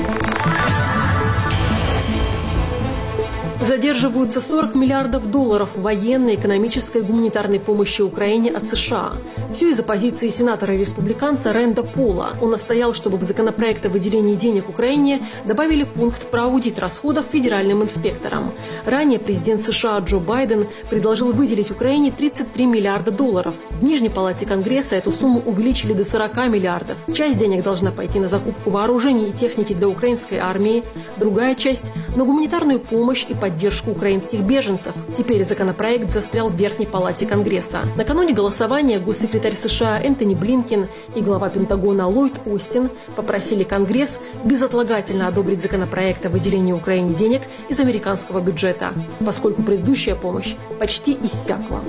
Задерживаются 3.60 4.40
40 4.40 4.74
миллиардов 4.74 5.30
долларов 5.30 5.78
военной, 5.78 6.34
экономической 6.34 6.98
и 6.98 7.04
гуманитарной 7.04 7.58
помощи 7.58 8.02
Украине 8.02 8.50
от 8.50 8.68
США. 8.68 9.14
Все 9.50 9.70
из-за 9.70 9.82
позиции 9.82 10.28
сенатора-республиканца 10.28 11.54
Рэнда 11.54 11.82
Пола. 11.82 12.36
Он 12.42 12.50
настоял, 12.50 12.92
чтобы 12.92 13.16
в 13.16 13.22
законопроект 13.22 13.86
о 13.86 13.88
выделении 13.88 14.34
денег 14.34 14.68
Украине 14.68 15.26
добавили 15.46 15.84
пункт 15.84 16.30
про 16.30 16.44
аудит 16.44 16.78
расходов 16.78 17.26
федеральным 17.32 17.82
инспекторам. 17.82 18.52
Ранее 18.84 19.18
президент 19.18 19.64
США 19.64 19.98
Джо 20.00 20.18
Байден 20.18 20.68
предложил 20.90 21.32
выделить 21.32 21.70
Украине 21.70 22.12
33 22.12 22.66
миллиарда 22.66 23.10
долларов. 23.10 23.54
В 23.70 23.82
Нижней 23.82 24.10
палате 24.10 24.44
Конгресса 24.44 24.96
эту 24.96 25.10
сумму 25.12 25.40
увеличили 25.40 25.94
до 25.94 26.04
40 26.04 26.48
миллиардов. 26.48 26.98
Часть 27.14 27.38
денег 27.38 27.62
должна 27.62 27.90
пойти 27.90 28.20
на 28.20 28.28
закупку 28.28 28.70
вооружений 28.70 29.30
и 29.30 29.32
техники 29.32 29.72
для 29.72 29.88
украинской 29.88 30.36
армии, 30.36 30.84
другая 31.16 31.54
часть– 31.54 31.86
на 32.16 32.24
гуманитарную 32.24 32.80
помощь 32.80 33.26
и 33.28 33.34
поддержку 33.34 33.45
украинских 33.90 34.40
беженцев. 34.40 34.94
Теперь 35.16 35.44
законопроект 35.44 36.12
застрял 36.12 36.48
в 36.48 36.56
Верхней 36.56 36.86
палате 36.86 37.26
Конгресса. 37.26 37.80
Накануне 37.96 38.32
голосования 38.32 38.98
госсекретарь 38.98 39.54
США 39.54 40.00
Энтони 40.00 40.34
Блинкин 40.34 40.88
и 41.14 41.20
глава 41.20 41.48
Пентагона 41.48 42.08
Ллойд 42.08 42.34
Остин 42.46 42.90
попросили 43.16 43.64
Конгресс 43.64 44.18
безотлагательно 44.44 45.28
одобрить 45.28 45.62
законопроект 45.62 46.24
о 46.26 46.30
выделении 46.30 46.72
Украине 46.72 47.14
денег 47.14 47.42
из 47.68 47.80
американского 47.80 48.40
бюджета, 48.40 48.90
поскольку 49.24 49.62
предыдущая 49.62 50.14
помощь 50.14 50.54
почти 50.78 51.16
иссякла. 51.22 51.82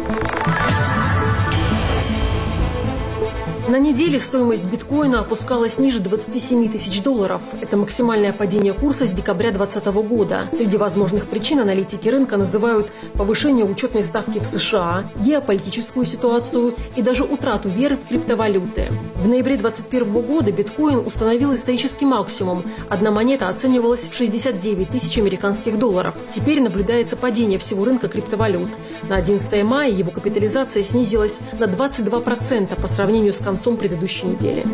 На 3.67 3.79
неделе 3.79 4.17
стоимость 4.17 4.63
биткоина 4.63 5.19
опускалась 5.19 5.77
ниже 5.77 5.99
27 5.99 6.71
тысяч 6.71 7.03
долларов. 7.03 7.41
Это 7.61 7.75
максимальное 7.75 8.31
падение 8.31 8.71
курса 8.71 9.05
с 9.05 9.11
декабря 9.11 9.51
2020 9.51 10.07
года. 10.07 10.49
Среди 10.53 10.77
возможных 10.77 11.27
причин 11.27 11.59
аналитики 11.59 12.07
рынка 12.07 12.37
называют 12.37 12.89
повышение 13.15 13.65
учетной 13.65 14.03
ставки 14.03 14.39
в 14.39 14.45
США, 14.45 15.11
геополитическую 15.17 16.05
ситуацию 16.05 16.75
и 16.95 17.01
даже 17.01 17.25
утрату 17.25 17.67
веры 17.67 17.97
в 17.97 18.07
криптовалюты. 18.07 18.93
В 19.17 19.27
ноябре 19.27 19.57
2021 19.57 20.21
года 20.21 20.49
биткоин 20.53 20.99
установил 20.99 21.53
исторический 21.53 22.05
максимум. 22.05 22.63
Одна 22.87 23.11
монета 23.11 23.49
оценивалась 23.49 24.07
в 24.09 24.15
69 24.15 24.91
тысяч 24.91 25.17
американских 25.17 25.77
долларов. 25.77 26.15
Теперь 26.31 26.61
наблюдается 26.61 27.17
падение 27.17 27.59
всего 27.59 27.83
рынка 27.83 28.07
криптовалют. 28.07 28.69
На 29.09 29.17
11 29.17 29.61
мая 29.65 29.91
его 29.91 30.11
капитализация 30.11 30.83
снизилась 30.83 31.41
на 31.59 31.65
22% 31.65 32.81
по 32.81 32.87
сравнению 32.87 33.33
с 33.33 33.39
концом 33.39 33.56
предыдущей 33.77 34.27
недели. 34.27 34.65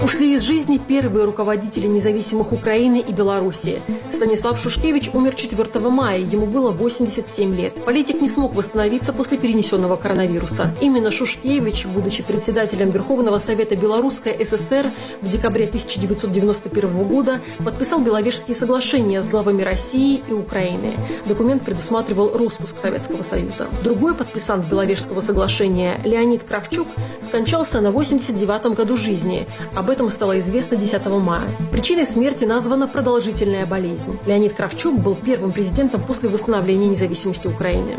Ушли 0.00 0.34
из 0.34 0.42
жизни 0.42 0.78
первые 0.78 1.24
руководители 1.24 1.88
независимых 1.88 2.52
Украины 2.52 3.00
и 3.00 3.12
Беларуси. 3.12 3.82
Станислав 4.12 4.60
Шушкевич 4.60 5.10
умер 5.12 5.34
4 5.34 5.80
мая, 5.88 6.20
ему 6.20 6.46
было 6.46 6.70
87 6.70 7.56
лет. 7.56 7.84
Политик 7.84 8.20
не 8.20 8.28
смог 8.28 8.54
восстановиться 8.54 9.12
после 9.12 9.38
перенесенного 9.38 9.96
коронавируса. 9.96 10.72
Именно 10.80 11.10
Шушкевич, 11.10 11.86
будучи 11.86 12.22
председателем 12.22 12.90
Верховного 12.90 13.38
Совета 13.38 13.74
Белорусской 13.74 14.44
ССР 14.44 14.92
в 15.20 15.28
декабре 15.28 15.64
1991 15.64 17.08
года, 17.08 17.40
подписал 17.64 17.98
Беловежские 18.00 18.54
соглашения 18.54 19.20
с 19.20 19.28
главами 19.28 19.62
России 19.62 20.22
и 20.28 20.32
Украины. 20.32 20.94
Документ 21.26 21.64
предусматривал 21.64 22.38
распуск 22.38 22.78
Советского 22.78 23.22
Союза. 23.22 23.66
Другой 23.82 24.14
подписант 24.14 24.66
Беловежского 24.66 25.20
соглашения, 25.20 26.00
Леонид 26.04 26.44
Кравчук, 26.44 26.86
скончался 27.20 27.80
на 27.80 27.88
89-м 27.88 28.74
году 28.74 28.96
жизни. 28.96 29.48
Об 29.74 29.87
этом 29.90 30.10
стало 30.10 30.38
известно 30.38 30.76
10 30.76 31.06
мая. 31.06 31.56
Причиной 31.72 32.06
смерти 32.06 32.44
названа 32.44 32.88
продолжительная 32.88 33.66
болезнь. 33.66 34.18
Леонид 34.26 34.54
Кравчук 34.54 34.98
был 35.00 35.14
первым 35.14 35.52
президентом 35.52 36.04
после 36.04 36.28
восстановления 36.28 36.88
независимости 36.88 37.46
Украины. 37.46 37.96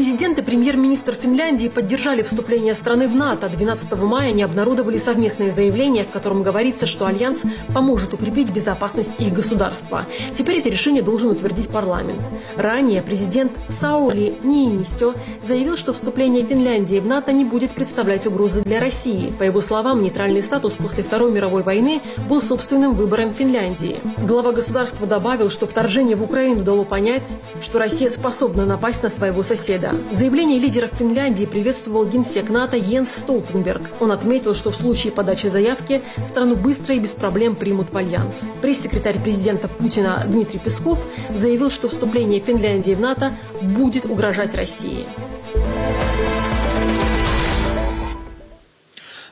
Президент 0.00 0.38
и 0.38 0.42
премьер-министр 0.42 1.12
Финляндии 1.12 1.68
поддержали 1.68 2.22
вступление 2.22 2.74
страны 2.74 3.06
в 3.06 3.14
НАТО. 3.14 3.50
12 3.50 3.92
мая 3.98 4.30
они 4.30 4.42
обнародовали 4.42 4.96
совместное 4.96 5.50
заявление, 5.50 6.06
в 6.06 6.10
котором 6.10 6.42
говорится, 6.42 6.86
что 6.86 7.04
Альянс 7.04 7.42
поможет 7.74 8.14
укрепить 8.14 8.48
безопасность 8.48 9.12
их 9.18 9.34
государства. 9.34 10.06
Теперь 10.34 10.60
это 10.60 10.70
решение 10.70 11.02
должен 11.02 11.32
утвердить 11.32 11.68
парламент. 11.68 12.22
Ранее 12.56 13.02
президент 13.02 13.52
Саули 13.68 14.38
Ниинистё 14.42 15.12
заявил, 15.46 15.76
что 15.76 15.92
вступление 15.92 16.46
Финляндии 16.46 16.98
в 16.98 17.06
НАТО 17.06 17.32
не 17.32 17.44
будет 17.44 17.72
представлять 17.72 18.26
угрозы 18.26 18.62
для 18.62 18.80
России. 18.80 19.34
По 19.38 19.42
его 19.42 19.60
словам, 19.60 20.02
нейтральный 20.02 20.42
статус 20.42 20.72
после 20.78 21.04
Второй 21.04 21.30
мировой 21.30 21.62
войны 21.62 22.00
был 22.26 22.40
собственным 22.40 22.94
выбором 22.94 23.34
Финляндии. 23.34 24.00
Глава 24.26 24.52
государства 24.52 25.06
добавил, 25.06 25.50
что 25.50 25.66
вторжение 25.66 26.16
в 26.16 26.22
Украину 26.22 26.64
дало 26.64 26.86
понять, 26.86 27.36
что 27.60 27.78
Россия 27.78 28.08
способна 28.08 28.64
напасть 28.64 29.02
на 29.02 29.10
своего 29.10 29.42
соседа. 29.42 29.89
Заявление 30.12 30.58
лидеров 30.58 30.90
Финляндии 30.98 31.46
приветствовал 31.46 32.06
генсек 32.06 32.48
НАТО 32.48 32.76
Йенс 32.76 33.10
Столтенберг. 33.10 33.90
Он 34.00 34.12
отметил, 34.12 34.54
что 34.54 34.70
в 34.70 34.76
случае 34.76 35.12
подачи 35.12 35.46
заявки 35.46 36.02
страну 36.24 36.56
быстро 36.56 36.94
и 36.94 36.98
без 36.98 37.10
проблем 37.10 37.56
примут 37.56 37.90
в 37.90 37.96
альянс. 37.96 38.46
Пресс-секретарь 38.62 39.20
президента 39.22 39.68
Путина 39.68 40.24
Дмитрий 40.26 40.58
Песков 40.58 41.06
заявил, 41.34 41.70
что 41.70 41.88
вступление 41.88 42.40
Финляндии 42.40 42.92
в 42.92 43.00
НАТО 43.00 43.34
будет 43.62 44.04
угрожать 44.04 44.54
России. 44.54 45.06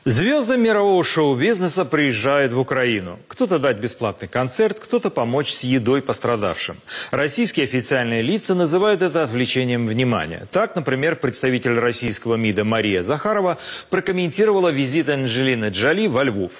Звезды 0.09 0.57
мирового 0.57 1.03
шоу-бизнеса 1.03 1.85
приезжают 1.85 2.51
в 2.51 2.59
Украину. 2.59 3.19
Кто-то 3.27 3.59
дать 3.59 3.77
бесплатный 3.77 4.27
концерт, 4.27 4.79
кто-то 4.79 5.11
помочь 5.11 5.51
с 5.51 5.63
едой 5.63 6.01
пострадавшим. 6.01 6.77
Российские 7.11 7.65
официальные 7.65 8.23
лица 8.23 8.55
называют 8.55 9.03
это 9.03 9.23
отвлечением 9.23 9.85
внимания. 9.85 10.47
Так, 10.51 10.75
например, 10.75 11.15
представитель 11.15 11.77
российского 11.77 12.37
МИДа 12.37 12.63
Мария 12.63 13.03
Захарова 13.03 13.59
прокомментировала 13.91 14.69
визит 14.69 15.09
Анджелины 15.09 15.65
Джоли 15.65 16.07
во 16.07 16.23
Львов. 16.23 16.53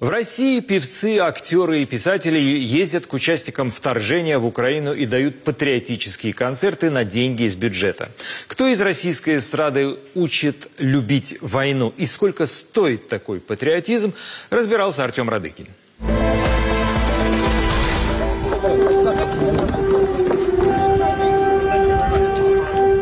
В 0.00 0.10
России 0.10 0.60
певцы, 0.60 1.18
актеры 1.18 1.82
и 1.82 1.84
писатели 1.84 2.38
ездят 2.38 3.06
к 3.06 3.12
участникам 3.14 3.72
вторжения 3.72 4.38
в 4.38 4.46
Украину 4.46 4.94
и 4.94 5.06
дают 5.06 5.42
патриотические 5.42 6.34
концерты 6.34 6.88
на 6.88 7.02
деньги 7.02 7.42
из 7.42 7.56
бюджета. 7.56 8.10
Кто 8.46 8.68
из 8.68 8.80
российской 8.80 9.38
эстрады 9.38 9.96
учит 10.14 10.68
любить 10.78 11.36
войну 11.40 11.92
и 11.96 12.06
сколько 12.06 12.46
стоит 12.46 13.08
такой 13.08 13.40
патриотизм, 13.40 14.14
разбирался 14.50 15.02
Артем 15.02 15.28
Радыкин. 15.28 15.66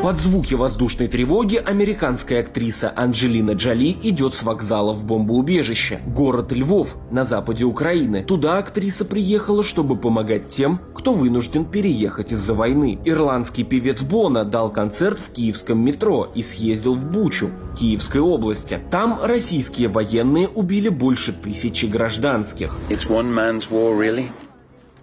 Под 0.06 0.18
звуки 0.18 0.54
воздушной 0.54 1.08
тревоги 1.08 1.56
американская 1.56 2.42
актриса 2.42 2.92
Анджелина 2.94 3.54
Джоли 3.54 3.96
идет 4.04 4.34
с 4.34 4.44
вокзала 4.44 4.92
в 4.92 5.04
бомбоубежище. 5.04 6.00
Город 6.06 6.52
Львов 6.52 6.94
на 7.10 7.24
западе 7.24 7.64
Украины. 7.64 8.22
Туда 8.22 8.58
актриса 8.58 9.04
приехала, 9.04 9.64
чтобы 9.64 9.96
помогать 9.96 10.48
тем, 10.48 10.80
кто 10.94 11.12
вынужден 11.12 11.64
переехать 11.64 12.30
из-за 12.30 12.54
войны. 12.54 13.00
Ирландский 13.04 13.64
певец 13.64 14.02
Бона 14.02 14.44
дал 14.44 14.70
концерт 14.70 15.18
в 15.18 15.32
киевском 15.32 15.84
метро 15.84 16.30
и 16.32 16.40
съездил 16.40 16.94
в 16.94 17.10
Бучу, 17.10 17.50
Киевской 17.76 18.20
области. 18.20 18.78
Там 18.92 19.18
российские 19.20 19.88
военные 19.88 20.46
убили 20.46 20.88
больше 20.88 21.32
тысячи 21.32 21.86
гражданских. 21.86 22.76
It's 22.90 23.08
one 23.08 23.34
man's 23.34 23.68
war, 23.68 23.98
really? 23.98 24.26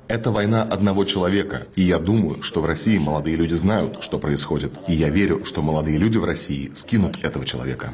Это 0.09 0.31
война 0.31 0.63
одного 0.63 1.05
человека, 1.05 1.65
и 1.75 1.81
я 1.81 1.97
думаю, 1.97 2.43
что 2.43 2.61
в 2.61 2.65
России 2.65 2.97
молодые 2.97 3.37
люди 3.37 3.53
знают, 3.53 4.03
что 4.03 4.19
происходит. 4.19 4.71
И 4.87 4.93
я 4.93 5.09
верю, 5.09 5.45
что 5.45 5.61
молодые 5.61 5.97
люди 5.97 6.17
в 6.17 6.25
России 6.25 6.69
скинут 6.73 7.23
этого 7.23 7.45
человека. 7.45 7.89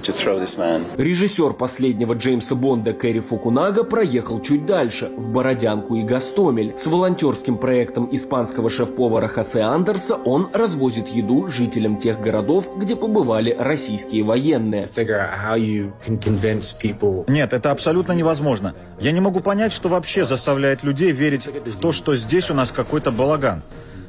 Режиссер 0.98 1.54
последнего 1.54 2.14
Джеймса 2.14 2.56
Бонда 2.56 2.94
Кэрри 2.94 3.20
Фукунага 3.20 3.84
проехал 3.84 4.42
чуть 4.42 4.66
дальше, 4.66 5.12
в 5.18 5.30
Бородянку 5.32 5.96
и 5.96 6.04
Гастомель. 6.04 6.76
С 6.80 6.88
волонтерским 6.88 7.58
проектом 7.58 8.10
испанского 8.12 8.70
шеф-повара 8.70 9.28
Хосе 9.28 9.62
Андерса 9.62 10.16
он 10.16 10.50
развозит 10.54 11.10
еду 11.10 11.50
жителям 11.50 11.98
тех 11.98 12.20
городов, 12.20 12.70
где 12.78 12.96
побывали 12.96 13.56
российские 13.58 14.24
военные. 14.24 14.82
Нет, 17.28 17.54
это 17.54 17.72
абсолютно 17.72 18.14
невозможно. 18.14 18.74
Я 19.00 19.12
не 19.12 19.22
могу 19.22 19.40
понять, 19.40 19.72
что 19.72 19.88
вообще 19.88 20.26
заставляет 20.26 20.84
людей 20.84 21.12
верить 21.12 21.48
в 21.48 21.80
то, 21.80 21.92
что 21.92 22.16
здесь 22.16 22.50
у 22.50 22.54
нас 22.54 22.72
какой-то 22.72 23.12
балаган. 23.12 23.62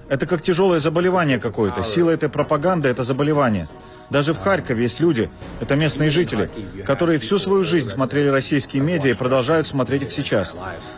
Это 0.08 0.26
как 0.26 0.42
тяжелое 0.42 0.80
заболевание 0.80 1.38
какое-то. 1.38 1.84
Сила 1.84 2.10
этой 2.10 2.28
пропаганды– 2.28 2.88
это 2.90 3.04
заболевание. 3.04 3.68
Даже 4.10 4.34
в 4.34 4.38
Харькове 4.38 4.82
есть 4.82 4.98
люди, 4.98 5.30
это 5.60 5.76
местные 5.76 6.10
жители, 6.10 6.50
которые 6.84 7.20
всю 7.20 7.38
свою 7.38 7.62
жизнь 7.62 7.88
смотрели 7.88 8.26
российские 8.26 8.82
медиа 8.82 9.10
и 9.10 9.14
продолжают 9.14 9.68
смотреть 9.68 10.02
их 10.02 10.10
сейчас. 10.10 10.56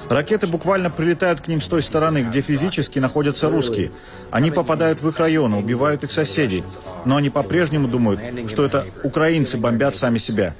Ракеты 0.09 0.47
буквально 0.47 0.88
прилетают 0.88 1.43
к 1.43 1.49
ним 1.49 1.61
с 1.61 1.66
той 1.66 1.82
стороны, 1.82 2.22
где 2.22 2.40
физически 2.40 2.99
находятся 2.99 3.51
русские. 3.51 3.93
Они 4.30 4.51
попадают 4.51 5.03
в 5.03 5.09
их 5.09 5.18
районы, 5.18 5.59
убивают 5.59 6.05
их 6.05 6.11
соседей. 6.12 6.64
но 7.05 7.16
они 7.16 7.28
по-прежнему 7.28 7.88
думают, 7.88 8.20
что 8.49 8.64
это 8.64 8.86
украинцы 9.03 9.59
бомбят 9.59 9.97
сами 9.97 10.18
себя. 10.18 10.55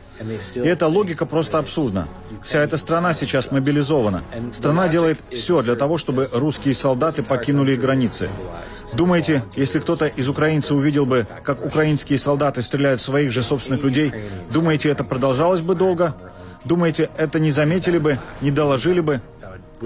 И 0.55 0.67
эта 0.67 0.87
логика 0.87 1.27
просто 1.27 1.59
абсурдна. 1.59 2.09
Вся 2.43 2.61
эта 2.61 2.77
страна 2.77 3.15
сейчас 3.15 3.51
мобилизована. 3.51 4.23
Страна 4.53 4.89
делает 4.89 5.19
все 5.33 5.63
для 5.63 5.75
того, 5.75 5.99
чтобы 5.99 6.29
русские 6.33 6.75
солдаты 6.75 7.23
покинули 7.23 7.77
границы. 7.77 8.29
Думаете, 8.95 9.45
если 9.57 9.79
кто-то 9.79 10.07
из 10.07 10.29
украинцев 10.29 10.73
увидел 10.73 11.07
бы, 11.07 11.27
как 11.45 11.65
украинские 11.65 12.19
солдаты 12.19 12.63
стреляют 12.63 13.01
в 13.01 13.05
своих 13.05 13.33
же 13.33 13.43
собственных 13.43 13.83
людей, 13.83 14.13
думаете, 14.53 14.91
это 14.91 15.05
продолжалось 15.05 15.61
бы 15.61 15.75
долго? 15.75 16.15
Думаете, 16.65 17.11
это 17.17 17.41
не 17.41 17.51
заметили 17.51 17.99
бы, 17.99 18.19
не 18.41 18.51
доложили 18.51 19.01
бы? 19.01 19.21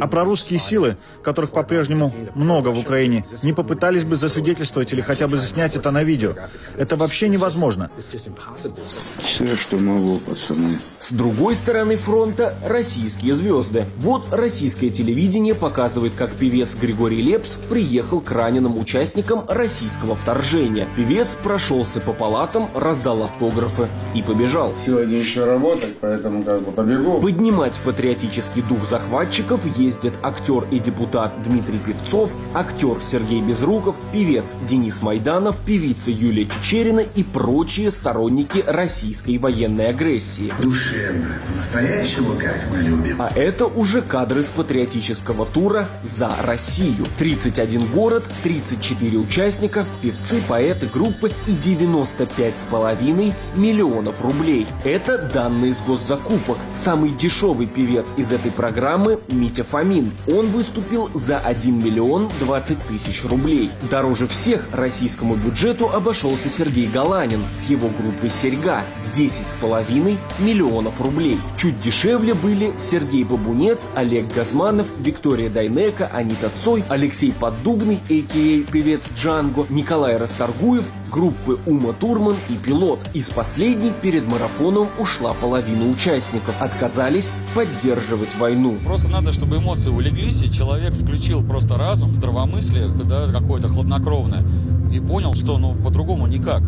А 0.00 0.06
прорусские 0.08 0.58
силы, 0.58 0.96
которых 1.22 1.50
по-прежнему 1.50 2.12
много 2.34 2.68
в 2.68 2.78
Украине, 2.78 3.24
не 3.42 3.52
попытались 3.52 4.04
бы 4.04 4.16
засвидетельствовать 4.16 4.92
или 4.92 5.00
хотя 5.00 5.28
бы 5.28 5.38
заснять 5.38 5.76
это 5.76 5.90
на 5.90 6.02
видео. 6.02 6.34
Это 6.76 6.96
вообще 6.96 7.28
невозможно. 7.28 7.90
Все, 7.98 9.56
что 9.56 9.76
могу, 9.76 10.18
пацаны. 10.18 10.68
С 11.00 11.12
другой 11.12 11.54
стороны 11.54 11.96
фронта– 11.96 12.54
российские 12.64 13.34
звезды. 13.34 13.84
Вот 13.98 14.32
российское 14.32 14.90
телевидение 14.90 15.54
показывает, 15.54 16.12
как 16.14 16.32
певец 16.32 16.74
Григорий 16.74 17.22
Лепс 17.22 17.56
приехал 17.68 18.20
к 18.20 18.30
раненым 18.30 18.78
участникам 18.78 19.44
российского 19.48 20.14
вторжения. 20.14 20.88
Певец 20.96 21.28
прошелся 21.42 22.00
по 22.00 22.12
палатам, 22.12 22.70
раздал 22.74 23.22
автографы 23.22 23.88
и 24.14 24.22
побежал. 24.22 24.74
Сегодня 24.84 25.18
еще 25.18 25.44
работать, 25.44 25.96
поэтому 26.00 26.42
как 26.42 26.62
бы 26.62 26.72
побегу. 26.72 27.20
Поднимать 27.20 27.78
патриотический 27.84 28.62
дух 28.62 28.88
захватчиков 28.88 29.64
ездят 29.86 30.14
актер 30.22 30.66
и 30.70 30.78
депутат 30.78 31.32
Дмитрий 31.44 31.78
Певцов, 31.78 32.30
актер 32.54 32.98
Сергей 33.00 33.40
Безруков, 33.40 33.96
певец 34.12 34.46
Денис 34.68 35.00
Майданов, 35.00 35.56
певица 35.64 36.10
Юлия 36.10 36.46
Чечерина 36.46 37.00
и 37.00 37.22
прочие 37.22 37.90
сторонники 37.90 38.62
российской 38.66 39.38
военной 39.38 39.88
агрессии. 39.88 40.52
Душевно, 40.60 41.26
по-настоящему, 41.46 42.32
как 42.38 42.56
мы 42.70 42.78
любим. 42.78 43.16
А 43.20 43.30
это 43.34 43.66
уже 43.66 44.02
кадры 44.02 44.42
с 44.42 44.46
патриотического 44.46 45.46
тура 45.46 45.88
«За 46.02 46.30
Россию». 46.42 47.06
31 47.18 47.86
город, 47.86 48.24
34 48.42 49.18
участника, 49.18 49.84
певцы, 50.02 50.42
поэты, 50.48 50.86
группы 50.86 51.30
и 51.46 51.52
95,5 51.52 53.32
миллионов 53.54 54.22
рублей. 54.22 54.66
Это 54.84 55.18
данные 55.18 55.74
с 55.74 55.78
госзакупок. 55.86 56.58
Самый 56.74 57.10
дешевый 57.10 57.66
певец 57.66 58.06
из 58.16 58.32
этой 58.32 58.50
программы– 58.50 59.20
Митя 59.36 59.64
Фомин. 59.76 60.10
Он 60.32 60.46
выступил 60.46 61.10
за 61.12 61.38
1 61.38 61.84
миллион 61.84 62.30
20 62.40 62.78
тысяч 62.88 63.22
рублей. 63.24 63.70
Дороже 63.90 64.26
всех 64.26 64.66
российскому 64.72 65.36
бюджету 65.36 65.90
обошелся 65.90 66.48
Сергей 66.48 66.86
Галанин 66.86 67.44
с 67.52 67.64
его 67.64 67.90
группой 67.90 68.30
«Серьга»– 68.30 68.82
10,5 69.12 70.18
миллионов 70.38 70.98
рублей. 71.02 71.38
Чуть 71.58 71.78
дешевле 71.78 72.32
были 72.32 72.72
Сергей 72.78 73.24
Бабунец, 73.24 73.86
Олег 73.94 74.32
Газманов, 74.34 74.86
Виктория 74.98 75.50
Дайнека, 75.50 76.06
Анита 76.10 76.50
Цой, 76.64 76.82
Алексей 76.88 77.32
Поддубный, 77.32 78.00
а.к.а. 78.08 78.72
певец 78.72 79.02
Джанго, 79.14 79.66
Николай 79.68 80.16
Расторгуев, 80.16 80.84
группы 81.10 81.58
Ума 81.66 81.92
Турман 81.92 82.36
и 82.48 82.54
Пилот. 82.54 82.98
Из 83.14 83.28
последней 83.28 83.92
перед 84.02 84.26
марафоном 84.26 84.88
ушла 84.98 85.34
половина 85.34 85.90
участников. 85.90 86.54
Отказались 86.60 87.32
поддерживать 87.54 88.36
войну. 88.38 88.76
Просто 88.84 89.08
надо, 89.08 89.32
чтобы 89.32 89.56
эмоции 89.56 89.90
улеглись, 89.90 90.42
и 90.42 90.52
человек 90.52 90.94
включил 90.94 91.42
просто 91.44 91.76
разум, 91.76 92.14
здравомыслие, 92.14 92.88
да, 92.88 93.30
какое-то 93.32 93.68
хладнокровное, 93.68 94.44
и 94.92 95.00
понял, 95.00 95.34
что 95.34 95.58
ну 95.58 95.74
по-другому 95.74 96.26
никак. 96.26 96.62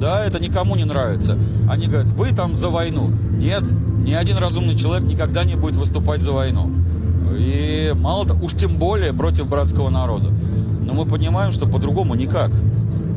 Да, 0.00 0.24
это 0.24 0.42
никому 0.42 0.74
не 0.74 0.84
нравится. 0.84 1.38
Они 1.70 1.86
говорят, 1.86 2.10
вы 2.10 2.30
там 2.30 2.54
за 2.54 2.70
войну. 2.70 3.10
Нет, 3.36 3.70
ни 4.04 4.12
один 4.12 4.36
разумный 4.36 4.76
человек 4.76 5.06
никогда 5.06 5.44
не 5.44 5.54
будет 5.54 5.76
выступать 5.76 6.20
за 6.20 6.32
войну. 6.32 6.70
И 7.38 7.94
мало 7.96 8.26
того, 8.26 8.44
уж 8.44 8.54
тем 8.54 8.78
более 8.78 9.12
против 9.12 9.48
братского 9.48 9.90
народа. 9.90 10.30
Но 10.84 10.94
мы 10.94 11.06
понимаем, 11.06 11.52
что 11.52 11.66
по-другому 11.66 12.14
никак. 12.14 12.50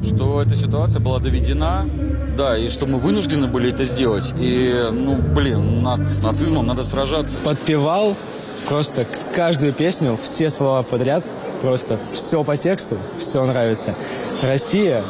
Что 0.06 0.42
эта 0.42 0.56
ситуация 0.56 1.00
была 1.00 1.20
доведена, 1.20 1.90
да, 2.38 2.58
и 2.58 2.70
что 2.70 2.86
мы 2.86 3.00
вынуждены 3.00 3.48
были 3.48 3.72
это 3.72 3.86
сделать. 3.86 4.34
И, 4.38 4.72
ну, 4.92 5.18
блин, 5.18 5.82
над, 5.82 6.12
с 6.12 6.20
нацизмом 6.20 6.68
надо 6.68 6.84
сражаться. 6.84 7.40
Подпевал 7.40 8.16
просто 8.68 9.06
каждую 9.36 9.74
песню, 9.74 10.18
все 10.22 10.50
слова 10.50 10.84
подряд, 10.84 11.24
просто 11.62 11.98
все 12.14 12.44
по 12.44 12.56
тексту, 12.56 12.98
все 13.18 13.46
нравится. 13.46 13.96
Россия, 14.42 15.04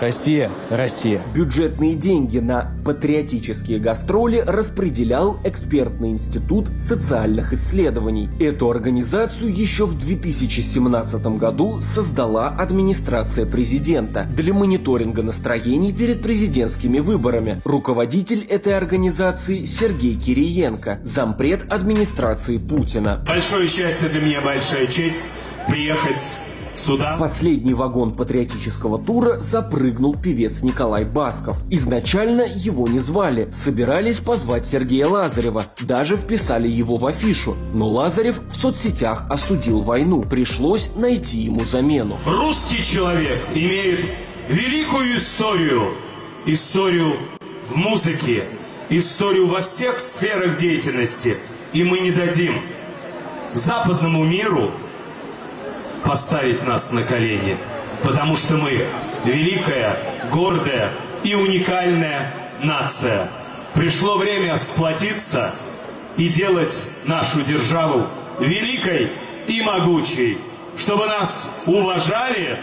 Россия, 0.00 0.50
Россия. 0.70 1.20
Бюджетные 1.34 1.94
деньги 1.94 2.38
на 2.38 2.72
патриотические 2.84 3.78
гастроли 3.78 4.38
распределял 4.38 5.38
экспертный 5.44 6.10
институт 6.10 6.68
социальных 6.78 7.52
исследований. 7.52 8.28
Эту 8.40 8.70
организацию 8.70 9.54
еще 9.54 9.86
в 9.86 9.98
2017 9.98 11.24
году 11.38 11.80
создала 11.80 12.48
администрация 12.48 13.46
президента 13.46 14.24
для 14.24 14.54
мониторинга 14.54 15.22
настроений 15.22 15.92
перед 15.92 16.22
президентскими 16.22 16.98
выборами. 16.98 17.60
Руководитель 17.64 18.44
этой 18.44 18.76
организации 18.76 19.64
Сергей 19.64 20.16
Кириенко, 20.16 21.00
зампред 21.04 21.70
администрации 21.70 22.58
Путина. 22.58 23.24
Большое 23.26 23.68
счастье 23.68 24.08
для 24.08 24.20
меня, 24.20 24.40
большая 24.40 24.86
честь 24.86 25.24
приехать 25.68 26.32
сюда. 26.76 27.16
Последний 27.18 27.74
вагон 27.74 28.12
патриотического 28.12 28.98
тура 28.98 29.38
запрыгнул 29.38 30.14
певец 30.14 30.62
Николай 30.62 31.04
Басков. 31.04 31.58
Изначально 31.70 32.42
его 32.42 32.88
не 32.88 32.98
звали, 32.98 33.50
собирались 33.52 34.18
позвать 34.18 34.66
Сергея 34.66 35.06
Лазарева, 35.06 35.66
даже 35.80 36.16
вписали 36.16 36.68
его 36.68 36.96
в 36.96 37.06
афишу. 37.06 37.56
Но 37.74 37.88
Лазарев 37.88 38.40
в 38.50 38.54
соцсетях 38.54 39.26
осудил 39.28 39.80
войну, 39.80 40.22
пришлось 40.22 40.90
найти 40.96 41.38
ему 41.38 41.64
замену. 41.64 42.16
Русский 42.26 42.82
человек 42.82 43.40
имеет 43.54 44.06
великую 44.48 45.16
историю. 45.16 45.94
Историю 46.44 47.16
в 47.68 47.76
музыке, 47.76 48.44
историю 48.90 49.46
во 49.46 49.60
всех 49.60 50.00
сферах 50.00 50.58
деятельности. 50.58 51.36
И 51.72 51.84
мы 51.84 52.00
не 52.00 52.10
дадим 52.10 52.54
западному 53.54 54.24
миру 54.24 54.70
поставить 56.04 56.66
нас 56.66 56.92
на 56.92 57.02
колени, 57.02 57.56
потому 58.02 58.36
что 58.36 58.54
мы 58.54 58.86
великая, 59.24 59.98
гордая 60.30 60.90
и 61.22 61.34
уникальная 61.34 62.32
нация. 62.62 63.28
Пришло 63.74 64.16
время 64.16 64.56
сплотиться 64.58 65.54
и 66.16 66.28
делать 66.28 66.88
нашу 67.04 67.42
державу 67.42 68.06
великой 68.38 69.12
и 69.46 69.62
могучей, 69.62 70.38
чтобы 70.76 71.06
нас 71.06 71.50
уважали, 71.66 72.58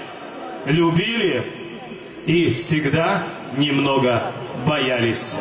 любили 0.66 1.46
и 2.26 2.52
всегда 2.54 3.24
немного 3.58 4.22
боялись. 4.68 5.40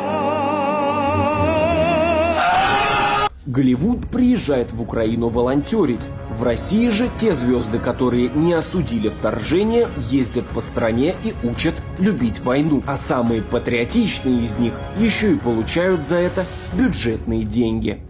Голливуд 3.49 4.07
приезжает 4.11 4.73
в 4.73 4.81
Украину 4.83 5.29
волонтерить. 5.29 6.01
В 6.37 6.43
России 6.43 6.89
же 6.89 7.09
те 7.19 7.33
звезды, 7.33 7.79
которые 7.79 8.29
не 8.29 8.53
осудили 8.53 9.09
вторжение, 9.09 9.87
ездят 10.11 10.45
по 10.45 10.61
стране 10.61 11.15
и 11.23 11.33
учат 11.43 11.73
любить 11.97 12.41
войну. 12.41 12.83
А 12.85 12.95
самые 12.95 13.41
патриотичные 13.41 14.43
из 14.43 14.59
них 14.59 14.73
еще 14.99 15.33
и 15.33 15.35
получают 15.35 16.07
за 16.07 16.17
это 16.17 16.45
бюджетные 16.73 17.41
деньги. 17.41 18.03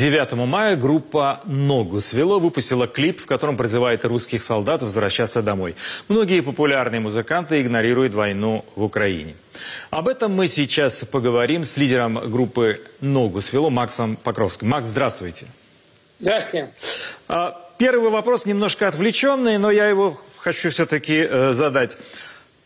9 0.00 0.32
мая 0.32 0.76
группа 0.76 1.42
«Ногу 1.44 2.00
свело» 2.00 2.38
выпустила 2.38 2.86
клип, 2.86 3.20
в 3.20 3.26
котором 3.26 3.58
призывает 3.58 4.02
русских 4.06 4.42
солдат 4.42 4.82
возвращаться 4.82 5.42
домой. 5.42 5.76
Многие 6.08 6.40
популярные 6.40 7.00
музыканты 7.00 7.60
игнорируют 7.60 8.14
войну 8.14 8.64
в 8.76 8.82
Украине. 8.82 9.36
Об 9.90 10.08
этом 10.08 10.32
мы 10.32 10.48
сейчас 10.48 11.04
поговорим 11.04 11.64
с 11.64 11.76
лидером 11.76 12.30
группы 12.30 12.80
«Ногу 13.02 13.42
свело» 13.42 13.68
Максом 13.68 14.16
Покровским. 14.16 14.68
Макс, 14.70 14.88
здравствуйте. 14.88 15.48
Здравствуйте. 16.18 16.70
А, 17.28 17.70
Первый 17.76 18.10
вопрос 18.10 18.46
немножко 18.46 18.88
отвлеченный, 18.88 19.56
но 19.56 19.70
я 19.70 19.86
его 19.86 20.18
хочу 20.36 20.70
все-таки 20.70 21.16
э, 21.16 21.52
задать. 21.52 21.96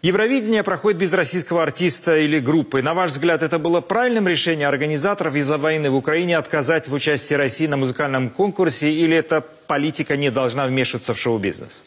Евровидение 0.05 0.62
проходит 0.62 1.00
без 1.00 1.14
российского 1.14 1.62
артиста 1.62 2.18
или 2.18 2.38
группы. 2.38 2.82
На 2.82 2.92
ваш 2.92 3.12
взгляд, 3.12 3.42
это 3.42 3.59
было 3.59 3.80
правильным 3.80 4.28
решением 4.28 4.68
организаторов 4.68 5.34
из-за 5.34 5.57
войны 5.57 5.90
в 5.90 5.94
Украине 5.94 6.36
отказать 6.36 6.88
в 6.88 6.92
участии 6.92 7.32
России 7.32 7.66
на 7.66 7.78
музыкальном 7.78 8.28
конкурсе, 8.28 8.90
или 8.90 9.16
эта 9.16 9.40
политика 9.40 10.18
не 10.18 10.30
должна 10.30 10.66
вмешиваться 10.66 11.14
в 11.14 11.18
шоу-бизнес? 11.18 11.86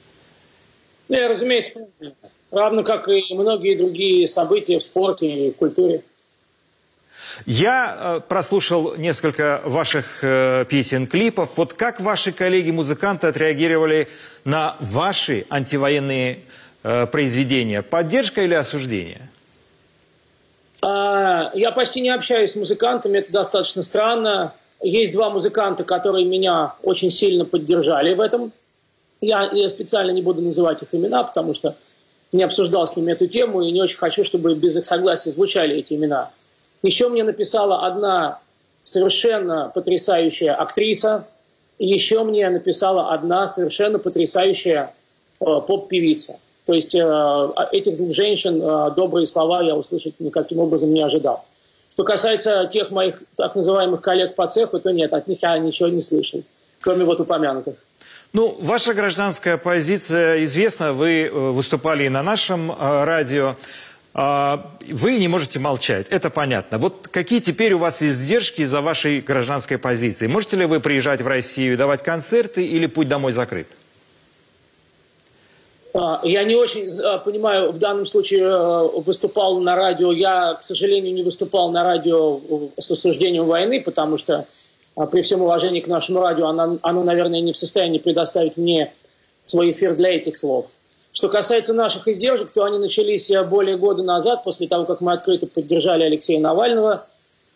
Не, 1.10 1.28
разумеется, 1.28 1.74
правильно. 2.00 2.18
равно 2.50 2.84
как 2.84 3.08
и 3.08 3.22
многие 3.36 3.78
другие 3.78 4.28
события 4.28 4.80
в 4.80 4.84
спорте 4.84 5.50
и 5.50 5.52
в 5.52 5.56
культуре. 5.56 6.02
Я 7.46 7.98
э, 8.00 8.22
прослушал 8.28 8.96
несколько 8.96 9.62
ваших 9.64 10.24
э, 10.24 10.66
песен, 10.68 11.06
клипов. 11.06 11.52
Вот 11.56 11.74
как 11.74 12.02
ваши 12.02 12.32
коллеги-музыканты 12.32 13.28
отреагировали 13.28 14.08
на 14.44 14.76
ваши 14.80 15.46
антивоенные 15.52 16.40
произведения? 16.82 17.82
Поддержка 17.82 18.44
или 18.44 18.54
осуждение? 18.54 19.30
А, 20.82 21.52
Я 21.54 21.72
почти 21.72 22.02
не 22.02 22.10
общаюсь 22.10 22.52
с 22.52 22.56
музыкантами, 22.56 23.20
это 23.20 23.32
достаточно 23.32 23.84
странно. 23.84 24.54
Есть 24.82 25.14
два 25.14 25.30
музыканта, 25.30 25.84
которые 25.84 26.26
меня 26.26 26.76
очень 26.84 27.10
сильно 27.10 27.46
поддержали 27.46 28.14
в 28.14 28.20
этом. 28.20 28.52
Я, 29.22 29.50
я 29.52 29.68
специально 29.70 30.12
не 30.12 30.22
буду 30.22 30.42
называть 30.42 30.84
их 30.84 30.90
имена, 30.94 31.24
потому 31.24 31.54
что 31.54 31.76
не 32.32 32.44
обсуждал 32.44 32.86
с 32.86 32.96
ними 32.96 33.14
эту 33.14 33.28
тему 33.28 33.62
и 33.62 33.72
не 33.72 33.82
очень 33.82 33.98
хочу, 33.98 34.24
чтобы 34.24 34.54
без 34.56 34.76
их 34.78 34.86
согласия 34.86 35.32
звучали 35.32 35.78
эти 35.78 35.94
имена. 35.94 36.32
Еще 36.84 37.10
мне 37.10 37.24
написала 37.24 37.88
одна 37.88 38.40
совершенно 38.84 39.72
потрясающая 39.74 40.54
актриса, 40.54 41.28
еще 41.80 42.24
мне 42.24 42.50
написала 42.50 43.14
одна 43.14 43.48
совершенно 43.48 43.98
потрясающая 44.00 44.94
э, 45.40 45.46
поп-певица. 45.46 46.40
То 46.68 46.74
есть 46.74 46.94
э, 46.94 47.48
этих 47.72 47.96
двух 47.96 48.14
женщин 48.14 48.62
э, 48.62 48.92
добрые 48.94 49.26
слова 49.26 49.64
я 49.64 49.74
услышать 49.74 50.20
никаким 50.20 50.60
образом 50.60 50.94
не 50.94 51.02
ожидал. 51.02 51.46
Что 51.94 52.04
касается 52.04 52.70
тех 52.72 52.92
моих 52.92 53.24
так 53.38 53.56
называемых 53.56 54.02
коллег 54.02 54.36
по 54.36 54.48
цеху, 54.48 54.78
то 54.82 54.92
нет, 54.92 55.14
от 55.14 55.30
них 55.30 55.42
я 55.42 55.58
ничего 55.60 55.88
не 55.88 56.02
слышал, 56.02 56.44
кроме 56.82 57.06
вот 57.06 57.22
упомянутых. 57.22 57.76
Ну, 58.34 58.58
ваша 58.60 58.94
гражданская 58.94 59.56
позиция 59.56 60.44
известна. 60.44 60.92
Вы 60.92 61.22
э, 61.22 61.30
выступали 61.30 62.04
и 62.04 62.10
на 62.10 62.22
нашем 62.22 62.70
радио. 62.78 63.56
А, 64.14 64.76
Вы 64.90 65.20
не 65.20 65.30
можете 65.30 65.60
молчать, 65.60 66.08
это 66.10 66.30
понятно. 66.30 66.80
Вот 66.80 67.08
какие 67.08 67.40
теперь 67.40 67.72
у 67.74 67.78
вас 67.78 68.04
издержки 68.04 68.62
из-за 68.62 68.82
вашей 68.82 69.22
гражданской 69.22 69.78
позиции? 69.78 70.28
Можете 70.28 70.58
ли 70.58 70.66
вы 70.66 70.82
приезжать 70.82 71.22
в 71.22 71.28
Россию, 71.28 71.78
давать 71.78 72.04
концерты 72.04 72.66
или 72.66 72.88
путь 72.88 73.08
домой 73.08 73.32
закрыт? 73.32 73.68
А, 75.94 76.22
Я 76.24 76.44
не 76.44 76.56
очень 76.56 76.88
а, 77.02 77.18
понимаю, 77.20 77.72
в 77.72 77.78
данном 77.78 78.06
случае 78.06 78.44
э, 78.44 79.02
выступал 79.02 79.60
на 79.60 79.76
радио. 79.76 80.12
Я, 80.12 80.56
к 80.56 80.64
сожалению, 80.64 81.14
не 81.14 81.24
выступал 81.24 81.72
на 81.72 81.84
радио 81.84 82.40
с 82.78 82.92
осуждением 82.92 83.46
войны, 83.46 83.82
потому 83.82 84.18
что 84.18 84.48
а, 84.96 85.06
при 85.06 85.22
всем 85.22 85.42
уважении 85.42 85.80
к 85.80 85.88
нашему 85.88 86.22
радио, 86.22 86.48
оно, 86.48 86.78
оно, 86.82 87.04
наверное, 87.04 87.42
не 87.42 87.54
в 87.54 87.58
состоянии 87.58 88.00
предоставить 88.00 88.58
мне 88.58 88.94
свой 89.42 89.72
эфир 89.72 89.96
для 89.96 90.16
этих 90.16 90.36
слов. 90.36 90.68
Что 91.12 91.30
касается 91.30 91.74
наших 91.74 92.08
издержек, 92.08 92.52
то 92.52 92.64
они 92.64 92.78
начались 92.78 93.32
э, 93.32 93.44
более 93.44 93.78
года 93.78 94.04
назад, 94.04 94.44
после 94.44 94.68
того, 94.68 94.86
как 94.86 95.02
мы 95.02 95.14
открыто 95.14 95.48
поддержали 95.48 96.04
Алексея 96.04 96.40
Навального. 96.40 97.08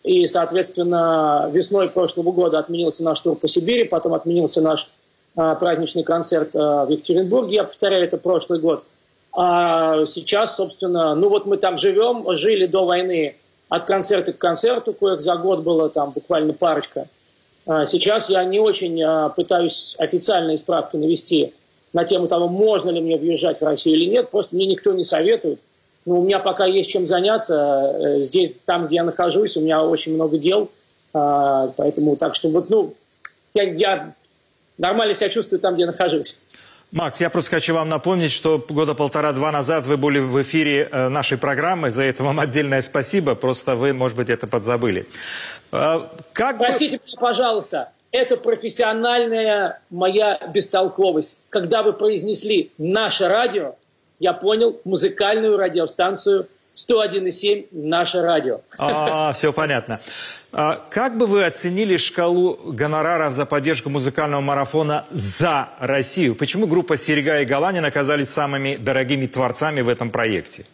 И, 0.02 0.26
соответственно, 0.26 1.48
весной 1.52 1.88
прошлого 1.88 2.32
года 2.32 2.58
отменился 2.58 3.04
наш 3.04 3.20
тур 3.20 3.36
по 3.36 3.46
Сибири, 3.46 3.84
потом 3.84 4.14
отменился 4.14 4.60
наш 4.60 4.90
праздничный 5.34 6.04
концерт 6.04 6.54
а, 6.54 6.84
в 6.84 6.90
Екатеринбурге, 6.90 7.56
я 7.56 7.64
повторяю, 7.64 8.04
это 8.04 8.18
прошлый 8.18 8.60
год. 8.60 8.84
А 9.32 10.04
сейчас, 10.04 10.56
собственно, 10.56 11.14
ну 11.14 11.28
вот 11.28 11.46
мы 11.46 11.56
там 11.56 11.78
живем, 11.78 12.26
жили 12.36 12.66
до 12.66 12.84
войны 12.84 13.36
от 13.68 13.84
концерта 13.84 14.34
к 14.34 14.38
концерту, 14.38 14.92
кое 14.92 15.18
за 15.18 15.36
год 15.36 15.60
было 15.60 15.88
там 15.88 16.10
буквально 16.10 16.52
парочка. 16.52 17.08
А 17.66 17.84
Сейчас 17.84 18.28
я 18.28 18.44
не 18.44 18.60
очень 18.60 19.02
а, 19.02 19.30
пытаюсь 19.30 19.96
официальные 19.98 20.58
справки 20.58 20.96
навести 20.96 21.54
на 21.92 22.04
тему 22.04 22.28
того, 22.28 22.48
можно 22.48 22.90
ли 22.90 23.00
мне 23.00 23.16
въезжать 23.16 23.60
в 23.60 23.64
Россию 23.64 23.96
или 23.96 24.10
нет. 24.10 24.30
Просто 24.30 24.56
мне 24.56 24.66
никто 24.66 24.92
не 24.92 25.04
советует. 25.04 25.60
Но 26.04 26.18
у 26.18 26.24
меня 26.24 26.38
пока 26.38 26.66
есть 26.66 26.90
чем 26.90 27.06
заняться. 27.06 27.94
Э, 27.94 28.20
Здесь, 28.22 28.52
там, 28.64 28.86
где 28.86 28.96
я 28.96 29.04
нахожусь, 29.04 29.56
у 29.56 29.60
меня 29.60 29.84
очень 29.84 30.14
много 30.14 30.38
дел. 30.38 30.68
А, 31.12 31.68
Поэтому 31.76 32.16
так 32.16 32.34
что 32.34 32.48
вот, 32.48 32.70
ну, 32.70 32.94
я, 33.54 33.62
я 33.64 34.14
нормально 34.82 35.14
себя 35.14 35.30
чувствую 35.30 35.60
там, 35.60 35.74
где 35.74 35.86
нахожусь. 35.86 36.42
Макс, 36.90 37.18
я 37.20 37.30
просто 37.30 37.52
хочу 37.52 37.72
вам 37.72 37.88
напомнить, 37.88 38.32
что 38.32 38.58
года 38.58 38.94
полтора-два 38.94 39.50
назад 39.50 39.86
вы 39.86 39.96
были 39.96 40.18
в 40.18 40.42
эфире 40.42 40.88
э, 40.92 41.08
нашей 41.08 41.38
программы. 41.38 41.90
За 41.90 42.02
это 42.02 42.22
вам 42.22 42.38
отдельное 42.38 42.82
спасибо. 42.82 43.34
Просто 43.34 43.76
вы, 43.76 43.94
может 43.94 44.14
быть, 44.18 44.28
это 44.28 44.46
подзабыли. 44.46 45.06
Э, 45.72 46.00
Как 46.34 46.58
бы- 46.58 46.64
Простите 46.66 47.00
меня, 47.02 47.16
пожалуйста, 47.18 47.92
это 48.10 48.36
профессиональная 48.36 49.80
моя 49.88 50.38
бестолковость. 50.52 51.34
Когда 51.48 51.82
вы 51.82 51.94
произнесли 51.94 52.72
«наше 52.76 53.26
радио», 53.26 53.76
я 54.18 54.34
понял 54.34 54.78
музыкальную 54.84 55.56
радиостанцию 55.56 56.46
101,7 56.74 57.66
«Наше 57.70 58.22
радио». 58.22 58.60
А, 58.78 59.32
все 59.34 59.52
понятно. 59.52 60.00
А 60.52 60.76
Как 60.90 61.16
бы 61.16 61.26
вы 61.26 61.44
оценили 61.44 61.96
шкалу 61.96 62.58
гонораров 62.72 63.34
за 63.34 63.46
поддержку 63.46 63.90
музыкального 63.90 64.40
марафона 64.40 65.06
за 65.10 65.70
Россию? 65.78 66.34
Почему 66.34 66.66
группа 66.66 66.96
Серега 66.96 67.40
и 67.40 67.44
Галанин 67.44 67.84
оказались 67.84 68.28
самыми 68.28 68.76
дорогими 68.76 69.26
творцами 69.26 69.80
в 69.80 69.88
этом 69.88 70.10
проекте? 70.10 70.66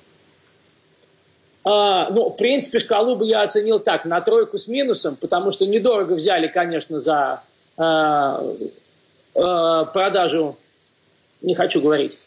А, 1.65 2.09
ну, 2.11 2.31
в 2.31 2.37
принципе, 2.37 2.79
шкалу 2.79 3.17
бы 3.17 3.27
я 3.27 3.43
оценил 3.43 3.79
так, 3.79 4.05
на 4.05 4.21
тройку 4.21 4.57
с 4.57 4.69
минусом, 4.69 5.17
потому 5.17 5.51
что 5.51 5.67
недорого 5.67 6.15
взяли, 6.15 6.49
конечно, 6.49 6.99
за 6.99 7.43
а, 7.77 8.43
а, 9.35 9.85
продажу, 9.85 10.57
не 11.43 11.55
хочу 11.55 11.81
говорить. 11.81 12.19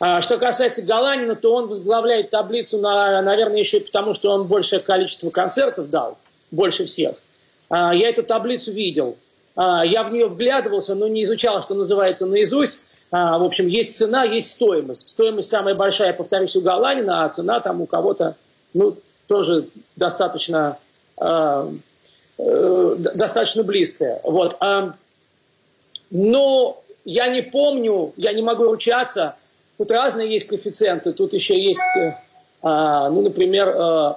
А, 0.00 0.20
что 0.20 0.38
касается 0.38 0.84
Галанина, 0.84 1.36
то 1.36 1.54
он 1.54 1.68
возглавляет 1.68 2.30
таблицу, 2.30 2.78
на, 2.78 3.22
наверное, 3.22 3.58
еще 3.58 3.78
и 3.78 3.84
потому, 3.84 4.12
что 4.12 4.30
он 4.30 4.46
большее 4.46 4.80
количество 4.80 5.30
концертов 5.30 5.90
дал, 5.90 6.18
больше 6.50 6.84
всех. 6.84 7.16
А, 7.68 7.94
я 7.94 8.08
эту 8.08 8.22
таблицу 8.22 8.72
видел. 8.72 9.16
А, 9.54 9.84
я 9.84 10.02
в 10.02 10.12
нее 10.12 10.26
вглядывался, 10.26 10.94
но 10.94 11.06
не 11.06 11.22
изучал, 11.22 11.62
что 11.62 11.74
называется, 11.74 12.26
наизусть. 12.26 12.80
В 13.10 13.44
общем, 13.44 13.68
есть 13.68 13.96
цена, 13.96 14.24
есть 14.24 14.50
стоимость. 14.50 15.08
Стоимость 15.08 15.48
самая 15.48 15.76
большая, 15.76 16.12
повторюсь, 16.12 16.56
у 16.56 16.62
Галанина, 16.62 17.24
а 17.24 17.28
цена 17.28 17.60
там 17.60 17.80
у 17.80 17.86
кого-то, 17.86 18.34
ну, 18.72 18.96
тоже 19.28 19.68
достаточно, 19.94 20.78
э, 21.18 21.70
достаточно 22.36 23.62
близкая. 23.62 24.20
Вот. 24.24 24.58
Но 26.10 26.82
я 27.04 27.28
не 27.28 27.42
помню, 27.42 28.14
я 28.16 28.32
не 28.32 28.42
могу 28.42 28.64
ручаться. 28.64 29.36
Тут 29.76 29.90
разные 29.90 30.32
есть 30.32 30.46
коэффициенты. 30.46 31.12
Тут 31.12 31.32
еще 31.32 31.60
есть, 31.60 31.80
э, 31.96 32.14
а, 32.62 33.10
ну, 33.10 33.22
например, 33.22 33.68
э, 33.68 34.14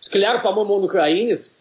Скляр, 0.00 0.42
по-моему, 0.42 0.74
он 0.74 0.84
украинец. 0.84 1.56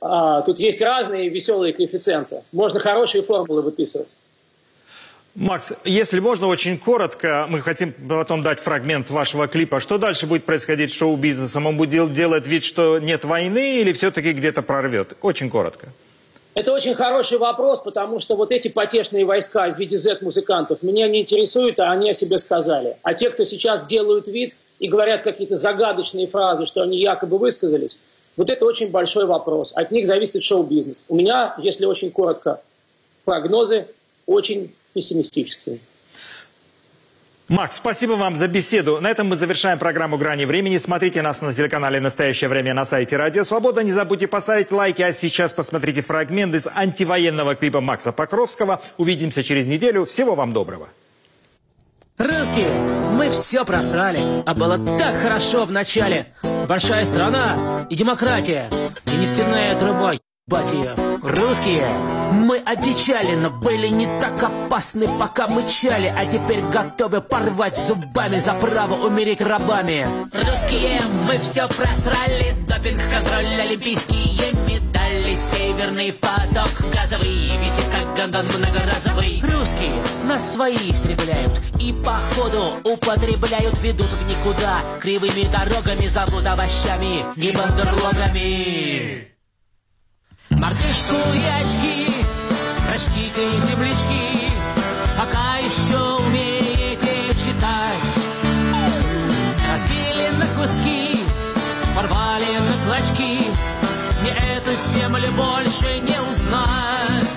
А, 0.00 0.42
тут 0.42 0.58
есть 0.60 0.80
разные 0.80 1.28
веселые 1.28 1.72
коэффициенты. 1.72 2.42
Можно 2.52 2.80
хорошие 2.80 3.22
формулы 3.22 3.62
выписывать. 3.62 4.08
Макс, 5.34 5.72
если 5.84 6.18
можно, 6.20 6.46
очень 6.46 6.78
коротко, 6.78 7.46
мы 7.50 7.60
хотим 7.60 7.92
потом 7.92 8.42
дать 8.42 8.58
фрагмент 8.58 9.10
вашего 9.10 9.48
клипа. 9.48 9.80
Что 9.80 9.98
дальше 9.98 10.26
будет 10.26 10.44
происходить 10.44 10.90
с 10.92 10.94
шоу-бизнесом? 10.94 11.66
Он 11.66 11.76
будет 11.76 11.90
дел- 11.90 12.08
делать 12.08 12.46
вид, 12.46 12.64
что 12.64 12.98
нет 12.98 13.24
войны 13.24 13.80
или 13.80 13.92
все-таки 13.92 14.32
где-то 14.32 14.62
прорвет? 14.62 15.14
Очень 15.20 15.50
коротко. 15.50 15.88
Это 16.56 16.72
очень 16.72 16.94
хороший 16.94 17.36
вопрос, 17.36 17.80
потому 17.80 18.18
что 18.18 18.34
вот 18.34 18.50
эти 18.50 18.68
потешные 18.68 19.26
войска 19.26 19.68
в 19.68 19.78
виде 19.78 19.98
Z-музыкантов 19.98 20.82
меня 20.82 21.06
не 21.06 21.20
интересуют, 21.20 21.78
а 21.80 21.90
они 21.90 22.08
о 22.08 22.14
себе 22.14 22.38
сказали. 22.38 22.96
А 23.02 23.12
те, 23.12 23.28
кто 23.28 23.44
сейчас 23.44 23.84
делают 23.84 24.26
вид 24.26 24.56
и 24.78 24.88
говорят 24.88 25.20
какие-то 25.20 25.56
загадочные 25.56 26.28
фразы, 26.28 26.64
что 26.64 26.80
они 26.80 26.98
якобы 26.98 27.36
высказались, 27.36 27.98
вот 28.38 28.48
это 28.48 28.64
очень 28.64 28.90
большой 28.90 29.26
вопрос. 29.26 29.74
От 29.76 29.90
них 29.90 30.06
зависит 30.06 30.44
шоу-бизнес. 30.44 31.04
У 31.10 31.16
меня, 31.16 31.54
если 31.58 31.84
очень 31.84 32.10
коротко, 32.10 32.62
прогнозы 33.26 33.88
очень 34.24 34.74
пессимистические. 34.94 35.80
Макс, 37.48 37.76
спасибо 37.76 38.14
вам 38.14 38.36
за 38.36 38.48
беседу. 38.48 39.00
На 39.00 39.08
этом 39.08 39.28
мы 39.28 39.36
завершаем 39.36 39.78
программу 39.78 40.18
«Грани 40.18 40.44
времени». 40.44 40.78
Смотрите 40.78 41.22
нас 41.22 41.40
на 41.40 41.54
телеканале 41.54 42.00
«Настоящее 42.00 42.50
время» 42.50 42.74
на 42.74 42.84
сайте 42.84 43.16
«Радио 43.16 43.44
Свобода». 43.44 43.84
Не 43.84 43.92
забудьте 43.92 44.26
поставить 44.26 44.72
лайки. 44.72 45.00
А 45.02 45.12
сейчас 45.12 45.52
посмотрите 45.52 46.02
фрагмент 46.02 46.56
из 46.56 46.66
антивоенного 46.66 47.54
клипа 47.54 47.80
Макса 47.80 48.10
Покровского. 48.10 48.82
Увидимся 48.96 49.44
через 49.44 49.68
неделю. 49.68 50.04
Всего 50.06 50.34
вам 50.34 50.52
доброго. 50.52 50.88
Русские, 52.18 52.70
мы 53.12 53.30
все 53.30 53.64
просрали, 53.64 54.18
а 54.44 54.52
было 54.52 54.98
так 54.98 55.14
хорошо 55.14 55.66
в 55.66 55.70
начале. 55.70 56.34
Большая 56.66 57.04
страна 57.04 57.86
и 57.88 57.94
демократия, 57.94 58.70
и 59.06 59.16
нефтяная 59.18 59.78
труба, 59.78 60.14
ебать 60.48 60.72
ее. 60.72 60.94
Русские, 61.22 61.88
мы 62.32 62.58
одичали, 62.58 63.34
но 63.34 63.50
были 63.50 63.88
не 63.88 64.06
так 64.20 64.42
опасны, 64.42 65.08
пока 65.18 65.48
мычали, 65.48 66.12
а 66.16 66.24
теперь 66.24 66.60
готовы 66.60 67.20
порвать 67.20 67.76
зубами 67.76 68.38
за 68.38 68.52
право 68.54 68.94
умереть 69.06 69.40
рабами. 69.40 70.06
Русские, 70.32 71.00
мы 71.26 71.38
все 71.38 71.66
просрали, 71.66 72.54
допинг, 72.68 73.02
контроль, 73.10 73.60
олимпийские 73.60 74.52
медали, 74.68 75.34
северный 75.34 76.12
поток 76.12 76.70
газовый 76.92 77.50
Висит 77.58 77.84
как 77.90 78.16
гондон 78.16 78.46
многоразовый 78.46 79.42
Русские 79.42 79.90
нас 80.24 80.54
свои 80.54 80.76
истребляют 80.90 81.60
И 81.80 81.92
походу 81.92 82.74
употребляют 82.84 83.78
Ведут 83.82 84.12
в 84.12 84.26
никуда 84.28 84.80
Кривыми 85.00 85.50
дорогами 85.50 86.06
зовут 86.06 86.46
овощами 86.46 87.24
И 87.36 87.52
бандерлогами 87.52 89.35
Мартышку 90.58 91.16
и 91.34 91.44
очки 91.60 92.14
Простите, 92.88 93.42
землячки 93.68 94.50
Пока 95.18 95.56
еще 95.58 96.24
умеете 96.26 97.34
читать. 97.34 98.00
Разбили 99.70 100.28
на 100.38 100.46
куски 100.58 101.20
Порвали 101.94 102.46
на 102.58 102.84
клочки 102.86 103.40
Мне 104.22 104.30
эту 104.56 104.72
землю 104.72 105.30
больше 105.32 106.00
не 106.00 106.18
узнать 106.30 107.35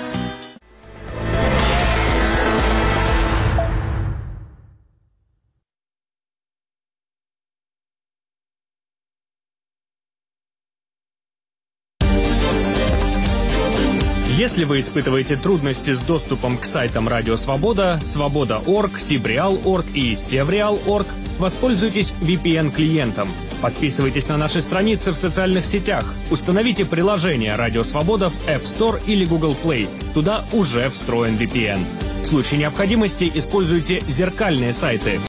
Если 14.59 14.71
вы 14.71 14.81
испытываете 14.81 15.37
трудности 15.37 15.93
с 15.93 15.99
доступом 15.99 16.57
к 16.57 16.65
сайтам 16.65 17.07
Радио 17.07 17.37
Свобода, 17.37 17.97
Свобода.орг, 18.03 18.99
Сибреал.орг 18.99 19.85
и 19.93 20.17
Севреал.орг, 20.17 21.07
воспользуйтесь 21.37 22.13
VPN-клиентом. 22.19 23.29
Подписывайтесь 23.61 24.27
на 24.27 24.35
наши 24.35 24.61
страницы 24.61 25.13
в 25.13 25.17
социальных 25.17 25.65
сетях. 25.65 26.13
Установите 26.29 26.83
приложение 26.83 27.55
Радио 27.55 27.85
Свобода 27.85 28.31
в 28.31 28.47
App 28.49 28.65
Store 28.65 29.01
или 29.07 29.23
Google 29.23 29.55
Play. 29.63 29.87
Туда 30.13 30.43
уже 30.51 30.89
встроен 30.89 31.37
VPN. 31.37 31.79
В 32.21 32.25
случае 32.25 32.59
необходимости 32.59 33.31
используйте 33.33 34.03
зеркальные 34.09 34.73
сайты 34.73 35.21